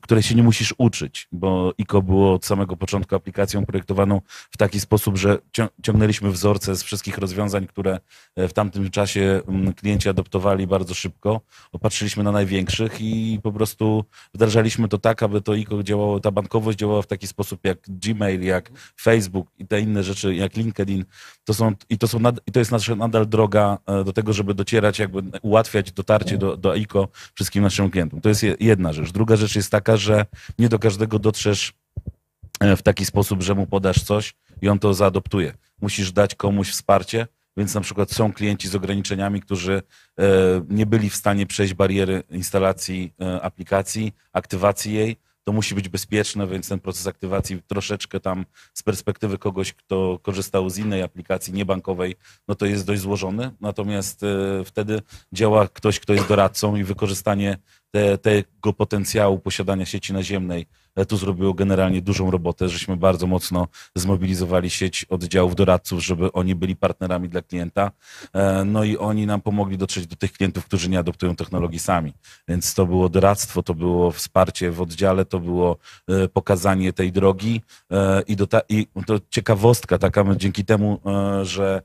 której 0.00 0.22
się 0.22 0.34
nie 0.34 0.42
musisz 0.42 0.74
uczyć, 0.78 1.28
bo 1.32 1.72
ICO 1.78 2.02
było 2.02 2.33
od 2.34 2.44
samego 2.44 2.76
początku 2.76 3.14
aplikacją 3.16 3.66
projektowaną 3.66 4.20
w 4.50 4.56
taki 4.56 4.80
sposób, 4.80 5.16
że 5.18 5.38
cią- 5.52 5.68
ciągnęliśmy 5.82 6.30
wzorce 6.30 6.76
z 6.76 6.82
wszystkich 6.82 7.18
rozwiązań, 7.18 7.66
które 7.66 8.00
e, 8.36 8.48
w 8.48 8.52
tamtym 8.52 8.90
czasie 8.90 9.40
klienci 9.76 10.08
adoptowali 10.08 10.66
bardzo 10.66 10.94
szybko. 10.94 11.40
Opatrzyliśmy 11.72 12.24
na 12.24 12.32
największych 12.32 13.00
i 13.00 13.40
po 13.42 13.52
prostu 13.52 14.04
wdrażaliśmy 14.34 14.88
to 14.88 14.98
tak, 14.98 15.22
aby 15.22 15.40
to 15.40 15.54
ICO 15.54 15.82
działało, 15.82 16.20
ta 16.20 16.30
bankowość 16.30 16.78
działała 16.78 17.02
w 17.02 17.06
taki 17.06 17.26
sposób 17.26 17.60
jak 17.64 17.78
Gmail, 17.88 18.42
jak 18.42 18.70
Facebook 19.00 19.48
i 19.58 19.66
te 19.66 19.80
inne 19.80 20.02
rzeczy, 20.02 20.34
jak 20.34 20.56
LinkedIn. 20.56 21.04
To 21.44 21.54
są, 21.54 21.72
i, 21.88 21.98
to 21.98 22.08
są 22.08 22.18
nad, 22.18 22.40
I 22.46 22.52
to 22.52 22.58
jest 22.58 22.70
nasza 22.72 22.94
nadal 22.96 23.26
droga 23.28 23.78
e, 23.86 24.04
do 24.04 24.12
tego, 24.12 24.32
żeby 24.32 24.54
docierać, 24.54 24.98
jakby 24.98 25.22
ułatwiać 25.42 25.92
dotarcie 25.92 26.38
do, 26.38 26.56
do 26.56 26.74
ICO 26.74 27.08
wszystkim 27.34 27.62
naszym 27.62 27.90
klientom. 27.90 28.20
To 28.20 28.28
jest 28.28 28.42
je- 28.42 28.56
jedna 28.60 28.92
rzecz. 28.92 29.12
Druga 29.12 29.36
rzecz 29.36 29.56
jest 29.56 29.70
taka, 29.70 29.96
że 29.96 30.26
nie 30.58 30.68
do 30.68 30.78
każdego 30.78 31.18
dotrzesz 31.18 31.72
w 32.76 32.82
taki 32.82 33.04
sposób, 33.04 33.42
że 33.42 33.54
mu 33.54 33.66
podasz 33.66 34.02
coś 34.02 34.34
i 34.62 34.68
on 34.68 34.78
to 34.78 34.94
zaadoptuje. 34.94 35.54
Musisz 35.80 36.12
dać 36.12 36.34
komuś 36.34 36.70
wsparcie, 36.70 37.26
więc 37.56 37.74
na 37.74 37.80
przykład 37.80 38.12
są 38.12 38.32
klienci 38.32 38.68
z 38.68 38.74
ograniczeniami, 38.74 39.40
którzy 39.40 39.82
e, 40.18 40.24
nie 40.68 40.86
byli 40.86 41.10
w 41.10 41.16
stanie 41.16 41.46
przejść 41.46 41.74
bariery 41.74 42.22
instalacji 42.30 43.12
e, 43.20 43.42
aplikacji, 43.42 44.12
aktywacji 44.32 44.94
jej. 44.94 45.16
To 45.44 45.52
musi 45.52 45.74
być 45.74 45.88
bezpieczne, 45.88 46.46
więc 46.46 46.68
ten 46.68 46.80
proces 46.80 47.06
aktywacji 47.06 47.62
troszeczkę 47.66 48.20
tam 48.20 48.44
z 48.74 48.82
perspektywy 48.82 49.38
kogoś, 49.38 49.72
kto 49.72 50.18
korzystał 50.22 50.70
z 50.70 50.78
innej 50.78 51.02
aplikacji 51.02 51.52
niebankowej, 51.52 52.16
no 52.48 52.54
to 52.54 52.66
jest 52.66 52.86
dość 52.86 53.00
złożony. 53.00 53.50
Natomiast 53.60 54.22
e, 54.22 54.64
wtedy 54.64 55.02
działa 55.32 55.68
ktoś, 55.68 56.00
kto 56.00 56.12
jest 56.12 56.28
doradcą 56.28 56.76
i 56.76 56.84
wykorzystanie 56.84 57.58
te, 57.90 58.18
tego 58.18 58.72
potencjału 58.72 59.38
posiadania 59.38 59.86
sieci 59.86 60.12
naziemnej 60.12 60.62
e, 60.62 60.66
tu 61.08 61.16
zrobiło 61.16 61.54
generalnie 61.54 62.02
dużą 62.02 62.30
robotę, 62.30 62.68
żeśmy 62.68 62.96
bardzo 62.96 63.26
mocno 63.26 63.68
zmobilizowali 63.94 64.70
sieć 64.70 65.04
oddziałów 65.04 65.54
doradców, 65.54 66.04
żeby 66.04 66.32
oni 66.32 66.54
byli 66.54 66.76
partnerami 66.76 67.28
dla 67.28 67.42
klienta. 67.42 67.90
E, 68.32 68.64
No 68.64 68.84
i 68.84 68.96
oni 68.96 69.26
nam 69.26 69.40
pomogli 69.40 69.78
dotrzeć 69.78 70.06
do 70.06 70.16
tych 70.16 70.32
klientów, 70.32 70.64
którzy 70.64 70.90
nie 70.90 70.98
adoptują 70.98 71.36
technologii 71.36 71.78
sami. 71.78 72.12
Więc 72.48 72.74
to 72.74 72.86
było 72.86 73.08
doradztwo, 73.08 73.62
to 73.62 73.74
było 73.74 74.10
wsparcie 74.10 74.70
w 74.70 74.80
oddziale, 74.80 75.24
to 75.24 75.40
było 75.40 75.76
e, 76.08 76.28
pokazanie 76.28 76.92
tej 76.92 77.12
drogi 77.12 77.62
e, 77.90 78.22
i, 78.22 78.36
do 78.36 78.46
ta, 78.46 78.60
i 78.68 78.86
to 79.06 79.20
ciekawostka 79.30 79.98
taka 79.98 80.24
dzięki 80.36 80.64
temu, 80.64 81.00
że 81.42 81.82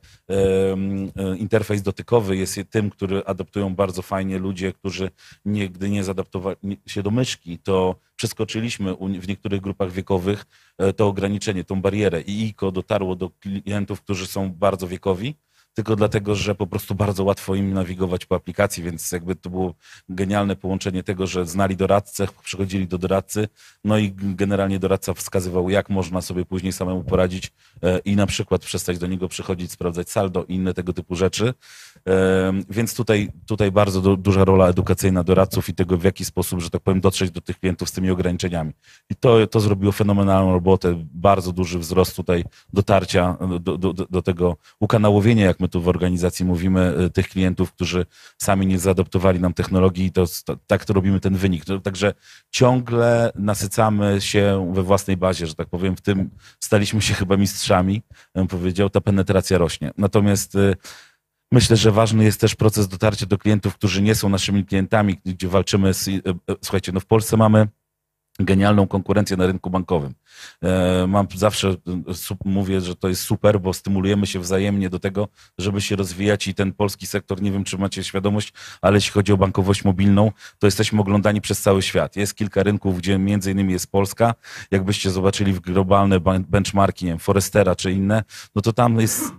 interfejs 1.38 1.82
dotykowy 1.82 2.38
jest 2.38 2.60
tym, 2.70 2.90
który 2.90 3.26
adoptują 3.26 3.76
bardzo 3.76 4.02
fajnie 4.02 4.38
ludzie, 4.38 4.74
którzy 4.74 5.12
nigdy 5.46 5.90
nie 5.90 6.04
zaadaptowali 6.04 6.58
się 6.86 7.04
do 7.04 7.12
myszki, 7.12 7.60
to 7.60 7.96
przeskoczyliśmy 8.20 8.96
w 8.96 9.28
niektórych 9.28 9.62
grupach 9.62 9.92
wiekowych 9.92 10.46
e, 10.78 10.94
to 10.94 11.08
ograniczenie, 11.08 11.64
tą 11.64 11.82
barierę. 11.82 12.22
I 12.22 12.48
ICO 12.48 12.72
dotarło 12.72 13.16
do 13.16 13.30
klientów, 13.30 14.02
którzy 14.02 14.28
są 14.28 14.54
bardzo 14.54 14.88
wiekowi, 14.88 15.36
tylko 15.80 15.96
dlatego, 15.96 16.36
że 16.36 16.56
po 16.56 16.68
prostu 16.68 16.96
bardzo 16.96 17.24
łatwo 17.24 17.56
im 17.56 17.74
nawigować 17.74 18.26
po 18.26 18.36
aplikacji, 18.36 18.84
więc 18.84 19.12
jakby 19.12 19.36
to 19.36 19.50
było 19.50 19.74
genialne 20.10 20.56
połączenie 20.56 21.04
tego, 21.04 21.28
że 21.28 21.46
znali 21.46 21.76
doradcę, 21.76 22.28
przychodzili 22.44 22.88
do 22.88 22.98
doradcy, 22.98 23.48
no 23.84 23.98
i 23.98 24.12
generalnie 24.12 24.80
doradca 24.80 25.14
wskazywał, 25.14 25.70
jak 25.70 25.90
można 25.90 26.22
sobie 26.22 26.46
później 26.46 26.74
samemu 26.74 27.04
poradzić 27.04 27.52
e, 27.84 28.00
i 28.00 28.16
na 28.16 28.26
przykład 28.28 28.62
przestać 28.62 28.98
do 28.98 29.08
niego 29.08 29.28
przychodzić, 29.28 29.72
sprawdzać 29.72 30.10
saldo 30.10 30.44
i 30.44 30.56
inne 30.56 30.74
tego 30.74 30.94
typu 30.94 31.16
rzeczy. 31.16 31.54
Em, 32.06 32.64
Więc 32.70 32.96
tutaj, 32.96 33.30
tutaj 33.46 33.72
bardzo 33.72 34.02
du- 34.02 34.18
duża 34.18 34.46
rola 34.46 34.68
edukacyjna 34.68 35.24
doradców 35.24 35.70
i 35.70 35.74
tego, 35.74 35.98
w 35.98 36.04
jaki 36.04 36.26
sposób, 36.26 36.60
że 36.62 36.70
tak 36.70 36.82
powiem, 36.82 37.02
dotrzeć 37.02 37.32
do 37.32 37.42
tych 37.42 37.60
klientów 37.60 37.90
z 37.90 37.92
tymi 37.92 38.12
ograniczeniami. 38.12 38.72
I 39.10 39.16
to, 39.16 39.48
to 39.48 39.60
zrobiło 39.60 39.92
fenomenalną 39.92 40.54
robotę, 40.54 41.06
bardzo 41.14 41.52
duży 41.52 41.80
wzrost 41.80 42.16
tutaj 42.16 42.44
dotarcia 42.74 43.38
do, 43.60 43.78
do, 43.78 43.94
do, 43.94 44.06
do 44.10 44.22
tego 44.22 44.58
ukanałowienia, 44.80 45.46
jak 45.46 45.60
my 45.60 45.69
tu 45.70 45.82
w 45.82 45.88
organizacji 45.88 46.46
mówimy, 46.46 46.96
e, 46.98 47.10
tych 47.10 47.30
klientów, 47.30 47.74
którzy 47.74 48.06
sami 48.38 48.68
nie 48.68 48.80
zaadoptowali 48.80 49.40
nam 49.40 49.54
technologii 49.54 50.06
i 50.06 50.12
to, 50.12 50.26
to, 50.46 50.58
tak 50.68 50.86
to 50.86 50.94
robimy 50.94 51.20
ten 51.20 51.36
wynik. 51.36 51.64
Także 51.84 52.14
ciągle 52.52 53.32
nasycamy 53.36 54.22
się 54.22 54.72
we 54.74 54.84
własnej 54.84 55.18
bazie, 55.18 55.48
że 55.48 55.56
tak 55.56 55.70
powiem, 55.70 55.96
w 55.96 56.02
tym 56.02 56.30
staliśmy 56.60 57.02
się 57.02 57.14
chyba 57.14 57.38
mistrzami, 57.38 58.02
bym 58.36 58.48
powiedział, 58.48 58.90
ta 58.90 59.02
penetracja 59.02 59.58
rośnie. 59.58 59.92
Natomiast 59.98 60.56
e, 60.56 60.76
Myślę, 61.52 61.78
że 61.78 61.92
ważny 61.92 62.24
jest 62.24 62.42
też 62.42 62.56
proces 62.56 62.88
dotarcia 62.88 63.26
do 63.26 63.38
klientów, 63.38 63.76
którzy 63.76 64.02
nie 64.02 64.16
są 64.16 64.30
naszymi 64.30 64.66
klientami, 64.66 65.18
gdzie 65.26 65.48
walczymy 65.48 65.94
z. 65.94 66.08
e, 66.08 66.12
Słuchajcie, 66.62 66.92
no 66.92 67.00
w 67.00 67.06
Polsce 67.06 67.38
mamy 67.38 67.68
genialną 68.40 68.88
konkurencję 68.88 69.38
na 69.38 69.48
rynku 69.48 69.70
bankowym. 69.70 70.14
E, 70.64 71.08
Mam 71.08 71.28
zawsze, 71.36 71.76
mówię, 72.46 72.82
że 72.82 72.96
to 72.96 73.10
jest 73.10 73.22
super, 73.22 73.62
bo 73.62 73.74
stymulujemy 73.74 74.28
się 74.28 74.40
wzajemnie 74.40 74.90
do 74.90 75.00
tego, 75.00 75.28
żeby 75.58 75.82
się 75.82 75.96
rozwijać 75.96 76.48
i 76.48 76.54
ten 76.54 76.74
polski 76.74 77.08
sektor, 77.08 77.42
nie 77.42 77.52
wiem, 77.52 77.64
czy 77.64 77.78
macie 77.78 78.04
świadomość, 78.04 78.54
ale 78.82 78.98
jeśli 78.98 79.12
chodzi 79.12 79.34
o 79.34 79.38
bankowość 79.38 79.84
mobilną, 79.84 80.32
to 80.60 80.68
jesteśmy 80.68 81.02
oglądani 81.02 81.42
przez 81.42 81.62
cały 81.62 81.82
świat. 81.82 82.16
Jest 82.16 82.36
kilka 82.36 82.64
rynków, 82.64 82.98
gdzie 82.98 83.18
między 83.18 83.52
innymi 83.52 83.74
jest 83.74 83.92
Polska. 83.92 84.34
Jakbyście 84.72 85.12
zobaczyli 85.12 85.54
w 85.54 85.60
globalne 85.60 86.20
benchmarki, 86.50 87.06
nie 87.06 87.12
wiem, 87.12 87.20
Forestera 87.20 87.76
czy 87.76 87.92
inne, 87.92 88.24
no 88.56 88.62
to 88.62 88.74
tam 88.74 89.00
jest 89.00 89.32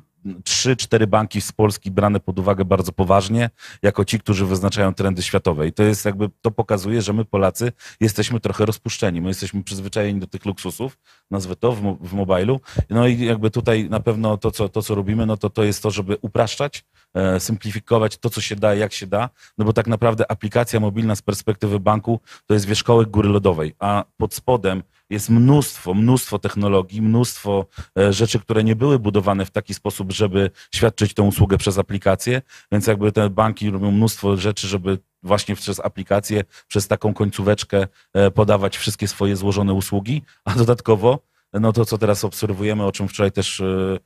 trzy, 0.45 0.77
cztery 0.77 1.07
banki 1.07 1.41
z 1.41 1.53
Polski 1.53 1.91
brane 1.91 2.21
pod 2.21 2.39
uwagę 2.39 2.65
bardzo 2.65 2.93
poważnie, 2.93 3.51
jako 3.83 4.05
ci, 4.05 4.19
którzy 4.19 4.47
wyznaczają 4.47 4.95
trendy 4.95 5.23
światowe. 5.23 5.67
I 5.67 5.73
to 5.73 5.83
jest 5.83 6.05
jakby, 6.05 6.31
to 6.43 6.51
pokazuje, 6.51 7.03
że 7.03 7.13
my 7.13 7.25
Polacy 7.25 7.73
jesteśmy 8.01 8.41
trochę 8.41 8.67
rozpuszczeni. 8.67 9.21
My 9.21 9.29
jesteśmy 9.29 9.65
przyzwyczajeni 9.65 10.21
do 10.21 10.27
tych 10.27 10.45
luksusów, 10.45 10.99
nazwę 11.31 11.57
to, 11.57 11.73
w, 11.73 11.99
w 12.01 12.13
mobilu. 12.13 12.61
No 12.91 13.07
i 13.07 13.25
jakby 13.25 13.51
tutaj 13.51 13.91
na 13.91 14.01
pewno 14.01 14.37
to, 14.37 14.51
co, 14.51 14.69
to, 14.69 14.83
co 14.83 14.95
robimy, 14.95 15.27
no 15.27 15.37
to 15.37 15.51
to 15.51 15.65
jest 15.65 15.83
to, 15.83 15.91
żeby 15.91 16.17
upraszczać, 16.21 16.85
e, 17.15 17.41
symplifikować 17.41 18.19
to, 18.19 18.31
co 18.31 18.41
się 18.41 18.57
da, 18.57 18.75
jak 18.75 18.93
się 18.93 19.07
da, 19.07 19.31
no 19.59 19.65
bo 19.65 19.73
tak 19.73 19.87
naprawdę 19.87 20.31
aplikacja 20.31 20.81
mobilna 20.81 21.17
z 21.17 21.23
perspektywy 21.23 21.81
banku 21.81 22.21
to 22.47 22.55
jest 22.55 22.67
wierzchołek 22.67 23.11
góry 23.11 23.29
lodowej, 23.29 23.75
a 23.79 24.05
pod 24.17 24.35
spodem 24.35 24.83
jest 25.11 25.31
mnóstwo, 25.31 25.95
mnóstwo 25.95 26.39
technologii, 26.39 27.03
mnóstwo 27.03 27.67
e, 27.99 28.13
rzeczy, 28.13 28.41
które 28.41 28.65
nie 28.65 28.77
były 28.77 28.99
budowane 28.99 29.47
w 29.47 29.51
taki 29.51 29.75
sposób, 29.75 30.13
żeby 30.13 30.51
świadczyć 30.75 31.15
tę 31.15 31.23
usługę 31.23 31.59
przez 31.59 31.79
aplikację, 31.79 32.43
więc 32.73 32.87
jakby 32.87 33.13
te 33.13 33.31
banki 33.31 33.71
robią 33.71 33.91
mnóstwo 33.91 34.37
rzeczy, 34.37 34.69
żeby 34.69 34.99
właśnie 35.23 35.55
przez 35.57 35.81
aplikację, 35.81 36.45
przez 36.69 36.89
taką 36.89 37.15
końcóweczkę 37.15 37.87
e, 38.15 38.31
podawać 38.31 38.77
wszystkie 38.77 39.09
swoje 39.09 39.37
złożone 39.37 39.73
usługi, 39.73 40.23
a 40.45 40.55
dodatkowo 40.55 41.31
no 41.53 41.73
to, 41.73 41.85
co 41.85 41.99
teraz 41.99 42.25
obserwujemy, 42.25 42.85
o 42.85 42.93
czym 42.93 43.09
wczoraj 43.09 43.33
też 43.33 43.61
e, 43.61 43.99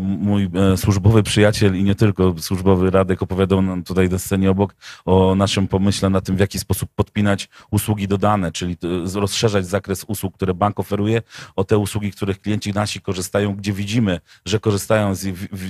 mój 0.00 0.50
e, 0.72 0.76
służbowy 0.76 1.22
przyjaciel 1.22 1.76
i 1.78 1.84
nie 1.84 1.94
tylko 1.94 2.34
służbowy 2.38 2.90
Radek 2.90 3.22
opowiadał 3.22 3.62
nam 3.62 3.82
tutaj 3.82 4.08
na 4.08 4.18
scenie 4.18 4.50
obok 4.50 4.74
o 5.04 5.34
naszym 5.34 5.68
pomyśle 5.68 6.10
na 6.10 6.20
tym, 6.20 6.36
w 6.36 6.40
jaki 6.40 6.58
sposób 6.58 6.90
podpinać 6.94 7.48
usługi 7.70 8.08
dodane, 8.08 8.52
czyli 8.52 8.76
z- 9.04 9.14
rozszerzać 9.14 9.66
zakres 9.66 10.04
usług, 10.08 10.34
które 10.34 10.54
bank 10.54 10.80
oferuje, 10.80 11.22
o 11.56 11.64
te 11.64 11.78
usługi, 11.78 12.12
których 12.12 12.40
klienci 12.40 12.72
nasi 12.72 13.00
korzystają, 13.00 13.56
gdzie 13.56 13.72
widzimy, 13.72 14.20
że 14.44 14.60
korzystają 14.60 15.14
z, 15.14 15.20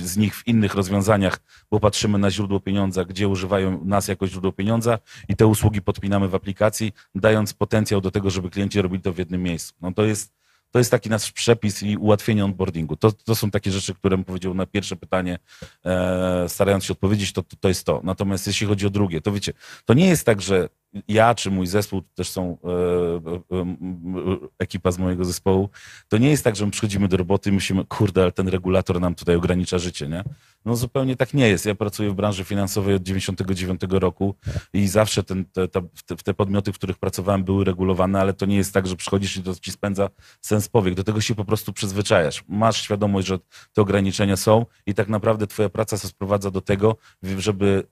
z 0.03 0.17
nich 0.17 0.35
w 0.35 0.47
innych 0.47 0.75
rozwiązaniach, 0.75 1.39
bo 1.71 1.79
patrzymy 1.79 2.17
na 2.17 2.31
źródło 2.31 2.59
pieniądza, 2.59 3.05
gdzie 3.05 3.27
używają 3.27 3.85
nas 3.85 4.07
jako 4.07 4.27
źródło 4.27 4.51
pieniądza 4.51 4.99
i 5.29 5.35
te 5.35 5.47
usługi 5.47 5.81
podpinamy 5.81 6.27
w 6.27 6.35
aplikacji, 6.35 6.91
dając 7.15 7.53
potencjał 7.53 8.01
do 8.01 8.11
tego, 8.11 8.29
żeby 8.29 8.49
klienci 8.49 8.81
robili 8.81 9.01
to 9.01 9.13
w 9.13 9.17
jednym 9.17 9.43
miejscu. 9.43 9.73
No 9.81 9.91
to 9.93 10.03
jest 10.05 10.37
to 10.77 10.79
jest 10.79 10.91
taki 10.91 11.09
nasz 11.09 11.31
przepis 11.31 11.83
i 11.83 11.97
ułatwienie 11.97 12.45
onboardingu. 12.45 12.95
To, 12.95 13.11
to 13.11 13.35
są 13.35 13.51
takie 13.51 13.71
rzeczy, 13.71 13.93
które 13.93 14.17
bym 14.17 14.23
powiedział 14.25 14.53
na 14.53 14.65
pierwsze 14.65 14.95
pytanie, 14.95 15.39
e, 15.85 16.45
starając 16.47 16.83
się 16.83 16.93
odpowiedzieć, 16.93 17.33
to, 17.33 17.43
to, 17.43 17.55
to 17.59 17.67
jest 17.67 17.83
to. 17.85 18.01
Natomiast 18.03 18.47
jeśli 18.47 18.67
chodzi 18.67 18.87
o 18.87 18.89
drugie, 18.89 19.21
to 19.21 19.31
wiecie, 19.31 19.53
to 19.85 19.93
nie 19.93 20.07
jest 20.07 20.25
tak, 20.25 20.41
że 20.41 20.69
ja 21.07 21.35
czy 21.35 21.51
mój 21.51 21.67
zespół, 21.67 22.01
też 22.15 22.29
są 22.29 22.57
e, 22.63 22.67
e, 23.55 23.59
e, 23.59 23.75
ekipa 24.59 24.91
z 24.91 24.97
mojego 24.97 25.25
zespołu, 25.25 25.69
to 26.07 26.17
nie 26.17 26.29
jest 26.29 26.43
tak, 26.43 26.55
że 26.55 26.65
my 26.65 26.71
przychodzimy 26.71 27.07
do 27.07 27.17
roboty 27.17 27.49
i 27.49 27.53
myślimy, 27.53 27.85
kurde, 27.85 28.21
ale 28.21 28.31
ten 28.31 28.47
regulator 28.47 29.01
nam 29.01 29.15
tutaj 29.15 29.35
ogranicza 29.35 29.77
życie, 29.77 30.07
nie? 30.07 30.23
No 30.65 30.75
zupełnie 30.75 31.15
tak 31.15 31.33
nie 31.33 31.49
jest. 31.49 31.65
Ja 31.65 31.75
pracuję 31.75 32.09
w 32.09 32.13
branży 32.13 32.43
finansowej 32.43 32.95
od 32.95 33.03
99 33.03 33.81
roku 33.89 34.35
i 34.73 34.87
zawsze 34.87 35.23
ten, 35.23 35.45
te, 35.45 35.67
te- 36.23 36.33
podmioty, 36.33 36.73
w 36.73 36.75
których 36.75 36.97
pracowałem, 36.97 37.43
były 37.43 37.65
regulowane, 37.65 38.19
ale 38.19 38.33
to 38.33 38.45
nie 38.45 38.55
jest 38.55 38.73
tak, 38.73 38.87
że 38.87 38.95
przychodzisz 38.95 39.37
i 39.37 39.43
to 39.43 39.55
ci 39.55 39.71
spędza 39.71 40.09
sens 40.41 40.69
powiek. 40.69 40.93
Do 40.93 41.03
tego 41.03 41.21
się 41.21 41.35
po 41.35 41.45
prostu 41.45 41.73
przyzwyczajasz. 41.73 42.43
Masz 42.47 42.81
świadomość, 42.81 43.27
że 43.27 43.39
te 43.73 43.81
ograniczenia 43.81 44.37
są 44.37 44.65
i 44.85 44.93
tak 44.93 45.07
naprawdę 45.07 45.47
twoja 45.47 45.69
praca 45.69 45.97
się 45.97 46.07
sprowadza 46.07 46.51
do 46.51 46.61
tego, 46.61 46.97
żeby 47.23 47.83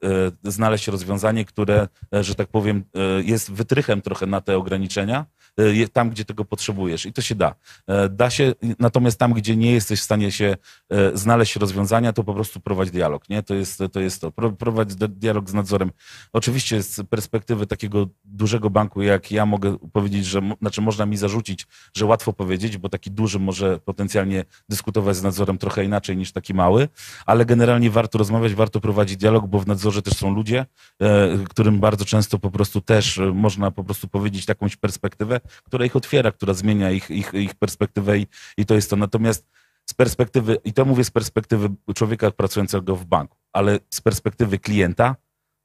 znaleźć 0.44 0.88
rozwiązanie, 0.88 1.46
które, 1.46 1.88
że 2.12 2.36
tak 2.36 2.48
powiem, 2.48 2.84
jest 3.24 3.52
wytrychem 3.52 4.02
trochę 4.02 4.26
na 4.26 4.42
te 4.42 4.58
ograniczenia, 4.58 5.26
e, 5.58 5.88
tam, 5.88 6.10
gdzie 6.10 6.26
tego 6.26 6.46
potrzebujesz. 6.46 7.06
I 7.06 7.14
to 7.14 7.22
się 7.22 7.36
da. 7.36 7.56
E, 7.88 8.10
Da 8.10 8.30
się, 8.30 8.54
natomiast 8.80 9.20
tam, 9.20 9.34
gdzie 9.34 9.56
nie 9.56 9.72
jesteś 9.72 10.00
w 10.00 10.04
stanie 10.04 10.32
się 10.32 10.58
e, 10.90 11.18
znaleźć 11.18 11.56
rozwiązania, 11.56 12.14
to 12.14 12.24
po 12.24 12.34
prostu 12.34 12.60
prowadź 12.60 12.92
dialog, 12.92 13.30
nie? 13.30 13.44
To 13.44 13.54
jest 13.56 13.84
to. 13.94 14.00
Jest 14.00 14.22
to. 14.22 14.32
Pro- 14.32 14.52
Prowadź 14.52 14.96
di- 14.96 15.10
dialog 15.10 15.50
z 15.50 15.54
nadzorem. 15.54 15.92
Oczywiście 16.34 16.84
z 16.84 17.02
perspektywy 17.10 17.68
takiego 17.68 18.08
dużego 18.26 18.70
banku, 18.70 19.02
jak 19.02 19.32
ja 19.32 19.46
mogę 19.46 19.78
powiedzieć, 19.94 20.26
że, 20.26 20.42
znaczy 20.62 20.82
można 20.82 21.06
mi 21.06 21.18
zarzucić, 21.18 21.68
że 21.98 22.06
łatwo 22.06 22.34
powiedzieć, 22.34 22.78
bo 22.78 22.90
taki 22.90 23.12
duży 23.12 23.40
może 23.40 23.80
potencjalnie 23.80 24.46
dyskutować 24.70 25.16
z 25.16 25.24
nadzorem 25.24 25.58
trochę 25.58 25.84
inaczej 25.86 26.18
niż 26.18 26.32
taki 26.32 26.54
mały, 26.54 26.88
ale 27.26 27.46
generalnie 27.46 27.90
warto 27.90 28.18
rozmawiać, 28.18 28.54
warto 28.54 28.80
prowadzić 28.80 29.18
dialog, 29.18 29.48
bo 29.48 29.60
w 29.60 29.68
nadzorze 29.68 30.02
też 30.02 30.14
są 30.14 30.34
ludzie, 30.36 30.66
e, 31.02 31.38
którym 31.50 31.80
bardzo 31.80 32.06
często 32.06 32.40
po 32.40 32.52
prostu 32.52 32.82
też 32.86 33.18
e, 33.18 33.26
można 33.26 33.72
po 33.72 33.84
prostu 33.84 34.08
powiedzieć 34.08 34.48
jakąś 34.48 34.76
perspektywę, 34.76 35.42
która 35.64 35.86
ich 35.86 35.96
otwiera, 35.96 36.32
która 36.32 36.54
zmienia 36.54 36.92
ich, 36.92 37.12
ich, 37.12 37.34
ich 37.34 37.56
perspektywę 37.56 38.18
i, 38.18 38.28
i 38.58 38.66
to 38.66 38.76
jest 38.76 38.90
to. 38.90 38.96
Natomiast 38.96 39.48
z 39.86 39.94
perspektywy, 39.94 40.58
i 40.64 40.74
to 40.74 40.86
mówię 40.86 41.04
z 41.04 41.12
perspektywy 41.12 41.70
człowieka 41.96 42.32
pracującego 42.32 42.96
w 42.96 43.06
banku, 43.06 43.38
ale 43.54 43.80
z 43.90 44.02
perspektywy 44.02 44.60
klienta, 44.60 45.16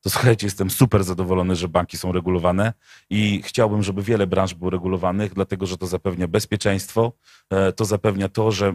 to 0.02 0.10
słuchajcie, 0.10 0.46
jestem 0.46 0.70
super 0.70 1.04
zadowolony, 1.04 1.56
że 1.56 1.68
banki 1.68 1.96
są 1.96 2.12
regulowane 2.12 2.72
i 3.10 3.42
chciałbym, 3.44 3.82
żeby 3.82 4.02
wiele 4.02 4.26
branż 4.26 4.54
było 4.54 4.70
regulowanych, 4.70 5.34
dlatego 5.34 5.66
że 5.66 5.78
to 5.78 5.86
zapewnia 5.86 6.28
bezpieczeństwo, 6.28 7.12
e, 7.50 7.72
to 7.72 7.84
zapewnia 7.84 8.28
to, 8.28 8.52
że 8.52 8.74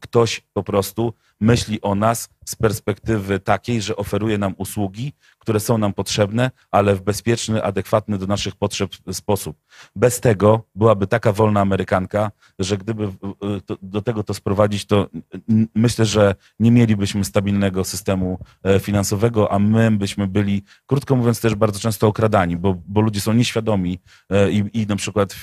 ktoś 0.00 0.40
po 0.52 0.62
prostu 0.62 1.14
myśli 1.40 1.80
o 1.80 1.94
nas 1.94 2.28
z 2.44 2.56
perspektywy 2.56 3.40
takiej, 3.40 3.82
że 3.82 3.96
oferuje 3.96 4.38
nam 4.38 4.54
usługi, 4.58 5.12
które 5.38 5.60
są 5.60 5.78
nam 5.78 5.92
potrzebne, 5.92 6.50
ale 6.70 6.94
w 6.94 7.02
bezpieczny, 7.02 7.62
adekwatny 7.62 8.18
do 8.18 8.26
naszych 8.26 8.56
potrzeb 8.56 8.90
sposób. 9.12 9.56
Bez 9.96 10.20
tego 10.20 10.62
byłaby 10.74 11.06
taka 11.06 11.32
wolna 11.32 11.60
Amerykanka, 11.60 12.30
że 12.60 12.78
gdyby 12.78 13.08
to, 13.66 13.76
do 13.82 14.02
tego 14.02 14.22
to 14.22 14.34
sprowadzić, 14.34 14.84
to 14.84 15.08
myślę, 15.74 16.06
że 16.06 16.34
nie 16.60 16.70
mielibyśmy 16.70 17.24
stabilnego 17.24 17.84
systemu 17.84 18.38
e, 18.62 18.80
finansowego, 18.80 19.52
a 19.52 19.58
my 19.58 19.90
byśmy 19.90 20.26
byli, 20.26 20.62
krótko 20.86 21.16
mówiąc, 21.16 21.40
też 21.40 21.54
bardzo 21.54 21.80
często 21.80 22.06
okradani, 22.06 22.56
bo, 22.56 22.76
bo 22.88 23.00
ludzie 23.00 23.20
są 23.20 23.32
nieświadomi 23.32 23.98
e, 24.30 24.50
i, 24.50 24.82
i 24.82 24.86
na 24.86 24.96
przykład, 24.96 25.36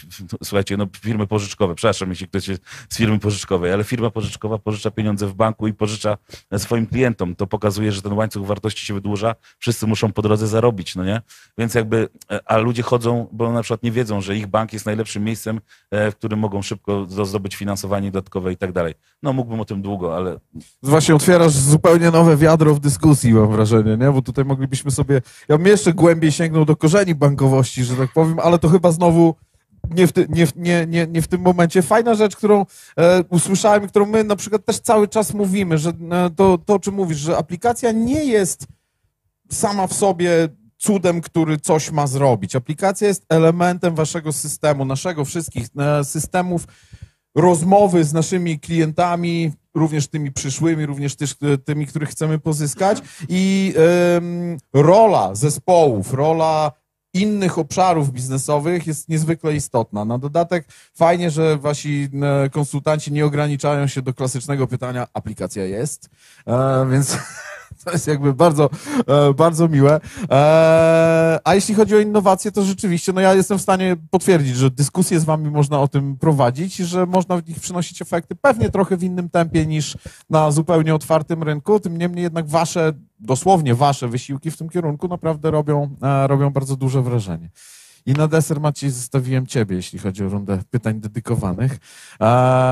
słuchajcie, 0.44 0.78
no, 0.78 0.88
firmy 1.02 1.28
pożyczkowe, 1.28 1.76
przepraszam, 1.76 2.10
jeśli 2.10 2.28
ktoś 2.28 2.48
jest 2.48 2.62
z 2.90 2.98
firmy 2.98 3.20
pożyczkowej, 3.20 3.74
ale 3.74 3.84
firma 3.84 4.10
pożyczkowa 4.10 4.58
pożycza 4.58 4.92
pieniądze 4.92 5.28
w 5.28 5.34
banku 5.34 5.68
i 5.68 5.74
pożycza 5.74 6.18
e, 6.52 6.60
swoim 6.60 6.88
klientom. 6.88 7.36
To 7.36 7.48
pokazuje, 7.48 7.92
że 7.92 8.02
ten 8.02 8.14
łańcuch 8.14 8.46
wartości 8.46 8.86
się 8.86 8.94
wydłuża, 8.94 9.36
wszyscy 9.60 9.88
muszą 9.88 10.12
po 10.12 10.22
drodze 10.22 10.48
zarobić, 10.48 10.96
no 10.96 11.04
nie? 11.04 11.22
Więc 11.58 11.74
jakby, 11.74 12.10
a 12.46 12.58
ludzie 12.58 12.84
chodzą, 12.84 13.28
bo 13.32 13.54
na 13.54 13.62
przykład 13.62 13.84
nie 13.84 13.92
wiedzą, 13.92 14.22
że 14.22 14.36
ich 14.36 14.48
bank 14.48 14.74
jest 14.74 14.86
najlepszym 14.86 15.24
miejscem, 15.24 15.62
w 15.92 16.12
którym 16.16 16.40
mogą 16.40 16.62
szybko 16.62 17.07
do- 17.16 17.26
zdobyć 17.26 17.56
finansowanie 17.56 18.12
dodatkowe 18.12 18.54
i 18.54 18.58
tak 18.58 18.72
dalej. 18.72 18.94
No 19.24 19.34
mógłbym 19.34 19.60
o 19.60 19.66
tym 19.66 19.82
długo, 19.82 20.16
ale 20.16 20.40
Właśnie 20.84 21.16
otwierasz 21.16 21.52
zupełnie 21.52 22.12
nowe 22.12 22.38
wiadro 22.38 22.76
w 22.76 22.80
dyskusji, 22.80 23.34
mam 23.34 23.52
wrażenie, 23.52 23.98
nie? 23.98 24.12
Bo 24.12 24.22
tutaj 24.22 24.46
moglibyśmy 24.46 24.92
sobie. 24.92 25.22
Ja 25.50 25.58
bym 25.58 25.68
jeszcze 25.68 25.94
głębiej 25.94 26.32
sięgnął 26.32 26.66
do 26.66 26.76
korzeni 26.76 27.16
bankowości, 27.16 27.84
że 27.84 27.96
tak 27.96 28.14
powiem, 28.14 28.40
ale 28.40 28.60
to 28.60 28.70
chyba 28.70 28.92
znowu 28.92 29.36
nie 29.92 30.08
w, 30.08 30.12
ty, 30.12 30.28
nie, 30.30 30.48
nie, 30.56 30.86
nie, 30.88 31.08
nie 31.08 31.22
w 31.22 31.28
tym 31.28 31.42
momencie. 31.42 31.82
Fajna 31.82 32.16
rzecz, 32.16 32.36
którą 32.36 32.66
e, 32.98 33.24
usłyszałem 33.30 33.88
którą 33.88 34.06
my 34.06 34.24
na 34.24 34.36
przykład 34.36 34.66
też 34.66 34.80
cały 34.80 35.08
czas 35.08 35.34
mówimy, 35.34 35.78
że 35.78 35.90
e, 35.90 36.30
to, 36.36 36.58
to, 36.58 36.74
o 36.74 36.80
czym 36.80 36.94
mówisz, 36.94 37.18
że 37.18 37.38
aplikacja 37.38 37.92
nie 37.92 38.26
jest 38.26 38.68
sama 39.52 39.88
w 39.88 39.94
sobie 39.94 40.50
cudem, 40.78 41.22
który 41.22 41.58
coś 41.58 41.92
ma 41.92 42.08
zrobić. 42.08 42.56
Aplikacja 42.56 43.08
jest 43.08 43.26
elementem 43.30 43.96
waszego 43.96 44.32
systemu, 44.32 44.86
naszego 44.86 45.26
wszystkich 45.26 45.68
e, 45.78 46.04
systemów 46.04 46.68
rozmowy 47.36 48.04
z 48.04 48.14
naszymi 48.14 48.60
klientami, 48.60 49.52
również 49.76 50.08
tymi 50.08 50.32
przyszłymi, 50.32 50.86
również 50.86 51.14
e, 51.14 51.58
tymi, 51.58 51.88
których 51.88 52.10
chcemy 52.10 52.40
pozyskać 52.40 53.02
i 53.30 53.74
rola 54.74 55.36
zespołów, 55.36 56.14
rola 56.14 56.72
innych 57.14 57.58
obszarów 57.58 58.12
biznesowych 58.12 58.88
jest 58.88 59.10
niezwykle 59.10 59.56
istotna. 59.56 60.06
Na 60.06 60.18
dodatek 60.18 60.68
fajnie, 60.94 61.32
że 61.32 61.58
wasi 61.58 62.10
e, 62.46 62.50
konsultanci 62.50 63.12
nie 63.12 63.26
ograniczają 63.26 63.88
się 63.88 64.02
do 64.02 64.14
klasycznego 64.14 64.68
pytania, 64.68 65.08
aplikacja 65.14 65.66
jest, 65.66 66.10
e, 66.48 66.88
więc 66.92 67.18
to 67.88 67.94
jest 67.94 68.08
jakby 68.08 68.34
bardzo, 68.34 68.70
e, 69.08 69.34
bardzo 69.34 69.68
miłe. 69.68 70.00
E, 70.32 71.40
a 71.44 71.56
jeśli 71.56 71.76
chodzi 71.76 71.96
o 71.96 72.00
innowacje, 72.00 72.52
to 72.52 72.64
rzeczywiście, 72.64 73.14
no 73.14 73.22
ja 73.22 73.34
jestem 73.34 73.58
w 73.58 73.62
stanie 73.62 73.96
potwierdzić, 74.10 74.56
że 74.56 74.72
dyskusje 74.72 75.20
z 75.20 75.24
wami 75.24 75.50
można 75.50 75.80
o 75.80 75.88
tym 75.88 76.18
prowadzić 76.18 76.78
że 76.88 77.06
można 77.06 77.38
w 77.38 77.48
nich 77.48 77.60
przynosić 77.60 78.02
efekty 78.02 78.36
pewnie 78.36 78.70
trochę 78.70 78.98
w 78.98 79.04
innym 79.04 79.30
tempie 79.30 79.66
niż 79.66 79.98
na 80.30 80.52
zupełnie 80.52 80.96
otwartym 80.96 81.44
rynku. 81.44 81.80
Tym 81.80 81.98
niemniej 81.98 82.24
jednak 82.24 82.48
wasze, 82.48 82.94
dosłownie 83.20 83.76
wasze 83.76 84.08
wysiłki 84.08 84.52
w 84.52 84.58
tym 84.58 84.70
kierunku 84.70 85.08
naprawdę 85.08 85.52
robią, 85.52 85.96
e, 86.02 86.28
robią 86.28 86.50
bardzo 86.50 86.76
duże 86.76 87.02
wrażenie. 87.02 87.50
I 88.06 88.14
na 88.14 88.28
deser, 88.28 88.60
Maciej, 88.60 88.90
zostawiłem 88.90 89.48
ciebie, 89.48 89.76
jeśli 89.76 90.00
chodzi 90.00 90.24
o 90.26 90.30
rundę 90.30 90.60
pytań 90.70 91.00
dedykowanych. 91.00 91.78
E, 92.22 92.26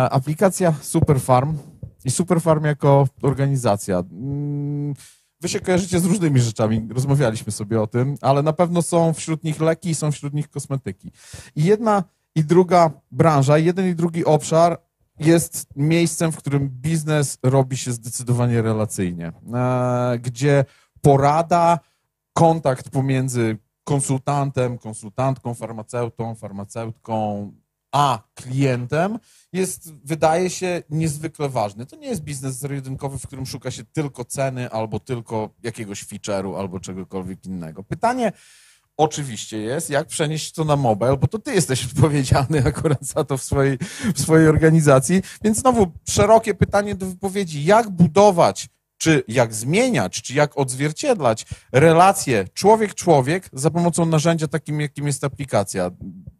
aplikacja 0.09 0.73
Superfarm 0.81 1.57
i 2.05 2.11
Superfarm 2.11 2.65
jako 2.65 3.07
organizacja. 3.21 4.03
Mm, 4.11 4.93
Wy 5.41 5.49
się 5.49 5.59
kojarzycie 5.59 5.99
z 5.99 6.05
różnymi 6.05 6.39
rzeczami, 6.39 6.87
rozmawialiśmy 6.93 7.51
sobie 7.51 7.81
o 7.81 7.87
tym, 7.87 8.15
ale 8.21 8.43
na 8.43 8.53
pewno 8.53 8.81
są 8.81 9.13
wśród 9.13 9.43
nich 9.43 9.61
leki 9.61 9.89
i 9.89 9.95
są 9.95 10.11
wśród 10.11 10.33
nich 10.33 10.49
kosmetyki. 10.49 11.11
I 11.55 11.63
jedna 11.63 12.03
i 12.35 12.43
druga 12.43 12.91
branża, 13.11 13.57
jeden 13.57 13.89
i 13.89 13.95
drugi 13.95 14.25
obszar 14.25 14.81
jest 15.19 15.67
miejscem, 15.75 16.31
w 16.31 16.37
którym 16.37 16.69
biznes 16.69 17.37
robi 17.43 17.77
się 17.77 17.91
zdecydowanie 17.91 18.61
relacyjnie, 18.61 19.31
e, 19.53 20.19
gdzie 20.19 20.65
porada, 21.01 21.79
kontakt 22.33 22.89
pomiędzy 22.89 23.57
konsultantem, 23.83 24.77
konsultantką, 24.77 25.53
farmaceutą, 25.53 26.35
farmaceutką, 26.35 27.51
a 27.95 28.19
klientem 28.35 29.19
jest, 29.53 29.93
wydaje 29.93 30.49
się, 30.49 30.83
niezwykle 30.89 31.49
ważny. 31.49 31.85
To 31.85 31.95
nie 31.95 32.07
jest 32.07 32.21
biznes 32.21 32.55
zero-jedynkowy, 32.55 33.19
w 33.19 33.27
którym 33.27 33.45
szuka 33.45 33.71
się 33.71 33.83
tylko 33.83 34.25
ceny 34.25 34.69
albo 34.69 34.99
tylko 34.99 35.49
jakiegoś 35.63 36.05
feature'u 36.05 36.59
albo 36.59 36.79
czegokolwiek 36.79 37.45
innego. 37.45 37.83
Pytanie 37.83 38.31
oczywiście 38.97 39.57
jest, 39.57 39.89
jak 39.89 40.07
przenieść 40.07 40.51
to 40.51 40.63
na 40.63 40.75
mobile, 40.75 41.17
bo 41.17 41.27
to 41.27 41.39
ty 41.39 41.53
jesteś 41.53 41.85
odpowiedzialny 41.85 42.63
akurat 42.67 43.05
za 43.05 43.23
to 43.23 43.37
w 43.37 43.43
swojej, 43.43 43.77
w 44.15 44.21
swojej 44.21 44.47
organizacji. 44.47 45.21
Więc 45.43 45.57
znowu 45.57 45.91
szerokie 46.09 46.53
pytanie 46.53 46.95
do 46.95 47.05
wypowiedzi. 47.05 47.65
Jak 47.65 47.89
budować 47.89 48.67
czy 48.97 49.23
jak 49.27 49.53
zmieniać, 49.53 50.21
czy 50.21 50.33
jak 50.33 50.57
odzwierciedlać 50.57 51.45
relacje 51.71 52.47
człowiek-człowiek 52.53 53.49
za 53.53 53.71
pomocą 53.71 54.05
narzędzia 54.05 54.47
takim, 54.47 54.81
jakim 54.81 55.07
jest 55.07 55.23
aplikacja. 55.23 55.91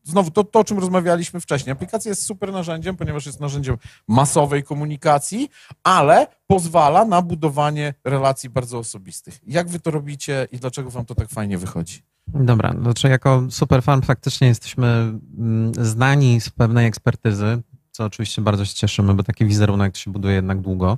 Znowu 0.04 0.32
to, 0.32 0.44
to, 0.44 0.60
o 0.60 0.64
czym 0.64 0.80
rozmawialiśmy 0.80 1.40
wcześniej. 1.40 1.72
Aplikacja 1.72 2.10
jest 2.10 2.24
super 2.24 2.52
narzędziem, 2.52 2.96
ponieważ 2.96 3.26
jest 3.26 3.40
narzędziem 3.40 3.78
masowej 4.08 4.64
komunikacji, 4.64 5.50
ale 5.84 6.28
pozwala 6.48 7.06
na 7.06 7.22
budowanie 7.22 7.94
relacji 8.04 8.50
bardzo 8.50 8.78
osobistych. 8.78 9.40
Jak 9.48 9.70
wy 9.70 9.80
to 9.80 9.92
robicie 9.92 10.48
i 10.52 10.58
dlaczego 10.58 10.90
wam 10.90 11.06
to 11.06 11.16
tak 11.16 11.30
fajnie 11.30 11.58
wychodzi? 11.58 12.04
Dobra, 12.28 12.74
znaczy 12.82 13.08
jako 13.08 13.44
Superfarm 13.50 14.02
faktycznie 14.02 14.48
jesteśmy 14.48 14.88
mm, 14.88 15.72
znani 15.74 16.42
z 16.42 16.50
pewnej 16.50 16.88
ekspertyzy, 16.88 17.62
co 17.92 18.06
oczywiście 18.06 18.42
bardzo 18.42 18.66
się 18.66 18.74
cieszymy, 18.74 19.14
bo 19.14 19.24
taki 19.24 19.46
wizerunek 19.46 19.98
się 19.98 20.12
buduje 20.12 20.36
jednak 20.36 20.62
długo. 20.62 20.98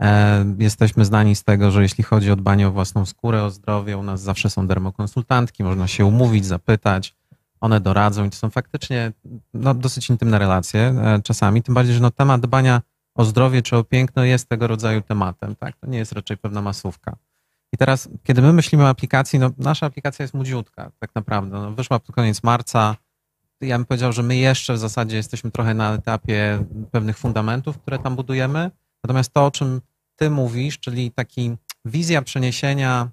E, 0.00 0.44
Jesteśmy 0.58 1.04
znani 1.04 1.36
z 1.36 1.44
tego, 1.44 1.70
że 1.70 1.82
jeśli 1.82 2.04
chodzi 2.04 2.30
o 2.30 2.36
dbanie 2.36 2.68
o 2.68 2.70
własną 2.70 3.06
skórę, 3.06 3.44
o 3.44 3.50
zdrowie, 3.50 3.98
u 3.98 4.02
nas 4.02 4.20
zawsze 4.20 4.50
są 4.50 4.66
dermokonsultantki, 4.66 5.64
można 5.64 5.88
się 5.88 6.04
umówić, 6.04 6.46
zapytać, 6.46 7.14
one 7.60 7.80
doradzą 7.80 8.24
i 8.24 8.30
to 8.30 8.36
są 8.36 8.50
faktycznie 8.50 9.12
no, 9.54 9.74
dosyć 9.74 10.10
intymne 10.10 10.38
relacje 10.38 10.80
e, 10.80 11.20
czasami, 11.22 11.62
tym 11.62 11.74
bardziej, 11.74 11.94
że 11.94 12.00
no, 12.00 12.10
temat 12.10 12.40
dbania 12.40 12.82
o 13.14 13.24
zdrowie 13.24 13.62
czy 13.62 13.76
o 13.76 13.84
piękno 13.84 14.24
jest 14.24 14.48
tego 14.48 14.66
rodzaju 14.66 15.00
tematem, 15.00 15.56
tak? 15.56 15.76
To 15.76 15.86
nie 15.86 15.98
jest 15.98 16.12
raczej 16.12 16.36
pewna 16.36 16.62
masówka. 16.62 17.16
I 17.72 17.76
teraz, 17.76 18.08
kiedy 18.22 18.42
my 18.42 18.52
myślimy 18.52 18.84
o 18.84 18.88
aplikacji, 18.88 19.38
no 19.38 19.50
nasza 19.58 19.86
aplikacja 19.86 20.22
jest 20.22 20.34
młodziutka, 20.34 20.90
tak 20.98 21.14
naprawdę. 21.14 21.58
No, 21.58 21.70
wyszła 21.70 21.98
pod 21.98 22.14
koniec 22.14 22.42
marca. 22.42 22.96
Ja 23.60 23.78
bym 23.78 23.86
powiedział, 23.86 24.12
że 24.12 24.22
my 24.22 24.36
jeszcze 24.36 24.74
w 24.74 24.78
zasadzie 24.78 25.16
jesteśmy 25.16 25.50
trochę 25.50 25.74
na 25.74 25.94
etapie 25.94 26.64
pewnych 26.90 27.18
fundamentów, 27.18 27.78
które 27.78 27.98
tam 27.98 28.16
budujemy. 28.16 28.70
Natomiast 29.04 29.32
to, 29.32 29.46
o 29.46 29.50
czym 29.50 29.80
ty 30.20 30.30
mówisz, 30.30 30.78
czyli 30.78 31.10
taki 31.10 31.56
wizja 31.84 32.22
przeniesienia 32.22 33.08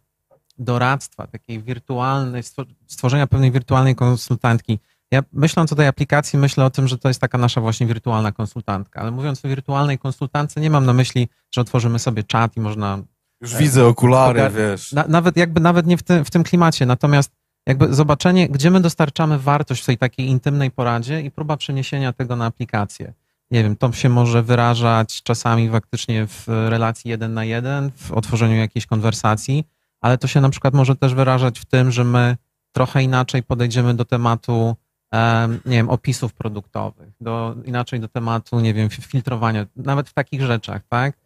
doradztwa, 0.58 1.28
takiej 1.28 1.64
wirtualnej, 1.64 2.44
stworzenia 2.88 3.28
pewnej 3.28 3.52
wirtualnej 3.52 3.96
konsultantki. 3.96 4.80
Ja 5.12 5.24
myśląc 5.34 5.74
o 5.74 5.76
tej 5.76 5.88
aplikacji, 5.88 6.40
myślę 6.40 6.66
o 6.66 6.70
tym, 6.70 6.88
że 6.88 6.98
to 6.98 7.08
jest 7.08 7.22
taka 7.22 7.38
nasza 7.38 7.62
właśnie 7.62 7.88
wirtualna 7.88 8.32
konsultantka, 8.32 9.02
ale 9.02 9.12
mówiąc 9.12 9.46
o 9.46 9.48
wirtualnej 9.48 10.00
konsultantce, 10.00 10.62
nie 10.62 10.70
mam 10.70 10.86
na 10.86 10.94
myśli, 10.94 11.28
że 11.52 11.62
otworzymy 11.62 12.00
sobie 12.00 12.24
czat 12.24 12.58
i 12.58 12.60
można 12.60 13.00
Już 13.42 13.56
widzę 13.56 13.86
okulary, 13.86 14.50
wiesz. 14.50 14.92
na, 14.92 15.06
nawet 15.08 15.38
jakby 15.38 15.62
nawet 15.62 15.88
nie 15.88 15.98
w 15.98 16.04
tym, 16.04 16.26
w 16.26 16.32
tym 16.32 16.44
klimacie, 16.44 16.86
natomiast 16.86 17.32
jakby 17.68 17.94
zobaczenie, 17.94 18.50
gdzie 18.50 18.72
my 18.72 18.82
dostarczamy 18.82 19.40
wartość 19.40 19.84
w 19.84 19.86
tej 19.86 19.98
takiej 19.98 20.28
intymnej 20.28 20.72
poradzie 20.72 21.22
i 21.22 21.32
próba 21.32 21.58
przeniesienia 21.58 22.14
tego 22.14 22.36
na 22.36 22.46
aplikację. 22.46 23.14
Nie 23.52 23.64
wiem, 23.64 23.76
to 23.76 23.92
się 23.92 24.10
może 24.10 24.44
wyrażać 24.44 25.24
czasami 25.24 25.70
faktycznie 25.70 26.28
w 26.28 26.48
relacji 26.48 27.12
jeden 27.12 27.34
na 27.34 27.46
jeden, 27.46 27.92
w 27.96 28.12
otworzeniu 28.12 28.56
jakiejś 28.56 28.86
konwersacji, 28.86 29.64
ale 30.02 30.18
to 30.18 30.28
się 30.28 30.42
na 30.42 30.50
przykład 30.50 30.74
może 30.74 30.96
też 30.96 31.14
wyrażać 31.14 31.60
w 31.60 31.66
tym, 31.66 31.92
że 31.92 32.04
my 32.04 32.38
trochę 32.72 33.04
inaczej 33.04 33.44
podejdziemy 33.44 33.94
do 33.94 34.06
tematu, 34.06 34.76
em, 35.12 35.60
nie 35.66 35.78
wiem, 35.78 35.90
opisów 35.90 36.34
produktowych, 36.34 37.10
do, 37.22 37.56
inaczej 37.66 38.00
do 38.00 38.08
tematu, 38.08 38.60
nie 38.60 38.74
wiem, 38.74 38.90
filtrowania, 38.90 39.66
nawet 39.76 40.10
w 40.10 40.14
takich 40.14 40.42
rzeczach, 40.42 40.82
tak? 40.90 41.18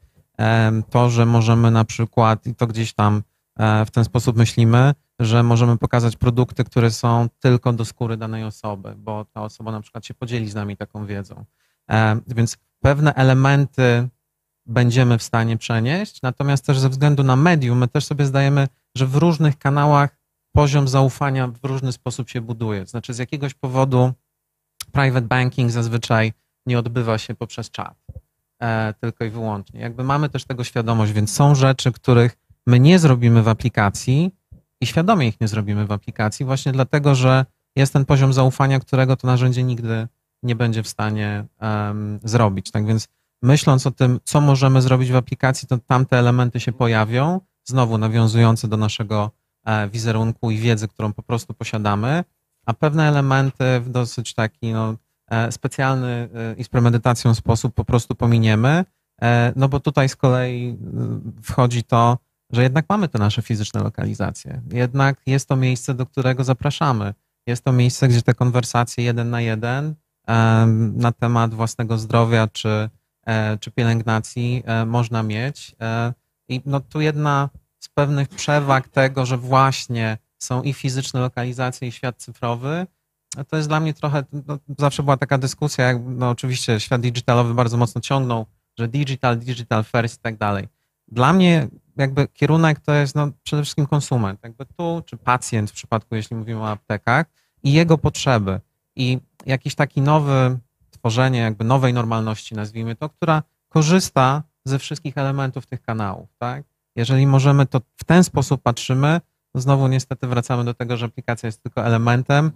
To, 0.89 1.09
że 1.09 1.25
możemy 1.25 1.71
na 1.71 1.85
przykład, 1.85 2.47
i 2.47 2.55
to 2.55 2.67
gdzieś 2.67 2.93
tam 2.93 3.23
e, 3.59 3.85
w 3.85 3.91
ten 3.91 4.03
sposób 4.03 4.37
myślimy, 4.37 4.93
że 5.19 5.43
możemy 5.43 5.77
pokazać 5.77 6.15
produkty, 6.15 6.63
które 6.63 6.91
są 6.91 7.27
tylko 7.39 7.73
do 7.73 7.85
skóry 7.85 8.17
danej 8.17 8.43
osoby, 8.43 8.93
bo 8.97 9.25
ta 9.25 9.41
osoba 9.41 9.71
na 9.71 9.81
przykład 9.81 10.05
się 10.05 10.13
podzieli 10.13 10.49
z 10.49 10.55
nami 10.55 10.77
taką 10.77 11.05
wiedzą. 11.05 11.45
E, 11.91 12.19
Więc 12.27 12.57
pewne 12.79 13.13
elementy 13.15 14.09
będziemy 14.65 15.17
w 15.17 15.23
stanie 15.23 15.57
przenieść, 15.57 16.21
natomiast 16.21 16.65
też 16.65 16.79
ze 16.79 16.89
względu 16.89 17.23
na 17.23 17.35
medium, 17.35 17.77
my 17.77 17.87
też 17.87 18.05
sobie 18.05 18.25
zdajemy, 18.25 18.67
że 18.95 19.07
w 19.07 19.15
różnych 19.15 19.57
kanałach 19.57 20.17
poziom 20.51 20.87
zaufania 20.87 21.47
w 21.47 21.65
różny 21.65 21.91
sposób 21.91 22.29
się 22.29 22.41
buduje. 22.41 22.85
Znaczy 22.85 23.13
z 23.13 23.17
jakiegoś 23.17 23.53
powodu 23.53 24.13
private 24.91 25.27
banking 25.27 25.71
zazwyczaj 25.71 26.33
nie 26.65 26.79
odbywa 26.79 27.17
się 27.17 27.35
poprzez 27.35 27.71
czat, 27.71 27.95
e, 28.61 28.93
tylko 29.01 29.25
i 29.25 29.29
wyłącznie. 29.29 29.79
Jakby 29.79 30.03
mamy 30.03 30.29
też 30.29 30.45
tego 30.45 30.63
świadomość, 30.63 31.11
więc 31.11 31.33
są 31.33 31.55
rzeczy, 31.55 31.91
których 31.91 32.37
my 32.67 32.79
nie 32.79 32.99
zrobimy 32.99 33.43
w 33.43 33.47
aplikacji 33.47 34.31
i 34.81 34.85
świadomie 34.87 35.27
ich 35.27 35.41
nie 35.41 35.47
zrobimy 35.47 35.85
w 35.85 35.91
aplikacji, 35.91 36.45
właśnie 36.45 36.71
dlatego, 36.71 37.15
że 37.15 37.45
jest 37.75 37.93
ten 37.93 38.05
poziom 38.05 38.33
zaufania, 38.33 38.79
którego 38.79 39.15
to 39.15 39.27
narzędzie 39.27 39.63
nigdy 39.63 40.07
nie 40.43 40.55
będzie 40.55 40.83
w 40.83 40.87
stanie 40.87 41.45
em, 41.59 42.19
zrobić. 42.23 42.71
Tak 42.71 42.85
więc 42.85 43.07
myśląc 43.41 43.87
o 43.87 43.91
tym, 43.91 44.19
co 44.23 44.41
możemy 44.41 44.81
zrobić 44.81 45.11
w 45.11 45.15
aplikacji, 45.15 45.67
to 45.67 45.77
tamte 45.77 46.19
elementy 46.19 46.59
się 46.59 46.71
pojawią, 46.71 47.41
znowu 47.63 47.97
nawiązujące 47.97 48.67
do 48.67 48.77
naszego 48.77 49.31
e, 49.65 49.89
wizerunku 49.89 50.51
i 50.51 50.57
wiedzy, 50.57 50.87
którą 50.87 51.13
po 51.13 51.23
prostu 51.23 51.53
posiadamy, 51.53 52.23
a 52.65 52.73
pewne 52.73 53.07
elementy 53.07 53.79
w 53.79 53.89
dosyć 53.89 54.33
taki 54.33 54.73
no, 54.73 54.95
e, 55.27 55.51
specjalny 55.51 56.07
e, 56.07 56.55
i 56.57 56.63
z 56.63 56.69
premedytacją 56.69 57.33
sposób 57.33 57.73
po 57.73 57.85
prostu 57.85 58.15
pominiemy, 58.15 58.85
no 59.55 59.69
bo 59.69 59.79
tutaj 59.79 60.09
z 60.09 60.15
kolei 60.15 60.77
wchodzi 61.43 61.83
to, 61.83 62.17
że 62.51 62.63
jednak 62.63 62.85
mamy 62.89 63.07
te 63.07 63.19
nasze 63.19 63.41
fizyczne 63.41 63.83
lokalizacje. 63.83 64.61
Jednak 64.71 65.21
jest 65.25 65.49
to 65.49 65.55
miejsce, 65.55 65.93
do 65.93 66.05
którego 66.05 66.43
zapraszamy. 66.43 67.13
Jest 67.47 67.63
to 67.63 67.71
miejsce, 67.71 68.07
gdzie 68.07 68.21
te 68.21 68.33
konwersacje 68.33 69.03
jeden 69.03 69.29
na 69.29 69.41
jeden 69.41 69.95
na 70.93 71.11
temat 71.11 71.53
własnego 71.53 71.97
zdrowia 71.97 72.47
czy, 72.47 72.89
e, 73.25 73.57
czy 73.57 73.71
pielęgnacji 73.71 74.63
e, 74.65 74.85
można 74.85 75.23
mieć. 75.23 75.75
E, 75.81 76.13
I 76.47 76.61
no 76.65 76.79
tu 76.79 77.01
jedna 77.01 77.49
z 77.79 77.89
pewnych 77.89 78.29
przewag 78.29 78.87
tego, 78.87 79.25
że 79.25 79.37
właśnie 79.37 80.17
są 80.37 80.61
i 80.61 80.73
fizyczne 80.73 81.19
lokalizacje, 81.19 81.87
i 81.87 81.91
świat 81.91 82.17
cyfrowy, 82.17 82.87
to 83.47 83.57
jest 83.57 83.67
dla 83.67 83.79
mnie 83.79 83.93
trochę, 83.93 84.23
no, 84.47 84.57
zawsze 84.79 85.03
była 85.03 85.17
taka 85.17 85.37
dyskusja, 85.37 85.85
jak, 85.85 85.97
no 86.05 86.29
oczywiście 86.29 86.79
świat 86.79 87.01
digitalowy 87.01 87.53
bardzo 87.53 87.77
mocno 87.77 88.01
ciągnął, 88.01 88.45
że 88.79 88.87
digital, 88.87 89.37
digital 89.37 89.83
first 89.83 90.19
i 90.19 90.21
tak 90.21 90.37
dalej. 90.37 90.67
Dla 91.07 91.33
mnie 91.33 91.67
jakby 91.97 92.27
kierunek 92.27 92.79
to 92.79 92.93
jest 92.93 93.15
no, 93.15 93.31
przede 93.43 93.63
wszystkim 93.63 93.85
konsument, 93.85 94.39
jakby 94.43 94.65
tu, 94.65 95.03
czy 95.05 95.17
pacjent 95.17 95.71
w 95.71 95.73
przypadku, 95.73 96.15
jeśli 96.15 96.35
mówimy 96.35 96.61
o 96.61 96.69
aptekach 96.69 97.25
i 97.63 97.73
jego 97.73 97.97
potrzeby 97.97 98.59
i 98.95 99.19
jakiś 99.45 99.75
taki 99.75 100.01
nowy, 100.01 100.59
tworzenie 100.91 101.39
jakby 101.39 101.63
nowej 101.63 101.93
normalności, 101.93 102.55
nazwijmy 102.55 102.95
to, 102.95 103.09
która 103.09 103.43
korzysta 103.69 104.43
ze 104.65 104.79
wszystkich 104.79 105.17
elementów 105.17 105.65
tych 105.65 105.81
kanałów, 105.81 106.29
tak? 106.37 106.63
Jeżeli 106.95 107.27
możemy 107.27 107.65
to 107.65 107.81
w 107.97 108.03
ten 108.03 108.23
sposób 108.23 108.61
patrzymy, 108.61 109.21
znowu 109.55 109.87
niestety 109.87 110.27
wracamy 110.27 110.63
do 110.63 110.73
tego, 110.73 110.97
że 110.97 111.05
aplikacja 111.05 111.47
jest 111.47 111.63
tylko 111.63 111.85
elementem 111.85 112.51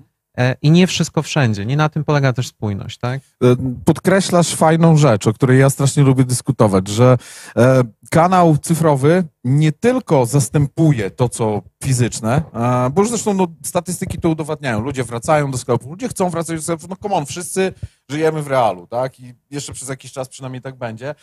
i 0.62 0.72
nie 0.72 0.88
wszystko 0.88 1.22
wszędzie. 1.22 1.66
Nie 1.66 1.78
na 1.78 1.90
tym 1.90 2.04
polega 2.04 2.34
też 2.34 2.48
spójność, 2.48 2.98
tak? 2.98 3.22
E, 3.44 3.56
podkreślasz 3.86 4.56
fajną 4.56 4.98
rzecz, 4.98 5.28
o 5.28 5.34
której 5.34 5.60
ja 5.60 5.70
strasznie 5.70 6.04
lubię 6.04 6.24
dyskutować, 6.24 6.88
że 6.88 7.18
e, 7.58 7.84
kanał 8.12 8.58
cyfrowy 8.58 9.24
nie 9.44 9.72
tylko 9.72 10.26
zastępuje 10.26 11.12
to, 11.12 11.30
co 11.30 11.62
fizyczne, 11.84 12.42
e, 12.54 12.90
bo 12.90 13.02
już 13.02 13.10
zresztą 13.10 13.34
no, 13.34 13.48
statystyki 13.64 14.18
to 14.18 14.30
udowadniają. 14.30 14.82
Ludzie 14.82 15.04
wracają 15.04 15.52
do 15.52 15.58
sklepów, 15.58 15.90
ludzie 15.90 16.08
chcą 16.08 16.30
wracać 16.30 16.56
do 16.56 16.62
sklepów, 16.62 16.90
no 16.90 16.96
come 17.04 17.16
on, 17.16 17.26
wszyscy 17.26 17.74
żyjemy 18.10 18.42
w 18.42 18.48
realu, 18.48 18.88
tak? 18.88 19.20
I 19.20 19.34
jeszcze 19.52 19.74
przez 19.74 19.90
jakiś 19.90 20.12
czas 20.12 20.30
przynajmniej 20.30 20.62
tak 20.62 20.76
będzie, 20.76 21.16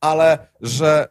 ale 0.00 0.38
że 0.60 1.08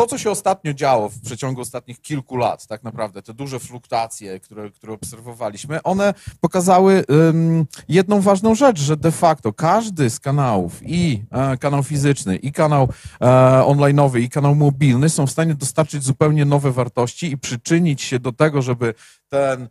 to, 0.00 0.06
co 0.06 0.18
się 0.18 0.30
ostatnio 0.30 0.74
działo 0.74 1.08
w 1.08 1.20
przeciągu 1.20 1.60
ostatnich 1.60 2.00
kilku 2.00 2.36
lat, 2.36 2.66
tak 2.66 2.82
naprawdę, 2.82 3.22
te 3.22 3.34
duże 3.34 3.58
fluktuacje, 3.58 4.40
które, 4.40 4.70
które 4.70 4.92
obserwowaliśmy, 4.92 5.82
one 5.82 6.14
pokazały 6.40 7.04
ym, 7.28 7.66
jedną 7.88 8.20
ważną 8.20 8.54
rzecz, 8.54 8.80
że 8.80 8.96
de 8.96 9.10
facto 9.10 9.52
każdy 9.52 10.10
z 10.10 10.20
kanałów, 10.20 10.80
i 10.86 11.22
e, 11.30 11.56
kanał 11.56 11.82
fizyczny, 11.82 12.36
i 12.36 12.52
kanał 12.52 12.88
e, 13.20 13.26
online'owy, 13.66 14.20
i 14.20 14.28
kanał 14.28 14.54
mobilny 14.54 15.08
są 15.08 15.26
w 15.26 15.30
stanie 15.30 15.54
dostarczyć 15.54 16.02
zupełnie 16.02 16.44
nowe 16.44 16.72
wartości 16.72 17.32
i 17.32 17.38
przyczynić 17.38 18.02
się 18.02 18.18
do 18.18 18.32
tego, 18.32 18.62
żeby 18.62 18.94
ten 19.28 19.68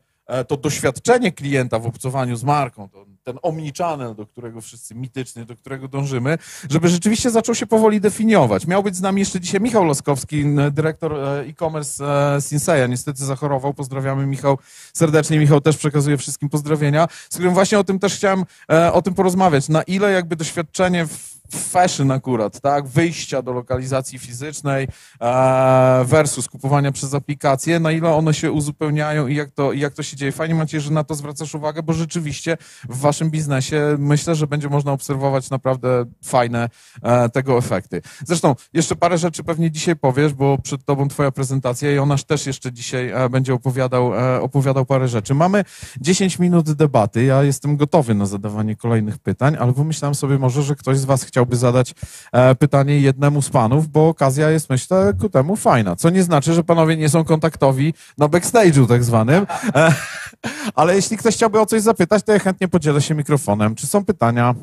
to 0.47 0.57
doświadczenie 0.57 1.31
klienta 1.31 1.79
w 1.79 1.85
obcowaniu 1.85 2.35
z 2.35 2.43
marką, 2.43 2.89
to, 2.89 3.05
ten 3.23 3.39
omnichannel, 3.41 4.15
do 4.15 4.25
którego 4.25 4.61
wszyscy 4.61 4.95
mityczny, 4.95 5.45
do 5.45 5.55
którego 5.55 5.87
dążymy, 5.87 6.37
żeby 6.69 6.89
rzeczywiście 6.89 7.29
zaczął 7.29 7.55
się 7.55 7.65
powoli 7.65 8.01
definiować. 8.01 8.67
Miał 8.67 8.83
być 8.83 8.95
z 8.95 9.01
nami 9.01 9.19
jeszcze 9.19 9.39
dzisiaj 9.39 9.61
Michał 9.61 9.85
Laskowski, 9.85 10.45
dyrektor 10.71 11.13
e, 11.13 11.39
e-commerce 11.39 12.05
e, 12.35 12.41
Sinseya. 12.41 12.89
Niestety 12.89 13.25
zachorował. 13.25 13.73
Pozdrawiamy 13.73 14.25
Michał 14.25 14.57
serdecznie. 14.93 15.39
Michał 15.39 15.61
też 15.61 15.77
przekazuje 15.77 16.17
wszystkim 16.17 16.49
pozdrowienia, 16.49 17.07
z 17.29 17.35
którym 17.35 17.53
właśnie 17.53 17.79
o 17.79 17.83
tym 17.83 17.99
też 17.99 18.15
chciałem 18.15 18.45
e, 18.71 18.93
o 18.93 19.01
tym 19.01 19.13
porozmawiać. 19.13 19.69
Na 19.69 19.83
ile 19.83 20.11
jakby 20.11 20.35
doświadczenie 20.35 21.05
w 21.05 21.28
fashion 21.55 22.11
akurat, 22.11 22.61
tak, 22.61 22.87
wyjścia 22.87 23.41
do 23.41 23.53
lokalizacji 23.53 24.19
fizycznej 24.19 24.87
e, 25.21 26.05
versus 26.05 26.47
kupowania 26.47 26.91
przez 26.91 27.13
aplikacje, 27.13 27.79
na 27.79 27.91
ile 27.91 28.13
one 28.13 28.33
się 28.33 28.51
uzupełniają 28.51 29.27
i 29.27 29.35
jak 29.35 29.51
to, 29.51 29.73
jak 29.73 29.93
to 29.93 30.03
się 30.03 30.17
dzieje. 30.17 30.31
Fajnie 30.31 30.55
Maciej, 30.55 30.81
że 30.81 30.91
na 30.91 31.03
to 31.03 31.15
zwracasz 31.15 31.55
uwagę, 31.55 31.83
bo 31.83 31.93
rzeczywiście 31.93 32.57
w 32.89 32.99
waszym 32.99 33.29
biznesie 33.29 33.95
myślę, 33.99 34.35
że 34.35 34.47
będzie 34.47 34.69
można 34.69 34.91
obserwować 34.91 35.49
naprawdę 35.49 36.05
fajne 36.23 36.69
e, 37.01 37.29
tego 37.29 37.57
efekty. 37.57 38.01
Zresztą 38.25 38.55
jeszcze 38.73 38.95
parę 38.95 39.17
rzeczy 39.17 39.43
pewnie 39.43 39.71
dzisiaj 39.71 39.95
powiesz, 39.95 40.33
bo 40.33 40.57
przed 40.57 40.85
tobą 40.85 41.07
twoja 41.07 41.31
prezentacja 41.31 41.91
i 41.91 41.95
Jonasz 41.95 42.23
też 42.23 42.45
jeszcze 42.47 42.71
dzisiaj 42.71 43.09
e, 43.09 43.29
będzie 43.29 43.53
opowiadał, 43.53 44.11
opowiadał 44.41 44.85
parę 44.85 45.07
rzeczy. 45.07 45.35
Mamy 45.35 45.63
10 46.01 46.39
minut 46.39 46.71
debaty, 46.71 47.23
ja 47.23 47.43
jestem 47.43 47.77
gotowy 47.77 48.13
na 48.13 48.25
zadawanie 48.25 48.75
kolejnych 48.75 49.17
pytań, 49.17 49.57
ale 49.59 49.73
pomyślałem 49.73 50.15
sobie 50.15 50.37
może, 50.37 50.63
że 50.63 50.75
ktoś 50.75 50.97
z 50.97 51.05
was 51.05 51.25
chciałby 51.39 51.55
zadać 51.55 51.93
e, 52.31 52.55
pytanie 52.55 52.99
jednemu 52.99 53.41
z 53.41 53.49
panów, 53.49 53.87
bo 53.87 54.07
okazja 54.07 54.49
jest 54.49 54.69
myślę 54.69 55.13
ku 55.21 55.29
temu 55.29 55.55
fajna, 55.55 55.95
co 55.95 56.09
nie 56.09 56.23
znaczy, 56.23 56.53
że 56.53 56.63
panowie 56.63 56.97
nie 56.97 57.09
są 57.09 57.23
kontaktowi 57.23 57.93
na 58.17 58.27
backstage'u 58.27 58.87
tak 58.87 59.03
zwanym, 59.03 59.47
e, 59.75 59.93
ale 60.75 60.95
jeśli 60.95 61.17
ktoś 61.17 61.35
chciałby 61.35 61.59
o 61.59 61.65
coś 61.65 61.81
zapytać, 61.81 62.23
to 62.23 62.33
ja 62.33 62.39
chętnie 62.39 62.67
podzielę 62.67 63.01
się 63.01 63.15
mikrofonem. 63.15 63.75
Czy 63.75 63.87
są 63.87 64.05
pytania? 64.05 64.55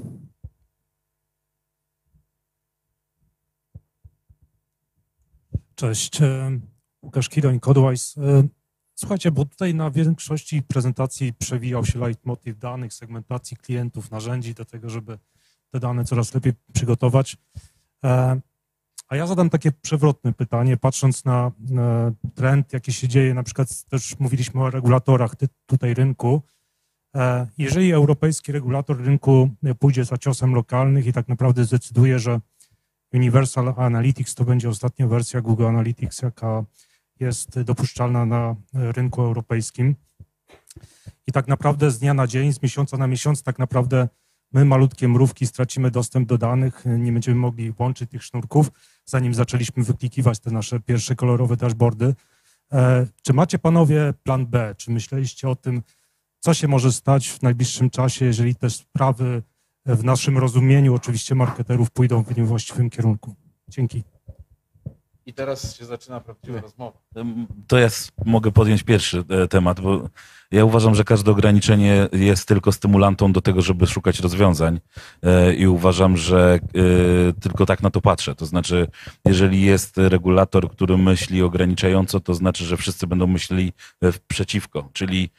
Cześć, 5.75 6.23
e, 6.23 6.59
Łukasz 7.03 7.29
Kiroń, 7.29 7.61
Codewise. 7.61 8.21
Słuchajcie, 8.95 9.31
bo 9.31 9.45
tutaj 9.45 9.75
na 9.75 9.91
większości 9.91 10.63
prezentacji 10.63 11.33
przewijał 11.33 11.85
się 11.85 11.99
leitmotiv 11.99 12.59
danych, 12.59 12.95
segmentacji 12.95 13.57
klientów, 13.57 14.11
narzędzi 14.11 14.55
do 14.55 14.65
tego, 14.65 14.91
żeby 14.91 15.19
te 15.77 15.81
dane 15.81 16.05
coraz 16.05 16.35
lepiej 16.35 16.53
przygotować. 16.73 17.37
E, 18.05 18.41
A 19.09 19.17
ja 19.17 19.27
zadam 19.27 19.51
takie 19.51 19.73
przewrotne 19.73 20.33
pytanie, 20.33 20.77
patrząc 20.77 21.25
na, 21.25 21.53
na 21.59 22.13
trend, 22.35 22.73
jaki 22.73 22.93
się 22.93 23.09
dzieje, 23.09 23.35
na 23.35 23.43
przykład 23.43 23.85
też 23.85 24.19
mówiliśmy 24.19 24.63
o 24.63 24.71
regulatorach 24.71 25.35
tutaj 25.67 25.95
rynku. 25.95 26.43
E, 27.17 27.47
Jeżeli 27.59 27.93
europejski 27.93 28.53
regulator 28.53 29.05
rynku 29.05 29.51
pójdzie 29.79 30.05
za 30.05 30.19
ciosem 30.19 30.55
lokalnych 30.55 31.07
i 31.07 31.13
tak 31.13 31.29
naprawdę 31.29 31.65
zdecyduje, 31.65 32.19
że 32.19 32.41
Universal 33.13 33.75
Analytics 33.77 34.35
to 34.35 34.45
będzie 34.45 34.69
ostatnia 34.69 35.07
wersja 35.07 35.41
Google 35.41 35.67
Analytics, 35.67 36.23
jaka 36.23 36.65
jest 37.21 37.61
dopuszczalna 37.61 38.27
na 38.27 38.57
rynku 38.75 39.23
europejskim. 39.23 39.97
I 41.27 41.33
tak 41.33 41.49
naprawdę 41.49 41.91
z 41.91 41.99
dnia 41.99 42.15
na 42.15 42.27
dzień, 42.27 42.53
z 42.53 42.63
miesiąca 42.63 42.97
na 42.97 43.07
miesiąc, 43.07 43.43
tak 43.43 43.59
naprawdę 43.59 44.09
my, 44.57 44.65
malutkie 44.65 45.09
mrówki, 45.09 45.47
stracimy 45.47 45.91
dostęp 45.91 46.29
do 46.29 46.39
danych, 46.39 46.85
nie 46.99 47.13
będziemy 47.13 47.41
mogli 47.41 47.73
łączyć 47.79 48.11
tych 48.11 48.25
sznurków, 48.25 48.71
zanim 49.05 49.35
zaczęliśmy 49.35 49.83
wyklikiwać 49.83 50.39
te 50.39 50.51
nasze 50.51 50.81
pierwsze 50.81 51.17
kolorowe 51.17 51.57
dashboardy. 51.57 52.15
E, 52.73 53.07
Czy 53.23 53.33
macie 53.33 53.59
panowie 53.59 54.15
plan 54.23 54.47
B? 54.47 54.75
Czy 54.79 54.91
myśleliście 54.91 55.49
o 55.49 55.57
tym, 55.57 55.83
co 56.41 56.55
się 56.55 56.69
może 56.69 56.93
stać 56.93 57.29
w 57.29 57.43
najbliższym 57.43 57.91
czasie, 57.91 58.25
jeżeli 58.25 58.55
te 58.55 58.71
sprawy 58.71 59.43
w 59.87 60.05
naszym 60.05 60.39
rozumieniu, 60.39 60.95
oczywiście 60.95 61.35
marketerów, 61.35 61.91
pójdą 61.91 62.23
w 62.25 62.37
niewłaściwym 62.37 62.91
kierunku? 62.91 63.35
Dzięki. 63.69 64.16
I 65.27 65.33
teraz 65.33 65.77
się 65.77 65.85
zaczyna 65.85 66.21
prawdziwa 66.21 66.61
rozmowa. 66.61 66.99
To 67.67 67.79
ja 67.79 67.89
mogę 68.25 68.53
podjąć 68.53 68.83
pierwszy 68.83 69.25
e, 69.29 69.49
temat, 69.49 69.81
bo 69.81 70.09
ja 70.51 70.65
uważam, 70.65 70.95
że 70.95 71.05
każde 71.05 71.31
ograniczenie 71.31 72.09
jest 72.13 72.49
tylko 72.49 72.73
stymulantą 72.73 73.33
do 73.33 73.41
tego, 73.41 73.63
żeby 73.63 73.87
szukać 73.87 74.21
rozwiązań 74.21 74.81
e, 75.23 75.55
i 75.55 75.67
uważam, 75.67 76.17
że 76.17 76.59
e, 76.75 77.33
tylko 77.41 77.67
tak 77.67 77.83
na 77.83 77.91
to 77.91 78.01
patrzę. 78.01 78.35
To 78.35 78.47
znaczy, 78.47 78.89
jeżeli 79.25 79.63
jest 79.63 79.99
regulator, 79.99 80.71
który 80.71 80.99
myśli 80.99 81.43
ograniczająco, 81.43 82.21
to 82.21 82.35
znaczy, 82.35 82.65
że 82.65 82.77
wszyscy 82.77 83.07
będą 83.07 83.27
myśleli 83.27 83.73
przeciwko, 84.29 84.89
czyli 84.93 85.31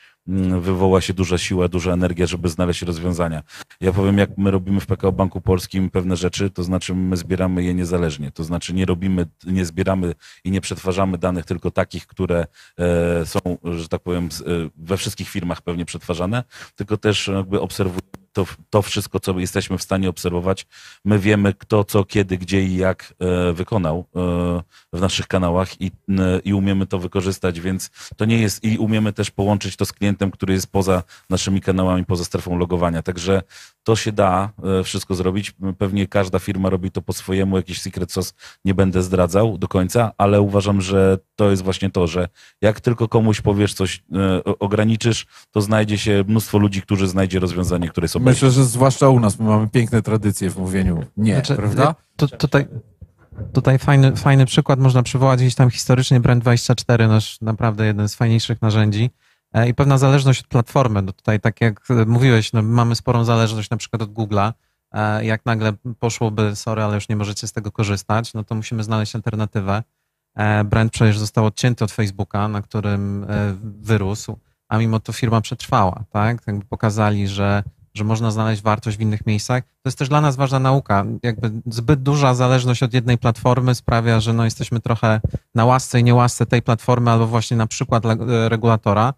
wywoła 0.61 1.01
się 1.01 1.13
duża 1.13 1.37
siła, 1.37 1.67
duża 1.67 1.93
energia, 1.93 2.25
żeby 2.25 2.49
znaleźć 2.49 2.81
rozwiązania. 2.81 3.43
Ja 3.81 3.93
powiem, 3.93 4.17
jak 4.17 4.37
my 4.37 4.51
robimy 4.51 4.79
w 4.79 4.85
PKO 4.85 5.11
Banku 5.11 5.41
Polskim 5.41 5.89
pewne 5.89 6.15
rzeczy, 6.15 6.49
to 6.49 6.63
znaczy 6.63 6.95
my 6.95 7.17
zbieramy 7.17 7.63
je 7.63 7.73
niezależnie. 7.73 8.31
To 8.31 8.43
znaczy 8.43 8.73
nie 8.73 8.85
robimy, 8.85 9.25
nie 9.45 9.65
zbieramy 9.65 10.13
i 10.43 10.51
nie 10.51 10.61
przetwarzamy 10.61 11.17
danych 11.17 11.45
tylko 11.45 11.71
takich, 11.71 12.07
które 12.07 12.47
e, 12.79 13.25
są, 13.25 13.39
że 13.63 13.87
tak 13.87 14.01
powiem, 14.01 14.25
e, 14.25 14.29
we 14.77 14.97
wszystkich 14.97 15.29
firmach 15.29 15.61
pewnie 15.61 15.85
przetwarzane, 15.85 16.43
tylko 16.75 16.97
też 16.97 17.27
jakby 17.27 17.61
obserwujemy 17.61 18.26
to, 18.37 18.45
to 18.69 18.81
wszystko, 18.81 19.19
co 19.19 19.39
jesteśmy 19.39 19.77
w 19.77 19.83
stanie 19.83 20.09
obserwować. 20.09 20.67
My 21.05 21.19
wiemy, 21.19 21.53
kto, 21.53 21.83
co, 21.83 22.03
kiedy, 22.03 22.37
gdzie 22.37 22.63
i 22.63 22.75
jak 22.75 23.13
e, 23.19 23.53
wykonał 23.53 24.05
e, 24.15 24.21
w 24.93 25.01
naszych 25.01 25.27
kanałach 25.27 25.81
i, 25.81 25.91
n- 26.09 26.41
i 26.45 26.53
umiemy 26.53 26.85
to 26.87 26.99
wykorzystać, 26.99 27.59
więc 27.61 27.89
to 28.17 28.25
nie 28.25 28.37
jest, 28.37 28.63
i 28.63 28.77
umiemy 28.77 29.13
też 29.13 29.31
połączyć 29.31 29.75
to 29.75 29.85
z 29.85 29.93
klientem, 29.93 30.31
który 30.31 30.53
jest 30.53 30.71
poza 30.71 31.03
naszymi 31.29 31.61
kanałami, 31.61 32.05
poza 32.05 32.23
strefą 32.25 32.57
logowania. 32.57 33.01
Także 33.01 33.41
to 33.83 33.95
się 33.95 34.11
da 34.11 34.49
e, 34.79 34.83
wszystko 34.83 35.15
zrobić. 35.15 35.53
Pewnie 35.77 36.07
każda 36.07 36.39
firma 36.39 36.69
robi 36.69 36.91
to 36.91 37.01
po 37.01 37.13
swojemu, 37.13 37.57
jakiś 37.57 37.81
secret 37.81 38.11
sauce 38.11 38.33
nie 38.65 38.73
będę 38.73 39.03
zdradzał 39.03 39.57
do 39.57 39.67
końca, 39.67 40.11
ale 40.17 40.41
uważam, 40.41 40.81
że 40.81 41.17
to 41.35 41.49
jest 41.51 41.63
właśnie 41.63 41.89
to, 41.89 42.07
że 42.07 42.27
jak 42.61 42.81
tylko 42.81 43.07
komuś 43.07 43.41
powiesz 43.41 43.73
coś, 43.73 44.03
e, 44.13 44.43
ograniczysz, 44.43 45.25
to 45.51 45.61
znajdzie 45.61 45.97
się 45.97 46.23
mnóstwo 46.27 46.57
ludzi, 46.57 46.81
którzy 46.81 47.07
znajdzie 47.07 47.39
rozwiązanie, 47.39 47.89
które 47.89 48.07
sobie 48.07 48.25
Myślę, 48.29 48.51
że 48.51 48.65
zwłaszcza 48.65 49.09
u 49.09 49.19
nas, 49.19 49.39
my 49.39 49.45
mamy 49.45 49.67
piękne 49.69 50.01
tradycje 50.01 50.49
w 50.49 50.57
mówieniu 50.57 51.03
nie, 51.17 51.33
Znaczy, 51.33 51.55
prawda? 51.55 51.95
Tu, 52.15 52.27
tutaj 52.27 52.67
tutaj 53.53 53.79
fajny, 53.79 54.15
fajny 54.15 54.45
przykład 54.45 54.79
można 54.79 55.03
przywołać 55.03 55.39
gdzieś 55.39 55.55
tam 55.55 55.69
historycznie 55.69 56.21
Brand24, 56.21 57.07
nasz 57.07 57.41
naprawdę 57.41 57.85
jeden 57.85 58.09
z 58.09 58.15
fajniejszych 58.15 58.61
narzędzi 58.61 59.09
E, 59.53 59.69
i 59.69 59.73
pewna 59.73 59.97
zależność 59.97 60.39
od 60.39 60.47
platformy. 60.47 61.01
No 61.01 61.13
tutaj 61.13 61.39
tak 61.39 61.61
jak 61.61 61.87
mówiłeś, 62.05 62.53
no 62.53 62.61
mamy 62.61 62.95
sporą 62.95 63.23
zależność 63.23 63.69
na 63.69 63.77
przykład 63.77 64.01
od 64.01 64.13
Google'a. 64.13 64.53
E, 64.91 65.25
Jak 65.25 65.45
nagle 65.45 65.73
poszłoby, 65.99 66.55
sorry, 66.55 66.83
ale 66.83 66.95
już 66.95 67.09
nie 67.09 67.15
możecie 67.15 67.47
z 67.47 67.53
tego 67.53 67.71
korzystać, 67.71 68.33
no 68.33 68.43
to 68.43 68.55
musimy 68.55 68.83
znaleźć 68.83 69.15
alternatywę. 69.15 69.83
E, 70.35 70.63
Brand 70.63 70.91
przecież 70.91 71.19
został 71.19 71.45
odcięty 71.45 71.83
od 71.83 71.91
Facebooka, 71.91 72.47
na 72.47 72.61
którym 72.61 73.25
wyrósł, 73.81 74.37
a 74.67 74.77
mimo 74.77 74.99
to 74.99 75.13
firma 75.13 75.41
przetrwała, 75.41 76.03
tak? 76.09 76.47
Jakby 76.47 76.65
pokazali, 76.65 77.27
że 77.27 77.63
że 77.97 78.03
można 78.03 78.31
znaleźć 78.31 78.61
wartość 78.61 78.97
w 78.97 79.01
innych 79.01 79.25
miejscach. 79.25 79.63
To 79.63 79.87
jest 79.89 79.97
też 79.97 80.09
dla 80.09 80.21
nas 80.21 80.35
ważna 80.35 80.59
nauka. 80.59 81.05
Jakby 81.23 81.51
zbyt 81.65 82.03
duża 82.03 82.33
zależność 82.33 82.83
od 82.83 82.93
jednej 82.93 83.17
platformy 83.17 83.75
sprawia, 83.75 84.19
że 84.19 84.33
no 84.33 84.45
jesteśmy 84.45 84.79
trochę 84.79 85.21
na 85.55 85.65
łasce 85.65 85.99
i 85.99 86.03
niełasce 86.03 86.45
tej 86.45 86.61
platformy 86.61 87.11
albo 87.11 87.27
właśnie 87.27 87.57
na 87.57 87.67
przykład 87.67 88.05
le- 88.05 88.49
regulatora. 88.49 89.13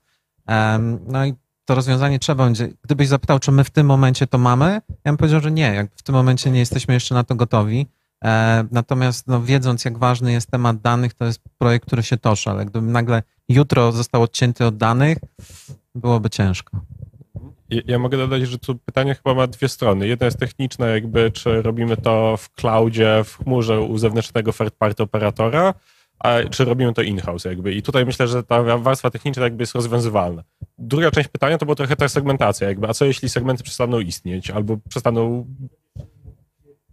No 1.07 1.25
i 1.25 1.33
to 1.65 1.75
rozwiązanie 1.75 2.19
trzeba 2.19 2.43
będzie. 2.43 2.69
Gdybyś 2.83 3.07
zapytał, 3.07 3.39
czy 3.39 3.51
my 3.51 3.63
w 3.63 3.69
tym 3.69 3.87
momencie 3.87 4.27
to 4.27 4.37
mamy, 4.37 4.81
ja 4.89 5.11
bym 5.11 5.17
powiedział, 5.17 5.41
że 5.41 5.51
nie. 5.51 5.87
W 5.95 6.03
tym 6.03 6.15
momencie 6.15 6.51
nie 6.51 6.59
jesteśmy 6.59 6.93
jeszcze 6.93 7.15
na 7.15 7.23
to 7.23 7.35
gotowi. 7.35 7.87
E, 8.23 8.65
Natomiast 8.71 9.27
no, 9.27 9.41
wiedząc, 9.41 9.85
jak 9.85 9.97
ważny 9.97 10.31
jest 10.31 10.51
temat 10.51 10.81
danych, 10.81 11.13
to 11.13 11.25
jest 11.25 11.41
projekt, 11.57 11.85
który 11.85 12.03
się 12.03 12.17
toczy, 12.17 12.49
ale 12.49 12.65
gdyby 12.65 12.87
nagle 12.91 13.23
jutro 13.49 13.91
został 13.91 14.21
odcięty 14.21 14.65
od 14.65 14.77
danych, 14.77 15.17
byłoby 15.95 16.29
ciężko. 16.29 16.77
Ja- 17.69 17.99
mogę 17.99 18.17
dodać, 18.17 18.47
że 18.47 18.59
tu 18.59 18.75
pytanie 18.75 19.15
chyba 19.15 19.33
ma 19.33 19.47
dwie 19.47 19.67
strony. 19.69 20.07
Jedna 20.07 20.25
jest 20.25 20.39
techniczna, 20.39 20.87
jakby 20.87 21.31
czy 21.31 21.61
robimy 21.61 21.97
to 21.97 22.37
w 22.37 22.53
cloudzie, 22.53 23.21
w 23.25 23.37
chmurze 23.37 23.81
u 23.81 23.97
zewnętrznego 23.97 24.53
third 24.53 24.75
party 24.75 25.03
operatora, 25.03 25.73
a 26.19 26.43
czy 26.51 26.65
robimy 26.65 26.93
to 26.93 27.01
in-house 27.01 27.45
jakby. 27.45 27.73
I 27.73 27.81
tutaj 27.81 28.05
myślę, 28.05 28.27
że 28.27 28.43
ta 28.43 28.77
warstwa 28.77 29.09
techniczna 29.09 29.43
jakby 29.43 29.61
jest 29.61 29.75
rozwiązywalna. 29.75 30.43
Druga 30.77 31.11
część 31.11 31.29
pytania 31.29 31.57
to 31.57 31.65
była 31.65 31.75
trochę 31.75 31.95
ta 31.95 32.09
segmentacja 32.09 32.67
jakby, 32.67 32.87
a 32.87 32.93
co 32.93 33.05
jeśli 33.05 33.29
segmenty 33.29 33.63
przestaną 33.63 33.99
istnieć 33.99 34.51
albo 34.51 34.77
przestaną 34.89 35.45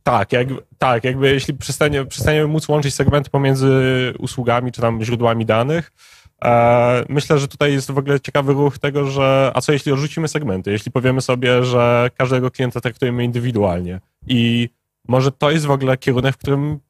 tak, 0.02 0.32
jakby, 0.32 0.62
tak, 0.78 1.04
jakby 1.04 1.32
jeśli 1.32 1.54
przestanie, 1.54 2.04
przestaniemy 2.04 2.46
móc 2.46 2.68
łączyć 2.68 2.94
segmenty 2.94 3.30
pomiędzy 3.30 3.70
usługami 4.18 4.72
czy 4.72 4.80
tam 4.80 5.04
źródłami 5.04 5.46
danych, 5.46 5.92
myślę, 7.08 7.38
że 7.38 7.48
tutaj 7.48 7.72
jest 7.72 7.90
w 7.90 7.98
ogóle 7.98 8.20
ciekawy 8.20 8.52
ruch 8.52 8.78
tego, 8.78 9.10
że 9.10 9.52
a 9.54 9.60
co 9.60 9.72
jeśli 9.72 9.92
odrzucimy 9.92 10.28
segmenty? 10.28 10.70
Jeśli 10.70 10.92
powiemy 10.92 11.20
sobie, 11.20 11.64
że 11.64 12.10
każdego 12.18 12.50
klienta 12.50 12.80
traktujemy 12.80 13.24
indywidualnie 13.24 14.00
i 14.26 14.68
może 15.08 15.32
to 15.32 15.50
jest 15.50 15.66
w 15.66 15.70
ogóle 15.70 15.96
kierunek, 15.96 16.34
w 16.34 16.38
którym 16.38 16.80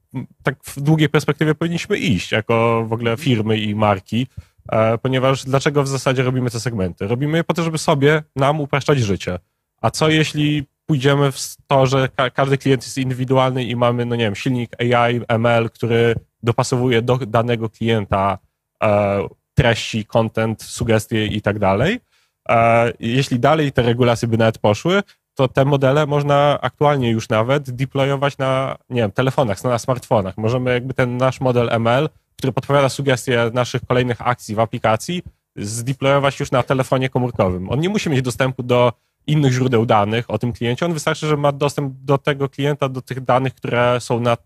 tak 0.42 0.64
w 0.64 0.80
długiej 0.80 1.08
perspektywie 1.08 1.54
powinniśmy 1.54 1.98
iść 1.98 2.32
jako 2.32 2.84
w 2.88 2.92
ogóle 2.92 3.16
firmy 3.16 3.58
i 3.58 3.74
marki, 3.74 4.26
e, 4.72 4.98
ponieważ 4.98 5.44
dlaczego 5.44 5.82
w 5.82 5.88
zasadzie 5.88 6.22
robimy 6.22 6.50
te 6.50 6.60
segmenty? 6.60 7.08
Robimy 7.08 7.38
je 7.38 7.44
po 7.44 7.54
to, 7.54 7.62
żeby 7.62 7.78
sobie, 7.78 8.22
nam 8.36 8.60
upraszczać 8.60 8.98
życie. 8.98 9.38
A 9.80 9.90
co 9.90 10.08
jeśli 10.08 10.66
pójdziemy 10.86 11.32
w 11.32 11.56
to, 11.66 11.86
że 11.86 12.08
ka- 12.16 12.30
każdy 12.30 12.58
klient 12.58 12.82
jest 12.82 12.98
indywidualny 12.98 13.64
i 13.64 13.76
mamy, 13.76 14.06
no 14.06 14.16
nie 14.16 14.24
wiem, 14.24 14.34
silnik 14.34 14.70
AI, 14.80 15.20
ML, 15.28 15.70
który 15.70 16.14
dopasowuje 16.42 17.02
do 17.02 17.16
danego 17.16 17.68
klienta 17.68 18.38
e, 18.82 19.20
treści, 19.56 20.04
content, 20.04 20.62
sugestie 20.62 21.26
i 21.26 21.42
tak 21.42 21.58
dalej. 21.58 22.00
E, 22.48 22.92
jeśli 23.00 23.40
dalej 23.40 23.72
te 23.72 23.82
regulacje 23.82 24.28
by 24.28 24.36
nawet 24.38 24.58
poszły, 24.58 25.02
to 25.34 25.48
te 25.48 25.64
modele 25.64 26.06
można 26.06 26.58
aktualnie 26.62 27.10
już 27.10 27.28
nawet 27.28 27.70
deployować 27.70 28.38
na, 28.38 28.76
nie 28.90 29.00
wiem, 29.00 29.12
telefonach, 29.12 29.64
na 29.64 29.78
smartfonach. 29.78 30.36
Możemy 30.36 30.72
jakby 30.72 30.94
ten 30.94 31.16
nasz 31.16 31.40
model 31.40 31.70
ML, 31.80 32.08
który 32.36 32.52
podpowiada 32.52 32.88
sugestie 32.88 33.50
naszych 33.54 33.86
kolejnych 33.86 34.28
akcji 34.28 34.54
w 34.54 34.60
aplikacji, 34.60 35.22
zdeployować 35.56 36.40
już 36.40 36.50
na 36.50 36.62
telefonie 36.62 37.08
komórkowym. 37.08 37.70
On 37.70 37.80
nie 37.80 37.88
musi 37.88 38.10
mieć 38.10 38.22
dostępu 38.22 38.62
do 38.62 38.92
innych 39.26 39.52
źródeł 39.52 39.86
danych 39.86 40.30
o 40.30 40.38
tym 40.38 40.52
kliencie. 40.52 40.86
On 40.86 40.92
wystarczy, 40.92 41.26
że 41.26 41.36
ma 41.36 41.52
dostęp 41.52 41.94
do 42.04 42.18
tego 42.18 42.48
klienta, 42.48 42.88
do 42.88 43.02
tych 43.02 43.24
danych, 43.24 43.54
które 43.54 44.00
są 44.00 44.20
na 44.20 44.36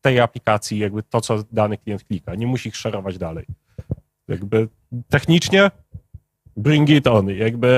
tej 0.00 0.20
aplikacji, 0.20 0.78
jakby 0.78 1.02
to, 1.02 1.20
co 1.20 1.44
dany 1.52 1.78
klient 1.78 2.04
klika. 2.04 2.34
Nie 2.34 2.46
musi 2.46 2.68
ich 2.68 2.76
szerować 2.76 3.18
dalej. 3.18 3.46
Jakby 4.28 4.68
technicznie 5.08 5.70
bring 6.56 6.90
it 6.90 7.06
on. 7.06 7.28
Jakby 7.28 7.68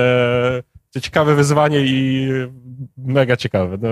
to 0.91 1.01
ciekawe 1.01 1.35
wyzwanie 1.35 1.79
i 1.79 2.29
mega 2.97 3.37
ciekawe. 3.37 3.77
No, 3.81 3.89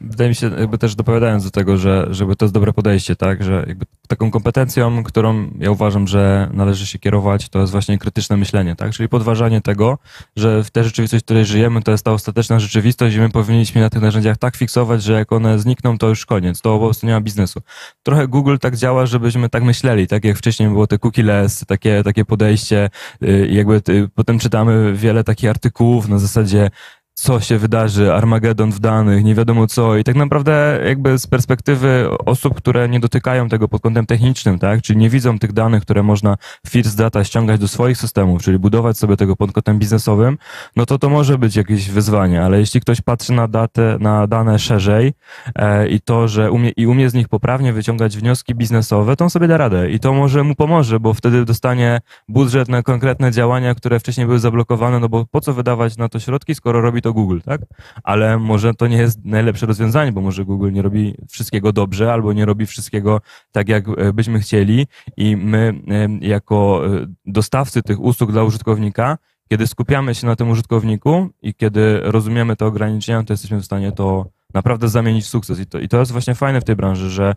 Wydaje 0.00 0.28
mi 0.28 0.34
się, 0.34 0.50
jakby 0.58 0.78
też 0.78 0.94
dopowiadając 0.94 1.44
do 1.44 1.50
tego, 1.50 1.76
że 1.76 2.06
żeby 2.10 2.36
to 2.36 2.44
jest 2.44 2.54
dobre 2.54 2.72
podejście, 2.72 3.16
tak, 3.16 3.44
że 3.44 3.64
jakby 3.66 3.86
taką 4.08 4.30
kompetencją, 4.30 5.02
którą 5.02 5.50
ja 5.58 5.70
uważam, 5.70 6.08
że 6.08 6.50
należy 6.52 6.86
się 6.86 6.98
kierować, 6.98 7.48
to 7.48 7.60
jest 7.60 7.72
właśnie 7.72 7.98
krytyczne 7.98 8.36
myślenie, 8.36 8.76
tak, 8.76 8.92
czyli 8.92 9.08
podważanie 9.08 9.60
tego, 9.60 9.98
że 10.36 10.64
w 10.64 10.70
tej 10.70 10.84
rzeczywistości, 10.84 11.22
w 11.22 11.24
której 11.24 11.44
żyjemy, 11.44 11.82
to 11.82 11.90
jest 11.90 12.04
ta 12.04 12.12
ostateczna 12.12 12.60
rzeczywistość 12.60 13.16
i 13.16 13.20
my 13.20 13.30
powinniśmy 13.30 13.80
na 13.80 13.90
tych 13.90 14.02
narzędziach 14.02 14.38
tak 14.38 14.56
fiksować, 14.56 15.02
że 15.02 15.12
jak 15.12 15.32
one 15.32 15.58
znikną, 15.58 15.98
to 15.98 16.08
już 16.08 16.26
koniec, 16.26 16.60
to 16.60 16.78
po 16.78 16.84
prostu 16.84 17.06
nie 17.06 17.12
ma 17.12 17.20
biznesu. 17.20 17.60
Trochę 18.02 18.28
Google 18.28 18.56
tak 18.60 18.76
działa, 18.76 19.06
żebyśmy 19.06 19.48
tak 19.48 19.62
myśleli, 19.62 20.06
tak 20.06 20.24
jak 20.24 20.36
wcześniej 20.36 20.68
było 20.68 20.86
te 20.86 20.96
cookie-less, 20.96 21.66
takie, 21.66 22.02
takie 22.02 22.24
podejście 22.24 22.90
y, 23.22 23.48
jakby 23.50 23.82
y, 23.88 24.08
potem 24.14 24.38
czytamy 24.38 24.92
wiele 24.96 25.24
takich 25.24 25.50
artykułów 25.50 26.08
na 26.08 26.18
zasadzie 26.18 26.70
co 27.14 27.40
się 27.40 27.58
wydarzy, 27.58 28.14
Armagedon 28.14 28.70
w 28.72 28.78
danych, 28.78 29.24
nie 29.24 29.34
wiadomo 29.34 29.66
co. 29.66 29.96
I 29.96 30.04
tak 30.04 30.16
naprawdę 30.16 30.80
jakby 30.86 31.18
z 31.18 31.26
perspektywy 31.26 32.08
osób, 32.26 32.54
które 32.54 32.88
nie 32.88 33.00
dotykają 33.00 33.48
tego 33.48 33.68
pod 33.68 33.82
kątem 33.82 34.06
technicznym, 34.06 34.58
tak, 34.58 34.82
czyli 34.82 34.98
nie 34.98 35.10
widzą 35.10 35.38
tych 35.38 35.52
danych, 35.52 35.82
które 35.82 36.02
można 36.02 36.36
First 36.68 36.98
Data 36.98 37.24
ściągać 37.24 37.60
do 37.60 37.68
swoich 37.68 37.96
systemów, 37.96 38.42
czyli 38.42 38.58
budować 38.58 38.98
sobie 38.98 39.16
tego 39.16 39.36
pod 39.36 39.52
kątem 39.52 39.78
biznesowym, 39.78 40.38
no 40.76 40.86
to 40.86 40.98
to 40.98 41.08
może 41.08 41.38
być 41.38 41.56
jakieś 41.56 41.90
wyzwanie, 41.90 42.42
ale 42.42 42.58
jeśli 42.58 42.80
ktoś 42.80 43.00
patrzy 43.00 43.32
na 43.32 43.48
datę, 43.48 43.96
na 44.00 44.26
dane 44.26 44.58
szerzej 44.58 45.12
e, 45.56 45.88
i 45.88 46.00
to, 46.00 46.28
że 46.28 46.50
umie, 46.50 46.70
i 46.70 46.86
umie 46.86 47.10
z 47.10 47.14
nich 47.14 47.28
poprawnie 47.28 47.72
wyciągać 47.72 48.16
wnioski 48.16 48.54
biznesowe, 48.54 49.16
to 49.16 49.24
on 49.24 49.30
sobie 49.30 49.48
da 49.48 49.56
radę. 49.56 49.90
I 49.90 50.00
to 50.00 50.12
może 50.12 50.44
mu 50.44 50.54
pomoże, 50.54 51.00
bo 51.00 51.14
wtedy 51.14 51.44
dostanie 51.44 52.00
budżet 52.28 52.68
na 52.68 52.82
konkretne 52.82 53.30
działania, 53.30 53.74
które 53.74 54.00
wcześniej 54.00 54.26
były 54.26 54.38
zablokowane, 54.38 55.00
no 55.00 55.08
bo 55.08 55.26
po 55.30 55.40
co 55.40 55.54
wydawać 55.54 55.96
na 55.96 56.08
to 56.08 56.20
środki, 56.20 56.54
skoro 56.54 56.80
robi 56.80 57.02
to 57.02 57.09
Google, 57.12 57.38
tak? 57.44 57.60
Ale 58.02 58.38
może 58.38 58.74
to 58.74 58.86
nie 58.86 58.96
jest 58.96 59.24
najlepsze 59.24 59.66
rozwiązanie, 59.66 60.12
bo 60.12 60.20
może 60.20 60.44
Google 60.44 60.72
nie 60.72 60.82
robi 60.82 61.14
wszystkiego 61.28 61.72
dobrze, 61.72 62.12
albo 62.12 62.32
nie 62.32 62.44
robi 62.44 62.66
wszystkiego 62.66 63.20
tak, 63.52 63.68
jak 63.68 63.88
e, 63.88 64.12
byśmy 64.12 64.40
chcieli 64.40 64.86
i 65.16 65.36
my 65.36 65.74
e, 65.88 66.26
jako 66.26 66.82
e, 66.86 67.06
dostawcy 67.26 67.82
tych 67.82 68.00
usług 68.00 68.32
dla 68.32 68.44
użytkownika, 68.44 69.18
kiedy 69.48 69.66
skupiamy 69.66 70.14
się 70.14 70.26
na 70.26 70.36
tym 70.36 70.50
użytkowniku 70.50 71.28
i 71.42 71.54
kiedy 71.54 72.00
rozumiemy 72.02 72.56
te 72.56 72.66
ograniczenia, 72.66 73.22
to 73.22 73.32
jesteśmy 73.32 73.60
w 73.60 73.64
stanie 73.64 73.92
to 73.92 74.26
naprawdę 74.54 74.88
zamienić 74.88 75.24
w 75.24 75.28
sukces. 75.28 75.60
I 75.60 75.66
to, 75.66 75.78
i 75.78 75.88
to 75.88 75.98
jest 75.98 76.12
właśnie 76.12 76.34
fajne 76.34 76.60
w 76.60 76.64
tej 76.64 76.76
branży, 76.76 77.10
że 77.10 77.34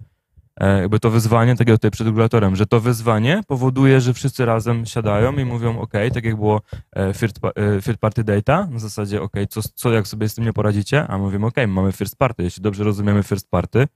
jakby 0.60 1.00
to 1.00 1.10
wyzwanie, 1.10 1.56
tak 1.56 1.68
jak 1.68 1.78
tutaj 1.78 1.92
przed 1.92 2.08
regulatorem, 2.08 2.56
że 2.56 2.66
to 2.66 2.80
wyzwanie 2.80 3.42
powoduje, 3.48 4.02
że 4.02 4.14
wszyscy 4.14 4.46
razem 4.46 4.86
siadają 4.86 5.38
i 5.38 5.46
mówią, 5.46 5.80
ok, 5.80 5.94
tak 6.14 6.24
jak 6.24 6.36
było 6.36 6.62
e, 6.92 7.14
third, 7.14 7.40
pa- 7.40 7.50
e, 7.56 7.82
third 7.82 8.00
party 8.00 8.24
data, 8.24 8.68
na 8.68 8.80
zasadzie, 8.80 9.22
ok, 9.22 9.34
co, 9.50 9.62
co 9.76 9.92
jak 9.92 10.08
sobie 10.08 10.30
z 10.30 10.36
tym 10.36 10.44
nie 10.46 10.54
poradzicie, 10.54 11.08
a 11.08 11.18
mówimy, 11.18 11.46
ok, 11.46 11.56
mamy 11.68 11.92
first 11.92 12.16
party, 12.16 12.44
jeśli 12.44 12.64
dobrze 12.64 12.84
rozumiemy 12.84 13.24
first 13.24 13.50
party, 13.50 13.88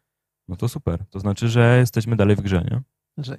no 0.48 0.56
to 0.56 0.70
super, 0.70 1.06
to 1.10 1.20
znaczy, 1.20 1.50
że 1.50 1.78
jesteśmy 1.80 2.16
dalej 2.16 2.36
w 2.36 2.42
grze, 2.42 2.64
nie? 2.72 2.82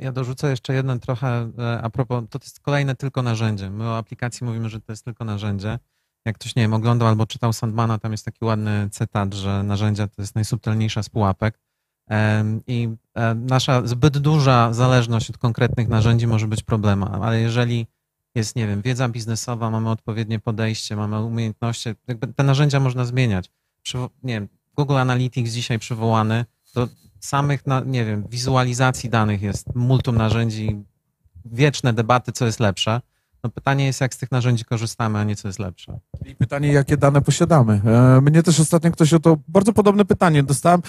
Ja 0.00 0.12
dorzucę 0.12 0.50
jeszcze 0.50 0.74
jeden 0.74 1.00
trochę 1.00 1.50
e, 1.58 1.82
a 1.82 1.90
propos, 1.90 2.24
to 2.30 2.38
jest 2.42 2.60
kolejne 2.60 2.94
tylko 2.94 3.22
narzędzie. 3.22 3.70
My 3.70 3.84
o 3.84 3.96
aplikacji 3.96 4.46
mówimy, 4.46 4.68
że 4.68 4.80
to 4.80 4.92
jest 4.92 5.04
tylko 5.04 5.24
narzędzie. 5.24 5.78
Jak 6.26 6.34
ktoś, 6.38 6.56
nie 6.56 6.62
wiem, 6.62 6.74
oglądał 6.74 7.08
albo 7.08 7.26
czytał 7.26 7.52
Sandmana, 7.52 7.98
tam 7.98 8.12
jest 8.12 8.24
taki 8.24 8.44
ładny 8.44 8.88
cytat, 8.90 9.34
że 9.34 9.62
narzędzia 9.62 10.06
to 10.06 10.22
jest 10.22 10.34
najsubtelniejsza 10.34 11.02
z 11.02 11.08
pułapek. 11.08 11.58
I 12.66 12.88
e, 13.14 13.34
nasza 13.34 13.86
zbyt 13.86 14.18
duża 14.18 14.72
zależność 14.72 15.30
od 15.30 15.38
konkretnych 15.38 15.88
narzędzi 15.88 16.26
może 16.26 16.48
być 16.48 16.62
problemem, 16.62 17.12
ale 17.22 17.40
jeżeli 17.40 17.86
jest, 18.34 18.56
nie 18.56 18.66
wiem, 18.66 18.82
wiedza 18.82 19.08
biznesowa, 19.08 19.70
mamy 19.70 19.90
odpowiednie 19.90 20.38
podejście, 20.38 20.96
mamy 20.96 21.20
umiejętności, 21.24 21.90
te 22.36 22.42
narzędzia 22.42 22.80
można 22.80 23.04
zmieniać. 23.04 23.50
Nie 24.22 24.34
wiem, 24.34 24.48
Google 24.76 24.96
Analytics 24.96 25.52
dzisiaj 25.52 25.78
przywołany, 25.78 26.44
to 26.74 26.88
samych, 27.20 27.62
nie 27.86 28.04
wiem, 28.04 28.24
wizualizacji 28.30 29.10
danych 29.10 29.42
jest 29.42 29.74
multum 29.74 30.16
narzędzi, 30.16 30.84
wieczne 31.44 31.92
debaty, 31.92 32.32
co 32.32 32.46
jest 32.46 32.60
lepsze. 32.60 33.00
No 33.44 33.50
pytanie 33.50 33.86
jest, 33.86 34.00
jak 34.00 34.14
z 34.14 34.18
tych 34.18 34.30
narzędzi 34.30 34.64
korzystamy, 34.64 35.18
a 35.18 35.24
nie 35.24 35.36
co 35.36 35.48
jest 35.48 35.58
lepsze. 35.58 35.98
I 36.26 36.34
pytanie, 36.34 36.72
jakie 36.72 36.96
dane 36.96 37.20
posiadamy. 37.22 37.80
E, 37.84 38.20
Mnie 38.20 38.42
też 38.42 38.60
ostatnio 38.60 38.90
ktoś 38.90 39.12
o 39.14 39.18
to 39.20 39.36
bardzo 39.48 39.72
podobne 39.72 40.04
pytanie 40.04 40.42
dostałem. 40.42 40.82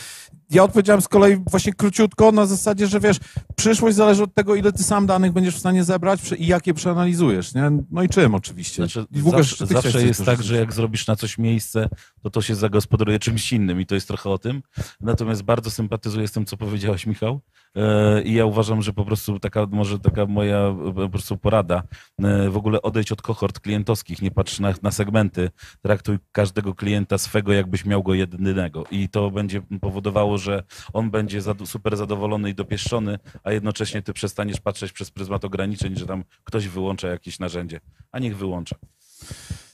Ja 0.49 0.63
odpowiedziałem 0.63 1.01
z 1.01 1.07
kolei 1.07 1.37
właśnie 1.49 1.73
króciutko 1.73 2.31
na 2.31 2.45
zasadzie, 2.45 2.87
że 2.87 2.99
wiesz, 2.99 3.17
przyszłość 3.55 3.95
zależy 3.95 4.23
od 4.23 4.33
tego, 4.33 4.55
ile 4.55 4.71
ty 4.71 4.83
sam 4.83 5.05
danych 5.07 5.31
będziesz 5.31 5.55
w 5.55 5.59
stanie 5.59 5.83
zebrać 5.83 6.19
i 6.37 6.47
jak 6.47 6.67
je 6.67 6.73
przeanalizujesz, 6.73 7.53
nie? 7.53 7.71
No 7.91 8.03
i 8.03 8.09
czym 8.09 8.35
oczywiście. 8.35 8.75
Znaczy, 8.75 9.05
Łukasz, 9.23 9.57
zawsze 9.59 9.73
zawsze 9.81 10.03
jest 10.03 10.25
tak, 10.25 10.43
że 10.43 10.55
jak 10.57 10.73
zrobisz 10.73 11.07
na 11.07 11.15
coś 11.15 11.37
miejsce, 11.37 11.89
to 12.21 12.29
to 12.29 12.41
się 12.41 12.55
zagospodaruje 12.55 13.19
czymś 13.19 13.53
innym 13.53 13.81
i 13.81 13.85
to 13.85 13.95
jest 13.95 14.07
trochę 14.07 14.29
o 14.29 14.37
tym. 14.37 14.61
Natomiast 15.01 15.43
bardzo 15.43 15.71
sympatyzuję 15.71 16.27
z 16.27 16.31
tym, 16.31 16.45
co 16.45 16.57
powiedziałeś, 16.57 17.05
Michał. 17.05 17.39
E, 17.75 18.21
I 18.21 18.33
ja 18.33 18.45
uważam, 18.45 18.81
że 18.81 18.93
po 18.93 19.05
prostu 19.05 19.39
taka, 19.39 19.65
może 19.71 19.99
taka 19.99 20.25
moja 20.25 20.75
po 20.95 21.09
prostu 21.09 21.37
porada, 21.37 21.83
e, 22.23 22.49
w 22.49 22.57
ogóle 22.57 22.81
odejdź 22.81 23.11
od 23.11 23.21
kohort 23.21 23.59
klientowskich, 23.59 24.21
nie 24.21 24.31
patrz 24.31 24.59
na, 24.59 24.73
na 24.81 24.91
segmenty, 24.91 25.49
traktuj 25.81 26.17
każdego 26.31 26.75
klienta 26.75 27.17
swego, 27.17 27.53
jakbyś 27.53 27.85
miał 27.85 28.03
go 28.03 28.13
jedynego. 28.13 28.83
I 28.91 29.09
to 29.09 29.31
będzie 29.31 29.61
powodowało, 29.81 30.37
że 30.37 30.63
on 30.93 31.11
będzie 31.11 31.41
super 31.65 31.97
zadowolony 31.97 32.49
i 32.49 32.55
dopieszczony, 32.55 33.19
a 33.43 33.51
jednocześnie 33.51 34.01
ty 34.01 34.13
przestaniesz 34.13 34.59
patrzeć 34.59 34.91
przez 34.91 35.11
pryzmat 35.11 35.45
ograniczeń, 35.45 35.95
że 35.95 36.05
tam 36.05 36.23
ktoś 36.43 36.67
wyłącza 36.67 37.07
jakieś 37.07 37.39
narzędzie. 37.39 37.79
A 38.11 38.19
niech 38.19 38.37
wyłącza. 38.37 38.75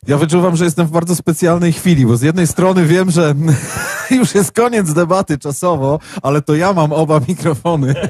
Ja 0.07 0.17
wyczuwam, 0.17 0.55
że 0.55 0.65
jestem 0.65 0.87
w 0.87 0.91
bardzo 0.91 1.15
specjalnej 1.15 1.73
chwili, 1.73 2.05
bo 2.05 2.17
z 2.17 2.21
jednej 2.21 2.47
strony 2.47 2.85
wiem, 2.85 3.11
że 3.11 3.35
już 4.19 4.35
jest 4.35 4.51
koniec 4.51 4.93
debaty 4.93 5.37
czasowo, 5.37 5.99
ale 6.21 6.41
to 6.41 6.55
ja 6.55 6.73
mam 6.73 6.93
oba 6.93 7.19
mikrofony. 7.27 7.95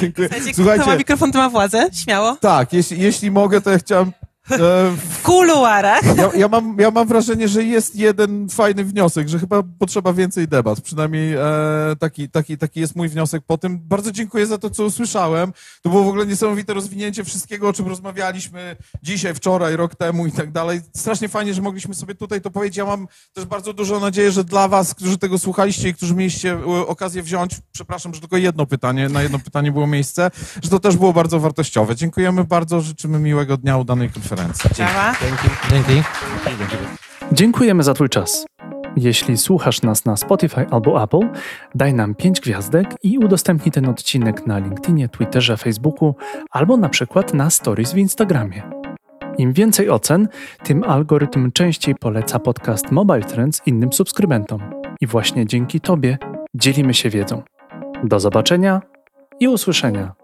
Dziękuję. 0.00 0.28
Słuchajcie, 0.54 0.82
kto 0.82 0.90
ma 0.90 0.96
mikrofon, 0.96 1.32
to 1.32 1.38
ma 1.38 1.48
władzę. 1.50 1.88
Śmiało. 1.92 2.36
tak, 2.40 2.72
jeśli, 2.72 3.00
jeśli 3.00 3.30
mogę, 3.30 3.60
to 3.60 3.70
ja 3.70 3.78
chciałem... 3.78 4.12
W 5.10 5.22
kuluarach. 5.22 6.16
ja, 6.16 6.30
ja, 6.34 6.48
mam, 6.48 6.76
ja 6.78 6.90
mam 6.90 7.08
wrażenie, 7.08 7.48
że 7.48 7.64
jest 7.64 7.96
jeden 7.96 8.48
fajny 8.48 8.84
wniosek, 8.84 9.28
że 9.28 9.38
chyba 9.38 9.62
potrzeba 9.78 10.12
więcej 10.12 10.48
debat. 10.48 10.80
Przynajmniej 10.80 11.34
e, 11.34 11.40
taki, 11.98 12.28
taki, 12.28 12.58
taki 12.58 12.80
jest 12.80 12.96
mój 12.96 13.08
wniosek 13.08 13.42
po 13.46 13.58
tym. 13.58 13.78
Bardzo 13.78 14.12
dziękuję 14.12 14.46
za 14.46 14.58
to, 14.58 14.70
co 14.70 14.84
usłyszałem. 14.84 15.52
To 15.82 15.90
było 15.90 16.04
w 16.04 16.08
ogóle 16.08 16.26
niesamowite 16.26 16.74
rozwinięcie 16.74 17.24
wszystkiego, 17.24 17.68
o 17.68 17.72
czym 17.72 17.88
rozmawialiśmy 17.88 18.76
dzisiaj, 19.02 19.34
wczoraj, 19.34 19.76
rok 19.76 19.94
temu 19.94 20.26
i 20.26 20.32
tak 20.32 20.52
dalej. 20.52 20.80
Strasznie 20.96 21.28
fajnie, 21.28 21.54
że 21.54 21.62
mogliśmy 21.62 21.94
sobie 21.94 22.14
tutaj 22.14 22.40
to 22.40 22.50
powiedzieć. 22.50 22.76
Ja 22.76 22.84
mam 22.84 23.08
też 23.32 23.44
bardzo 23.44 23.72
dużą 23.72 24.00
nadzieję, 24.00 24.30
że 24.30 24.44
dla 24.44 24.68
was, 24.68 24.94
którzy 24.94 25.18
tego 25.18 25.38
słuchaliście 25.38 25.88
i 25.88 25.94
którzy 25.94 26.14
mieliście 26.14 26.52
e, 26.52 26.86
okazję 26.86 27.22
wziąć, 27.22 27.56
przepraszam, 27.72 28.14
że 28.14 28.20
tylko 28.20 28.36
jedno 28.36 28.66
pytanie, 28.66 29.08
na 29.08 29.22
jedno 29.22 29.38
pytanie 29.38 29.72
było 29.72 29.86
miejsce, 29.86 30.30
że 30.62 30.70
to 30.70 30.80
też 30.80 30.96
było 30.96 31.12
bardzo 31.12 31.40
wartościowe. 31.40 31.96
Dziękujemy 31.96 32.44
bardzo, 32.44 32.80
życzymy 32.80 33.18
miłego 33.18 33.56
dnia 33.56 33.76
udanej 33.76 34.10
konferencji. 34.10 34.37
Działa. 34.74 35.14
Dzięki. 35.70 36.02
Dziękujemy 37.32 37.82
za 37.82 37.94
Twój 37.94 38.08
czas. 38.08 38.46
Jeśli 38.96 39.36
słuchasz 39.36 39.82
nas 39.82 40.04
na 40.04 40.16
Spotify 40.16 40.66
albo 40.70 41.02
Apple, 41.02 41.28
daj 41.74 41.94
nam 41.94 42.14
5 42.14 42.40
gwiazdek 42.40 42.94
i 43.02 43.18
udostępnij 43.18 43.72
ten 43.72 43.88
odcinek 43.88 44.46
na 44.46 44.58
LinkedInie, 44.58 45.08
Twitterze, 45.08 45.56
Facebooku 45.56 46.14
albo 46.50 46.76
na 46.76 46.88
przykład 46.88 47.34
na 47.34 47.50
Stories 47.50 47.92
w 47.92 47.96
Instagramie. 47.96 48.62
Im 49.38 49.52
więcej 49.52 49.90
ocen, 49.90 50.28
tym 50.62 50.84
algorytm 50.84 51.52
częściej 51.52 51.94
poleca 51.94 52.38
podcast 52.38 52.90
Mobile 52.90 53.22
Trends 53.22 53.62
innym 53.66 53.92
subskrybentom. 53.92 54.60
I 55.00 55.06
właśnie 55.06 55.46
dzięki 55.46 55.80
Tobie 55.80 56.18
dzielimy 56.54 56.94
się 56.94 57.10
wiedzą. 57.10 57.42
Do 58.04 58.20
zobaczenia 58.20 58.80
i 59.40 59.48
usłyszenia. 59.48 60.17